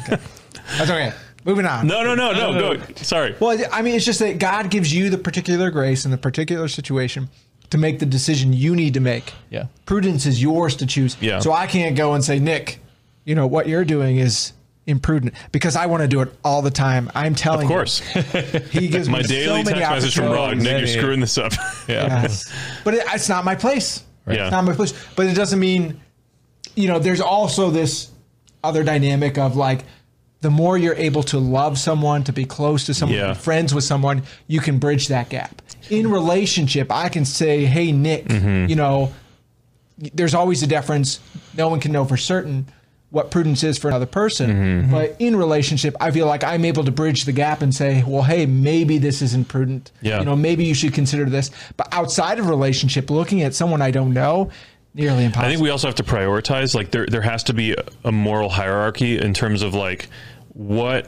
That's 0.07 0.89
okay. 0.89 1.13
Moving 1.45 1.67
on. 1.67 1.85
No, 1.85 2.01
no, 2.01 2.15
no, 2.15 2.31
no. 2.31 2.71
Uh, 2.71 2.77
go. 2.77 2.93
Sorry. 2.95 3.35
Well, 3.39 3.63
I 3.71 3.83
mean, 3.83 3.93
it's 3.93 4.05
just 4.05 4.17
that 4.21 4.39
God 4.39 4.71
gives 4.71 4.91
you 4.91 5.11
the 5.11 5.19
particular 5.19 5.69
grace 5.69 6.03
in 6.03 6.09
the 6.09 6.17
particular 6.17 6.67
situation 6.67 7.29
to 7.69 7.77
make 7.77 7.99
the 7.99 8.07
decision 8.07 8.53
you 8.53 8.75
need 8.75 8.95
to 8.95 9.01
make. 9.01 9.33
Yeah. 9.51 9.67
Prudence 9.85 10.25
is 10.25 10.41
yours 10.41 10.75
to 10.77 10.87
choose. 10.87 11.15
Yeah. 11.21 11.37
So 11.41 11.53
I 11.53 11.67
can't 11.67 11.95
go 11.95 12.15
and 12.15 12.23
say, 12.23 12.39
Nick, 12.39 12.79
you 13.23 13.35
know, 13.35 13.45
what 13.45 13.67
you're 13.67 13.85
doing 13.85 14.17
is 14.17 14.53
imprudent 14.85 15.33
because 15.51 15.75
I 15.75 15.85
want 15.85 16.01
to 16.01 16.07
do 16.07 16.21
it 16.21 16.33
all 16.43 16.61
the 16.61 16.71
time. 16.71 17.09
I'm 17.15 17.35
telling 17.35 17.67
you. 17.69 17.73
Of 17.73 17.77
course. 17.77 18.01
you. 18.15 18.21
He 18.81 18.87
gives 18.89 19.07
My 19.09 19.19
me 19.19 19.23
so 19.23 19.29
daily 19.29 19.63
many 19.63 19.79
text 19.79 19.91
message 19.91 20.15
from 20.15 20.25
opportunities. 20.25 20.63
Nick, 20.63 20.77
you're 20.79 20.87
screwing 20.87 21.19
this 21.19 21.37
up. 21.37 21.53
Yes. 21.87 22.51
But 22.83 22.93
it, 22.95 23.05
it's 23.13 23.29
not 23.29 23.45
my 23.45 23.55
place. 23.55 24.03
Yeah. 24.27 24.43
It's 24.45 24.51
not 24.51 24.63
my 24.65 24.73
place. 24.73 24.93
But 25.15 25.27
it 25.27 25.35
doesn't 25.35 25.59
mean, 25.59 25.99
you 26.75 26.87
know, 26.87 26.99
there's 26.99 27.21
also 27.21 27.69
this 27.69 28.09
other 28.63 28.83
dynamic 28.83 29.37
of 29.37 29.55
like, 29.55 29.81
the 30.41 30.49
more 30.49 30.77
you're 30.77 30.95
able 30.95 31.23
to 31.23 31.39
love 31.39 31.77
someone, 31.77 32.23
to 32.25 32.33
be 32.33 32.43
close 32.45 32.85
to 32.87 32.93
someone, 32.93 33.17
Yeah. 33.17 33.33
friends 33.33 33.73
with 33.73 33.85
someone, 33.85 34.23
you 34.47 34.59
can 34.59 34.77
bridge 34.79 35.07
that 35.07 35.29
gap. 35.29 35.61
In 35.89 36.09
relationship, 36.11 36.91
I 36.91 37.07
can 37.09 37.23
say, 37.25 37.63
"Hey, 37.65 37.91
Nick, 37.93 38.25
Mm-hmm. 38.25 38.69
you 38.69 38.75
know, 38.75 39.13
there's 39.97 40.33
always 40.33 40.63
a 40.63 40.67
difference. 40.67 41.19
No 41.55 41.69
one 41.69 41.79
can 41.79 41.91
know 41.91 42.03
for 42.05 42.17
certain 42.17 42.65
what 43.13 43.29
prudence 43.29 43.63
is 43.63 43.77
for 43.77 43.89
another 43.89 44.07
person. 44.07 44.49
Mm-hmm. 44.49 44.91
But 44.91 45.15
in 45.19 45.35
relationship, 45.35 45.95
I 45.99 46.09
feel 46.09 46.25
like 46.25 46.43
I'm 46.43 46.65
able 46.65 46.83
to 46.83 46.91
bridge 46.91 47.25
the 47.25 47.31
gap 47.31 47.61
and 47.61 47.73
say, 47.73 48.03
well, 48.07 48.23
hey, 48.23 48.47
maybe 48.47 48.97
this 48.97 49.21
isn't 49.21 49.47
prudent. 49.47 49.91
Yeah. 50.01 50.17
You 50.17 50.25
know, 50.25 50.35
maybe 50.35 50.65
you 50.65 50.73
should 50.73 50.95
consider 50.95 51.25
this. 51.25 51.51
But 51.77 51.89
outside 51.91 52.39
of 52.39 52.49
relationship, 52.49 53.11
looking 53.11 53.43
at 53.43 53.53
someone 53.53 53.83
I 53.83 53.91
don't 53.91 54.15
know, 54.15 54.49
nearly 54.95 55.25
impossible. 55.25 55.45
I 55.45 55.49
think 55.51 55.61
we 55.61 55.69
also 55.69 55.87
have 55.87 55.95
to 55.97 56.03
prioritize. 56.03 56.73
Like 56.73 56.89
there, 56.89 57.05
there 57.05 57.21
has 57.21 57.43
to 57.43 57.53
be 57.53 57.75
a 58.03 58.11
moral 58.11 58.49
hierarchy 58.49 59.19
in 59.19 59.35
terms 59.35 59.61
of 59.61 59.75
like 59.75 60.09
what 60.53 61.07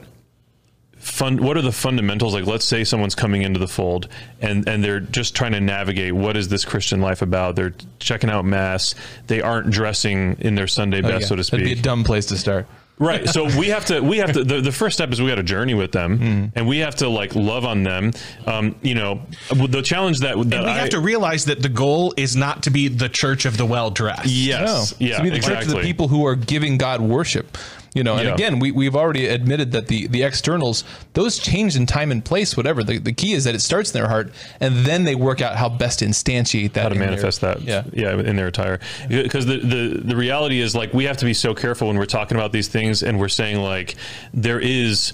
fun. 1.06 1.38
What 1.44 1.56
are 1.58 1.62
the 1.62 1.72
fundamentals? 1.72 2.34
Like, 2.34 2.46
let's 2.46 2.66
say 2.66 2.84
someone's 2.84 3.16
coming 3.16 3.44
into 3.44 3.60
the 3.60 3.68
fold 3.68 4.08
and 4.42 4.68
and 4.68 4.84
they're 4.84 5.00
just 5.00 5.36
trying 5.36 5.52
to 5.54 5.62
navigate 5.62 6.14
what 6.14 6.36
is 6.36 6.48
this 6.50 6.66
Christian 6.66 7.00
life 7.02 7.22
about. 7.22 7.56
They're 7.56 7.74
checking 8.00 8.30
out 8.30 8.44
mass. 8.46 8.96
They 9.28 9.42
aren't 9.42 9.70
dressing 9.70 10.38
in 10.40 10.56
their 10.56 10.68
Sunday 10.68 11.02
best, 11.02 11.14
Oh, 11.14 11.20
Yeah. 11.20 11.26
so 11.28 11.36
to 11.36 11.44
That'd 11.52 11.66
be 11.66 11.74
a 11.74 11.76
dumb 11.82 12.04
place 12.04 12.26
to 12.28 12.38
start. 12.38 12.66
Right. 12.98 13.28
So 13.28 13.44
we 13.60 13.68
have 13.68 13.84
to, 13.88 14.00
we 14.00 14.20
have 14.20 14.32
to, 14.32 14.44
the, 14.46 14.62
the 14.62 14.72
first 14.72 14.96
step 14.96 15.12
is 15.12 15.22
we 15.22 15.28
got 15.28 15.36
to 15.36 15.44
journey 15.44 15.74
with 15.74 15.92
them 15.92 16.18
Mm. 16.18 16.52
and 16.56 16.66
we 16.66 16.78
have 16.78 16.96
to 16.96 17.10
like 17.10 17.36
love 17.36 17.66
on 17.66 17.84
them. 17.84 18.14
Um, 18.48 18.74
you 18.82 18.96
know, 18.96 19.20
the 19.50 19.82
challenge 19.82 20.20
that, 20.22 20.36
that 20.38 20.40
And 20.40 20.50
we 20.66 20.72
I, 20.72 20.78
have 20.78 20.92
to 20.92 21.02
realize 21.02 21.44
that 21.46 21.62
the 21.62 21.68
goal 21.68 22.14
is 22.16 22.38
not 22.38 22.64
to 22.64 22.70
be 22.70 22.88
the 22.88 23.10
church 23.10 23.44
of 23.44 23.58
the 23.58 23.66
well 23.66 23.90
dressed. 23.92 24.28
yes. 24.28 24.98
No. 24.98 25.08
Yeah. 25.08 25.18
to 25.18 25.24
be 25.24 25.30
the 25.30 25.36
exactly. 25.36 25.66
church 25.66 25.76
of 25.76 25.82
the 25.82 25.86
people 25.86 26.08
who 26.08 26.26
are 26.26 26.36
giving 26.36 26.78
God 26.78 27.02
worship. 27.02 27.58
You 27.96 28.04
know, 28.04 28.18
and 28.18 28.28
Yeah. 28.28 28.34
again, 28.36 28.60
we, 28.60 28.72
we've 28.72 28.96
already 28.96 29.26
admitted 29.28 29.72
that 29.72 29.88
the, 29.88 30.06
the 30.08 30.22
externals, 30.24 30.84
those 31.14 31.40
change 31.40 31.76
in 31.78 31.86
time 31.86 32.12
and 32.12 32.24
place, 32.24 32.56
whatever. 32.58 32.84
The, 32.84 32.98
the 33.00 33.14
key 33.14 33.32
is 33.34 33.46
that 33.46 33.56
it 33.56 33.62
starts 33.62 33.92
in 33.96 34.00
their 34.00 34.10
heart 34.10 34.32
and 34.60 34.86
then 34.86 35.06
they 35.06 35.16
work 35.16 35.42
out 35.42 35.56
how 35.56 35.70
best 35.70 36.00
to 36.00 36.06
instantiate 36.06 36.74
that. 36.74 36.84
how 36.84 36.90
to 36.90 36.96
in 36.96 37.00
their- 37.00 37.10
manifest 37.12 37.40
that 37.42 37.62
Yeah. 37.62 37.84
yeah 37.94 38.20
in 38.20 38.36
their 38.36 38.48
attire 38.48 38.80
because 39.10 39.46
the, 39.46 39.58
the 39.60 40.02
the 40.04 40.16
reality 40.16 40.60
is 40.60 40.76
like 40.76 40.94
we 40.94 41.06
have 41.06 41.18
to 41.18 41.26
be 41.26 41.34
so 41.34 41.56
careful 41.56 41.88
when 41.88 41.98
we're 41.98 42.06
talking 42.06 42.38
about 42.38 42.52
these 42.52 42.68
things 42.68 43.02
and 43.02 43.18
we're 43.20 43.30
saying 43.30 43.60
like 43.62 43.96
there 44.34 44.60
is 44.60 45.14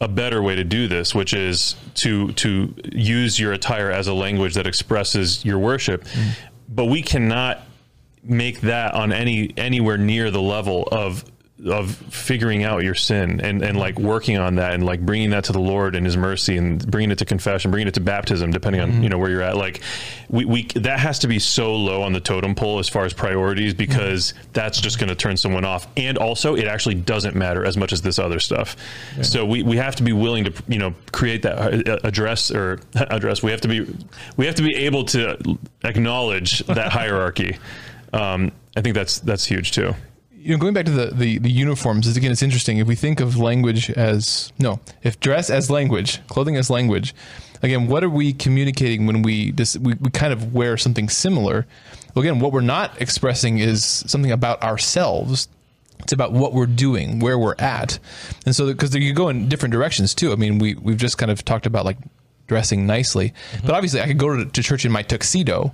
a 0.00 0.08
better 0.08 0.42
way 0.42 0.54
to 0.56 0.64
do 0.64 0.88
this 0.88 1.14
which 1.14 1.34
is 1.34 1.76
to 1.94 2.32
to 2.32 2.74
use 2.92 3.38
your 3.38 3.52
attire 3.52 3.90
as 3.90 4.06
a 4.06 4.14
language 4.14 4.54
that 4.54 4.66
expresses 4.66 5.44
your 5.44 5.58
worship 5.58 6.02
Mm. 6.04 6.30
but 6.70 6.86
we 6.86 7.02
cannot 7.02 7.60
make 8.24 8.62
that 8.62 8.94
on 8.94 9.12
any 9.12 9.52
anywhere 9.58 9.98
near 9.98 10.30
the 10.30 10.40
level 10.42 10.88
of 10.90 11.24
of 11.66 11.94
figuring 11.94 12.64
out 12.64 12.82
your 12.82 12.94
sin 12.94 13.40
and 13.40 13.62
and 13.62 13.78
like 13.78 13.98
working 13.98 14.36
on 14.36 14.56
that 14.56 14.74
and 14.74 14.84
like 14.84 15.00
bringing 15.00 15.30
that 15.30 15.44
to 15.44 15.52
the 15.52 15.60
Lord 15.60 15.94
and 15.94 16.04
His 16.04 16.16
mercy 16.16 16.56
and 16.56 16.84
bringing 16.90 17.10
it 17.10 17.18
to 17.18 17.24
confession, 17.24 17.70
bringing 17.70 17.88
it 17.88 17.94
to 17.94 18.00
baptism, 18.00 18.50
depending 18.50 18.80
on 18.80 19.02
you 19.02 19.08
know 19.08 19.18
where 19.18 19.30
you're 19.30 19.42
at. 19.42 19.56
Like 19.56 19.80
we, 20.28 20.44
we 20.44 20.62
that 20.74 20.98
has 20.98 21.20
to 21.20 21.28
be 21.28 21.38
so 21.38 21.74
low 21.74 22.02
on 22.02 22.12
the 22.12 22.20
totem 22.20 22.54
pole 22.54 22.78
as 22.78 22.88
far 22.88 23.04
as 23.04 23.12
priorities 23.12 23.74
because 23.74 24.34
that's 24.52 24.80
just 24.80 24.98
going 24.98 25.08
to 25.08 25.14
turn 25.14 25.36
someone 25.36 25.64
off. 25.64 25.86
And 25.96 26.18
also, 26.18 26.56
it 26.56 26.66
actually 26.66 26.96
doesn't 26.96 27.36
matter 27.36 27.64
as 27.64 27.76
much 27.76 27.92
as 27.92 28.02
this 28.02 28.18
other 28.18 28.40
stuff. 28.40 28.76
So 29.22 29.44
we, 29.46 29.62
we 29.62 29.76
have 29.76 29.96
to 29.96 30.02
be 30.02 30.12
willing 30.12 30.44
to 30.44 30.52
you 30.68 30.78
know 30.78 30.94
create 31.12 31.42
that 31.42 31.88
uh, 31.88 31.98
address 32.02 32.50
or 32.50 32.80
address. 32.94 33.42
We 33.42 33.50
have 33.52 33.60
to 33.62 33.68
be 33.68 33.86
we 34.36 34.46
have 34.46 34.56
to 34.56 34.62
be 34.62 34.74
able 34.76 35.04
to 35.06 35.58
acknowledge 35.84 36.60
that 36.66 36.92
hierarchy. 36.92 37.58
Um, 38.14 38.52
I 38.76 38.82
think 38.82 38.94
that's 38.94 39.20
that's 39.20 39.46
huge 39.46 39.72
too. 39.72 39.94
You 40.42 40.52
know, 40.52 40.58
going 40.58 40.74
back 40.74 40.86
to 40.86 40.90
the, 40.90 41.06
the, 41.14 41.38
the 41.38 41.50
uniforms, 41.50 42.06
is 42.06 42.16
again, 42.16 42.32
it's 42.32 42.42
interesting. 42.42 42.78
If 42.78 42.88
we 42.88 42.96
think 42.96 43.20
of 43.20 43.36
language 43.36 43.90
as, 43.90 44.52
no, 44.58 44.80
if 45.02 45.20
dress 45.20 45.50
as 45.50 45.70
language, 45.70 46.20
clothing 46.26 46.56
as 46.56 46.68
language, 46.68 47.14
again, 47.62 47.86
what 47.86 48.02
are 48.02 48.10
we 48.10 48.32
communicating 48.32 49.06
when 49.06 49.22
we, 49.22 49.52
dis, 49.52 49.78
we, 49.78 49.94
we 49.94 50.10
kind 50.10 50.32
of 50.32 50.52
wear 50.52 50.76
something 50.76 51.08
similar? 51.08 51.64
Well, 52.14 52.24
again, 52.24 52.40
what 52.40 52.52
we're 52.52 52.60
not 52.60 53.00
expressing 53.00 53.58
is 53.58 53.84
something 53.84 54.32
about 54.32 54.62
ourselves. 54.64 55.48
It's 56.00 56.12
about 56.12 56.32
what 56.32 56.52
we're 56.52 56.66
doing, 56.66 57.20
where 57.20 57.38
we're 57.38 57.54
at. 57.60 58.00
And 58.44 58.56
so, 58.56 58.66
because 58.66 58.92
you 58.96 59.12
go 59.12 59.28
in 59.28 59.48
different 59.48 59.72
directions 59.72 60.12
too. 60.12 60.32
I 60.32 60.36
mean, 60.36 60.58
we, 60.58 60.74
we've 60.74 60.96
just 60.96 61.18
kind 61.18 61.30
of 61.30 61.44
talked 61.44 61.66
about 61.66 61.84
like 61.84 61.98
dressing 62.48 62.84
nicely, 62.84 63.32
mm-hmm. 63.52 63.66
but 63.66 63.76
obviously 63.76 64.00
I 64.00 64.08
could 64.08 64.18
go 64.18 64.36
to, 64.36 64.44
to 64.44 64.62
church 64.62 64.84
in 64.84 64.90
my 64.90 65.02
tuxedo. 65.02 65.72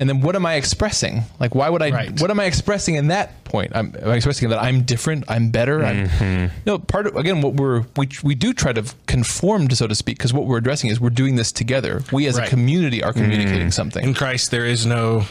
And 0.00 0.08
then 0.08 0.22
what 0.22 0.34
am 0.34 0.46
I 0.46 0.54
expressing? 0.54 1.24
Like, 1.38 1.54
why 1.54 1.68
would 1.68 1.82
I? 1.82 1.90
Right. 1.90 2.20
What 2.20 2.30
am 2.30 2.40
I 2.40 2.46
expressing 2.46 2.94
in 2.94 3.08
that 3.08 3.44
point? 3.44 3.72
I'm, 3.74 3.94
am 4.00 4.08
I 4.08 4.16
expressing 4.16 4.48
that 4.48 4.58
I'm 4.58 4.82
different, 4.82 5.24
I'm 5.28 5.50
better. 5.50 5.84
I'm, 5.84 6.08
mm-hmm. 6.08 6.58
no, 6.64 6.78
part 6.78 7.06
of 7.06 7.16
again 7.16 7.42
what 7.42 7.52
we're 7.54 7.84
we 7.98 8.08
we 8.22 8.34
do 8.34 8.54
try 8.54 8.72
to 8.72 8.82
conform 9.06 9.68
to, 9.68 9.76
so 9.76 9.86
to 9.86 9.94
speak, 9.94 10.16
because 10.16 10.32
what 10.32 10.46
we're 10.46 10.56
addressing 10.56 10.88
is 10.88 10.98
we're 10.98 11.10
doing 11.10 11.36
this 11.36 11.52
together. 11.52 12.02
We 12.12 12.26
as 12.26 12.38
Right. 12.38 12.46
a 12.48 12.50
community 12.50 13.04
are 13.04 13.12
communicating 13.12 13.60
mm-hmm. 13.60 13.70
something. 13.70 14.02
In 14.02 14.14
Christ, 14.14 14.50
there 14.50 14.64
is 14.64 14.86
no 14.86 15.26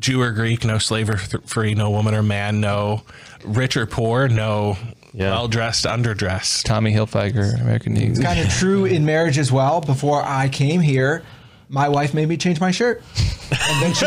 Jew 0.00 0.20
or 0.20 0.32
Greek, 0.32 0.64
no 0.64 0.78
slave 0.78 1.08
or 1.08 1.16
th- 1.16 1.44
free, 1.44 1.74
no 1.74 1.90
woman 1.90 2.12
or 2.12 2.24
man, 2.24 2.60
no 2.60 3.02
rich 3.44 3.76
or 3.76 3.86
poor, 3.86 4.26
no 4.28 4.76
Yeah. 5.12 5.30
well 5.30 5.46
dressed, 5.46 5.84
underdressed. 5.86 6.64
Tommy 6.64 6.92
Hilfiger, 6.92 7.60
American 7.60 7.96
Eagle. 7.96 8.22
kind 8.24 8.40
of 8.40 8.48
true 8.48 8.84
in 8.84 9.04
marriage 9.04 9.38
as 9.38 9.52
well. 9.52 9.80
Before 9.80 10.24
I 10.24 10.48
came 10.48 10.80
here, 10.80 11.22
my 11.68 11.88
wife 11.88 12.14
made 12.14 12.28
me 12.28 12.36
change 12.36 12.60
my 12.60 12.70
shirt, 12.70 13.02
and 13.50 13.82
then 13.82 13.94
she, 13.94 14.06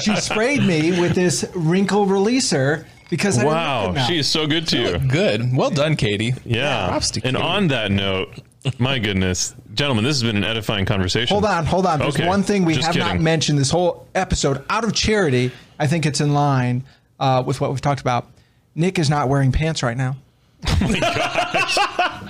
she 0.00 0.16
sprayed 0.20 0.62
me 0.62 1.00
with 1.00 1.14
this 1.14 1.44
wrinkle 1.54 2.06
releaser 2.06 2.84
because 3.10 3.36
I 3.38 3.42
didn't 3.42 3.54
Wow, 3.54 3.92
good 3.92 4.06
she 4.06 4.18
is 4.18 4.28
so 4.28 4.46
good 4.46 4.66
to 4.68 4.78
you. 4.78 4.98
Good. 4.98 5.54
Well 5.56 5.70
done, 5.70 5.96
Katie. 5.96 6.34
Yeah. 6.44 6.88
Props 6.88 7.10
to 7.12 7.20
and 7.26 7.36
Katie. 7.36 7.46
on 7.48 7.68
that 7.68 7.90
note, 7.92 8.40
my 8.78 8.98
goodness, 8.98 9.54
gentlemen, 9.74 10.04
this 10.04 10.16
has 10.16 10.22
been 10.22 10.36
an 10.36 10.44
edifying 10.44 10.86
conversation. 10.86 11.34
Hold 11.34 11.44
on, 11.44 11.66
hold 11.66 11.84
on. 11.86 11.98
There's 11.98 12.14
Okay, 12.16 12.26
one 12.26 12.42
thing 12.42 12.64
we 12.64 12.74
just 12.74 12.86
have 12.86 12.96
not 12.96 13.20
mentioned 13.20 13.58
this 13.58 13.70
whole 13.70 14.06
episode. 14.14 14.64
Out 14.70 14.84
of 14.84 14.92
charity, 14.94 15.50
I 15.78 15.86
think 15.86 16.06
it's 16.06 16.20
in 16.20 16.32
line 16.32 16.84
uh, 17.20 17.42
with 17.46 17.60
what 17.60 17.70
we've 17.70 17.80
talked 17.80 18.00
about. 18.00 18.28
Nick 18.74 18.98
is 18.98 19.10
not 19.10 19.28
wearing 19.28 19.52
pants 19.52 19.82
right 19.82 19.96
now. 19.96 20.16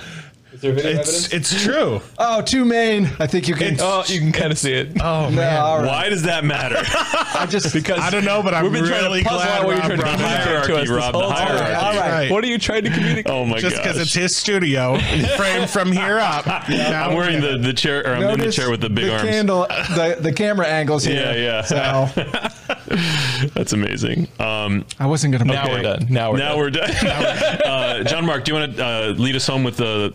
It's, 0.63 1.31
it's 1.33 1.63
true. 1.63 2.01
Oh, 2.17 2.41
two 2.41 2.65
main. 2.65 3.05
I 3.19 3.27
think 3.27 3.47
you 3.47 3.55
can. 3.55 3.77
Oh, 3.79 4.03
you 4.07 4.19
can 4.19 4.31
kind 4.31 4.51
of 4.51 4.57
see 4.57 4.73
it. 4.73 4.89
Oh, 5.01 5.29
no, 5.29 5.35
man. 5.35 5.61
all 5.61 5.77
right. 5.79 5.87
Why 5.87 6.09
does 6.09 6.23
that 6.23 6.43
matter? 6.45 6.77
I 6.83 7.45
just 7.49 7.73
Because 7.73 7.99
I 7.99 8.09
don't 8.09 8.25
know, 8.25 8.41
but 8.41 8.53
I'm 8.53 8.63
We've 8.63 8.71
been 8.73 8.85
trying 8.85 9.01
to 9.01 9.05
really 9.07 9.23
puzzle 9.23 9.39
glad 9.39 9.59
out 9.61 9.65
what 9.65 9.71
you're 9.71 9.79
Rob 9.79 9.85
trying 9.87 9.97
to 9.99 10.03
brought 10.03 10.17
that 10.19 10.43
communicate 10.43 10.67
to 10.67 10.75
us 10.75 10.87
this 10.87 10.89
Rob, 10.97 11.13
the 11.13 11.19
whole 11.19 11.29
time. 11.31 11.47
hierarchy. 11.47 11.73
All 11.73 11.95
right. 12.11 12.31
What 12.31 12.43
are 12.43 12.47
you 12.47 12.57
trying 12.57 12.83
to 12.83 12.89
communicate? 12.89 13.29
Oh 13.29 13.45
my 13.45 13.55
god! 13.55 13.61
Just 13.61 13.77
because 13.77 13.99
it's 13.99 14.13
his 14.13 14.35
studio, 14.35 14.97
framed 15.37 15.69
from 15.69 15.91
here 15.91 16.19
up. 16.19 16.45
Now 16.69 17.09
I'm 17.09 17.15
wearing 17.15 17.41
the, 17.41 17.57
the 17.57 17.73
chair, 17.73 18.05
or 18.05 18.15
I'm 18.15 18.23
in 18.23 18.39
the 18.39 18.51
chair 18.51 18.69
with 18.69 18.81
the 18.81 18.89
big 18.89 19.09
arms. 19.09 19.23
candle, 19.23 19.65
the 19.67 20.17
the 20.19 20.31
camera 20.33 20.67
angles 20.67 21.03
here. 21.03 21.15
Yeah, 21.35 21.35
yeah. 21.35 21.61
So 21.61 23.47
That's 23.53 23.73
amazing. 23.73 24.27
Um, 24.39 24.85
I 24.99 25.07
wasn't 25.07 25.33
gonna. 25.33 25.45
Now 25.45 25.67
we're 25.67 25.81
done. 25.81 26.07
Now 26.09 26.31
we're 26.31 26.37
now 26.37 26.49
done. 26.49 26.57
we're 26.59 26.69
done. 26.69 26.89
uh, 26.91 28.03
John 28.03 28.25
Mark, 28.25 28.45
do 28.45 28.53
you 28.53 28.59
want 28.59 28.75
to 28.77 28.85
uh, 28.85 29.13
lead 29.17 29.35
us 29.35 29.45
home 29.47 29.63
with 29.63 29.77
the, 29.77 30.13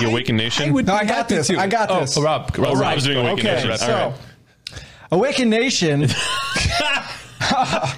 the 0.00 0.06
Awakened 0.06 0.38
Nation? 0.38 0.68
I 0.68 0.70
would 0.72 0.86
No, 0.86 0.94
I 0.94 1.04
got 1.04 1.28
this. 1.28 1.46
to. 1.48 1.58
I 1.58 1.66
got 1.66 1.90
Oh, 1.90 2.00
this. 2.00 2.16
Oh, 2.16 2.22
Rob. 2.22 2.50
Oh, 2.58 2.74
Rob's 2.76 3.04
doing 3.04 3.18
Awakened 3.18 3.48
Okay, 3.48 3.68
Nation. 3.68 3.78
so 3.78 3.92
All 3.98 4.10
right. 4.10 4.18
Awaken 5.10 5.50
Nation. 5.50 6.00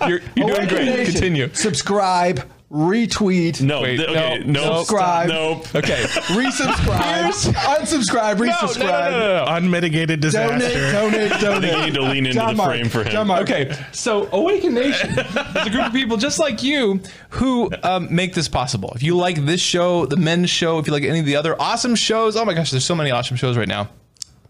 You're, 0.06 0.20
you're 0.36 0.46
doing 0.54 0.68
great. 0.68 0.84
Nation. 0.86 1.12
Continue. 1.12 1.50
Subscribe, 1.54 2.48
retweet, 2.70 3.60
No, 3.60 3.82
Wait, 3.82 3.96
th- 3.96 4.08
okay, 4.08 4.38
no, 4.44 4.52
no, 4.62 4.76
subscribe. 4.78 5.28
Nope. 5.28 5.74
Okay. 5.74 6.02
resubscribe, 6.04 7.30
unsubscribe, 7.54 8.38
No, 8.38 8.44
no, 8.44 8.52
resubscribe. 8.52 9.10
no, 9.10 9.18
no, 9.18 9.44
no. 9.44 9.52
unmitigated 9.56 10.20
disaster. 10.20 10.58
Donate, 10.92 10.92
donate, 10.92 11.32
I 11.32 11.40
donate. 11.40 11.62
think 11.70 11.76
you 11.78 11.84
need 11.86 11.94
to 11.94 12.02
lean 12.02 12.26
into 12.26 12.32
John 12.38 12.48
the 12.48 12.54
Mark, 12.54 12.70
frame 12.70 12.88
for 12.88 13.02
him. 13.02 13.10
John 13.10 13.26
Mark. 13.26 13.42
Okay, 13.42 13.76
so 13.92 14.28
Awaken 14.32 14.74
Nation 14.74 15.10
is 15.18 15.36
a 15.66 15.70
group 15.70 15.86
of 15.86 15.92
people 15.92 16.16
just 16.16 16.38
like 16.38 16.62
you 16.62 17.00
who 17.30 17.70
um, 17.82 18.14
make 18.14 18.34
this 18.34 18.48
possible. 18.48 18.92
If 18.94 19.02
you 19.02 19.16
like 19.16 19.44
this 19.46 19.60
show, 19.60 20.06
the 20.06 20.16
men's 20.16 20.50
show, 20.50 20.78
if 20.78 20.86
you 20.86 20.92
like 20.92 21.02
any 21.02 21.18
of 21.20 21.26
the 21.26 21.36
other 21.36 21.60
awesome 21.60 21.94
shows, 21.96 22.36
oh 22.36 22.44
my 22.44 22.54
gosh, 22.54 22.70
there's 22.70 22.84
so 22.84 22.94
many 22.94 23.10
awesome 23.10 23.36
shows 23.36 23.56
right 23.56 23.68
now. 23.68 23.88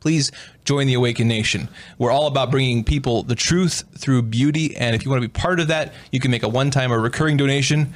Please 0.00 0.32
join 0.64 0.86
the 0.86 0.94
Awaken 0.94 1.28
Nation. 1.28 1.68
We're 1.98 2.10
all 2.10 2.26
about 2.26 2.50
bringing 2.50 2.84
people 2.84 3.22
the 3.22 3.34
truth 3.34 3.84
through 3.96 4.22
beauty, 4.22 4.76
and 4.76 4.96
if 4.96 5.04
you 5.04 5.10
want 5.10 5.22
to 5.22 5.28
be 5.28 5.32
part 5.32 5.60
of 5.60 5.68
that, 5.68 5.92
you 6.10 6.20
can 6.20 6.30
make 6.30 6.42
a 6.42 6.48
one-time 6.48 6.92
or 6.92 6.98
recurring 7.00 7.36
donation 7.36 7.92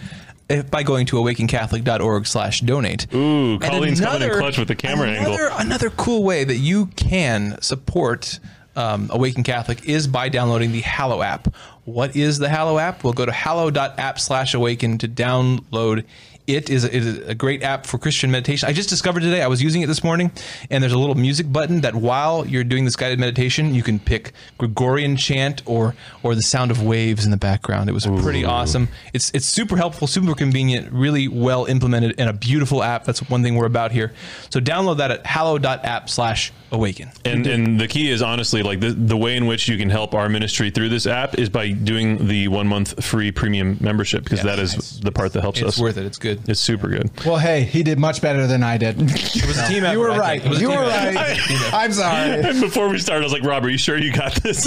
eh, 0.50 0.62
by 0.62 0.82
going 0.82 1.06
to 1.06 1.16
awakencatholic.org 1.16 2.26
slash 2.26 2.60
donate. 2.60 3.06
Ooh, 3.14 3.58
Colleen's 3.58 4.00
coming 4.00 4.16
in 4.16 4.22
another- 4.28 4.38
clutch 4.40 4.58
with 4.58 4.68
the 4.68 4.74
camera 4.76 5.08
another, 5.08 5.44
angle. 5.48 5.58
Another 5.58 5.90
cool 5.90 6.22
way 6.22 6.44
that 6.44 6.56
you 6.56 6.86
can 6.86 7.60
support 7.62 8.38
um, 8.76 9.08
Awaken 9.12 9.42
Catholic 9.44 9.88
is 9.88 10.06
by 10.06 10.28
downloading 10.28 10.72
the 10.72 10.80
Hallow 10.80 11.22
app. 11.22 11.54
What 11.84 12.16
is 12.16 12.38
the 12.38 12.48
Hallow 12.48 12.78
app? 12.78 13.04
We'll 13.04 13.12
go 13.12 13.24
to 13.26 13.32
hallow.app 13.32 14.18
slash 14.18 14.54
awaken 14.54 14.98
to 14.98 15.08
download 15.08 16.04
it 16.46 16.68
is, 16.68 16.84
it 16.84 16.94
is 16.94 17.18
a 17.26 17.34
great 17.34 17.62
app 17.62 17.86
for 17.86 17.98
Christian 17.98 18.30
meditation. 18.30 18.68
I 18.68 18.72
just 18.72 18.88
discovered 18.88 19.20
today, 19.20 19.42
I 19.42 19.46
was 19.46 19.62
using 19.62 19.82
it 19.82 19.86
this 19.86 20.04
morning, 20.04 20.30
and 20.70 20.82
there's 20.82 20.92
a 20.92 20.98
little 20.98 21.14
music 21.14 21.50
button 21.50 21.80
that 21.82 21.94
while 21.94 22.46
you're 22.46 22.64
doing 22.64 22.84
this 22.84 22.96
guided 22.96 23.18
meditation, 23.18 23.74
you 23.74 23.82
can 23.82 23.98
pick 23.98 24.32
Gregorian 24.58 25.16
chant 25.16 25.62
or 25.66 25.94
or 26.22 26.34
the 26.34 26.42
sound 26.42 26.70
of 26.70 26.82
waves 26.82 27.24
in 27.24 27.30
the 27.30 27.36
background. 27.36 27.88
It 27.88 27.92
was 27.92 28.06
pretty 28.06 28.44
awesome. 28.44 28.88
It's 29.12 29.30
it's 29.34 29.46
super 29.46 29.76
helpful, 29.76 30.06
super 30.06 30.34
convenient, 30.34 30.92
really 30.92 31.28
well 31.28 31.64
implemented, 31.64 32.14
and 32.18 32.28
a 32.28 32.34
beautiful 32.34 32.82
app. 32.82 33.04
That's 33.04 33.20
one 33.30 33.42
thing 33.42 33.54
we're 33.54 33.66
about 33.66 33.92
here. 33.92 34.12
So 34.50 34.60
download 34.60 34.98
that 34.98 35.10
at 35.10 35.26
hallow.app 35.26 36.10
slash 36.10 36.52
awaken. 36.74 37.10
And 37.24 37.46
and 37.46 37.80
the 37.80 37.88
key 37.88 38.10
is 38.10 38.20
honestly 38.22 38.62
like 38.62 38.80
the 38.80 38.90
the 38.90 39.16
way 39.16 39.36
in 39.36 39.46
which 39.46 39.68
you 39.68 39.78
can 39.78 39.88
help 39.90 40.14
our 40.14 40.28
ministry 40.28 40.70
through 40.70 40.88
this 40.90 41.06
app 41.06 41.38
is 41.38 41.48
by 41.48 41.70
doing 41.72 42.26
the 42.28 42.48
one 42.48 42.66
month 42.66 43.02
free 43.04 43.32
premium 43.32 43.78
membership 43.80 44.24
because 44.24 44.42
that 44.42 44.58
is 44.58 45.00
the 45.00 45.12
part 45.12 45.32
that 45.32 45.40
helps 45.40 45.60
us. 45.62 45.68
It's 45.68 45.76
us. 45.78 45.82
worth 45.82 45.96
it. 45.96 46.04
It's 46.06 46.18
good. 46.18 46.48
It's 46.48 46.60
super 46.60 46.88
good. 46.88 47.10
Well, 47.24 47.38
hey, 47.38 47.62
he 47.62 47.82
did 47.82 47.98
much 47.98 48.20
better 48.20 48.46
than 48.46 48.62
I 48.62 48.76
did. 48.76 48.96
It 49.44 49.46
was 49.46 49.58
a 49.58 49.66
team 49.68 49.84
effort. 49.84 49.92
you 49.94 49.98
were 50.00 50.10
I 50.10 50.18
right. 50.18 50.42
think. 50.42 50.46
It 50.46 50.48
was 50.50 50.58
a 50.58 50.62
You 50.62 50.68
team 50.68 50.78
were 50.78 50.84
effort. 50.84 51.14
right. 51.16 51.40
I'm 51.74 51.92
sorry. 51.92 52.30
And 52.40 52.60
before 52.60 52.88
we 52.88 52.98
started, 52.98 53.22
I 53.22 53.24
was 53.24 53.32
like, 53.32 53.42
Rob, 53.42 53.64
are 53.64 53.68
you 53.70 53.78
sure 53.78 53.98
you 53.98 54.12
got 54.12 54.34
this? 54.42 54.64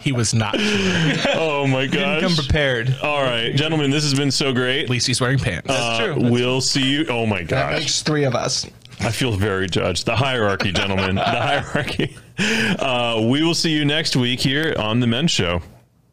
He 0.00 0.12
was 0.12 0.34
not. 0.34 0.54
At 0.54 1.36
oh 1.36 1.66
my 1.66 1.86
gosh. 1.86 2.20
Come 2.22 2.34
prepared. 2.34 2.94
All 3.02 3.22
right, 3.22 3.54
gentlemen, 3.54 3.90
this 3.90 4.04
has 4.04 4.14
been 4.14 4.30
so 4.30 4.52
great. 4.52 4.84
At 4.84 4.90
least 4.90 5.06
he's 5.06 5.20
wearing 5.20 5.38
pants. 5.38 5.68
Uh, 5.70 6.14
true. 6.14 6.30
We'll 6.30 6.60
see 6.60 6.84
you. 6.84 7.06
Oh 7.08 7.26
my 7.26 7.40
That 7.40 7.48
gosh. 7.48 7.80
makes 7.80 8.02
three 8.02 8.24
of 8.24 8.34
us. 8.34 8.66
I 9.00 9.10
feel 9.10 9.32
very 9.32 9.68
judged. 9.68 10.06
The 10.06 10.16
hierarchy, 10.16 10.72
gentlemen. 10.72 11.16
the 11.16 11.22
hierarchy. 11.26 12.16
Uh, 12.38 13.20
we 13.30 13.42
will 13.42 13.54
see 13.54 13.70
you 13.70 13.84
next 13.84 14.16
week 14.16 14.40
here 14.40 14.74
on 14.78 15.00
The 15.00 15.06
Men's 15.06 15.30
Show. 15.30 15.60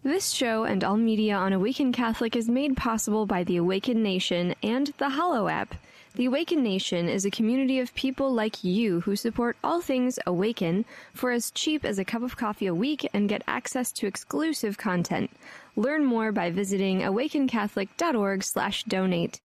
This 0.04 0.30
show 0.30 0.66
and 0.66 0.84
all 0.84 0.98
media 0.98 1.36
on 1.36 1.52
Awaken 1.52 1.92
Catholic 1.92 2.36
is 2.36 2.48
made 2.48 2.78
possible 2.78 3.26
by 3.26 3.44
the 3.44 3.58
Awaken 3.58 4.04
Nation 4.04 4.54
and 4.62 4.94
the 5.00 5.10
Hallow 5.10 5.48
app. 5.48 5.74
The 6.14 6.26
Awaken 6.26 6.62
Nation 6.62 7.10
is 7.10 7.26
a 7.26 7.32
community 7.32 7.80
of 7.80 7.94
people 7.96 8.32
like 8.32 8.64
you 8.64 9.00
who 9.02 9.16
support 9.16 9.58
all 9.64 9.82
things 9.82 10.20
Awaken 10.26 10.86
for 11.14 11.32
as 11.32 11.50
cheap 11.52 11.84
as 11.84 11.98
a 12.00 12.06
cup 12.06 12.22
of 12.22 12.38
coffee 12.38 12.68
a 12.68 12.76
week 12.76 13.10
and 13.14 13.28
get 13.28 13.42
access 13.48 13.92
to 13.94 14.06
exclusive 14.08 14.78
content. 14.78 15.32
Learn 15.76 16.06
more 16.06 16.32
by 16.32 16.52
visiting 16.52 17.02
awakencatholic.org/donate. 17.02 19.42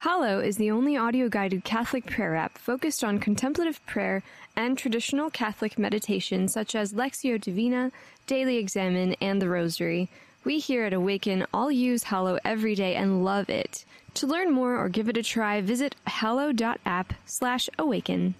Hallow 0.00 0.40
is 0.40 0.56
the 0.56 0.70
only 0.70 0.96
audio 0.96 1.28
guided 1.28 1.62
Catholic 1.62 2.06
prayer 2.06 2.34
app 2.34 2.56
focused 2.56 3.04
on 3.04 3.18
contemplative 3.18 3.84
prayer 3.84 4.22
and 4.56 4.78
traditional 4.78 5.28
Catholic 5.28 5.78
meditation 5.78 6.48
such 6.48 6.74
as 6.74 6.94
Lectio 6.94 7.38
Divina, 7.38 7.92
Daily 8.26 8.56
Examen, 8.56 9.14
and 9.20 9.42
the 9.42 9.48
Rosary. 9.50 10.08
We 10.42 10.58
here 10.58 10.84
at 10.84 10.94
Awaken 10.94 11.44
all 11.52 11.70
use 11.70 12.04
Hallow 12.04 12.38
every 12.46 12.74
day 12.74 12.94
and 12.94 13.26
love 13.26 13.50
it. 13.50 13.84
To 14.14 14.26
learn 14.26 14.52
more 14.52 14.82
or 14.82 14.88
give 14.88 15.10
it 15.10 15.18
a 15.18 15.22
try, 15.22 15.60
visit 15.60 15.94
hallow.app 16.06 17.12
slash 17.26 17.68
awaken. 17.78 18.36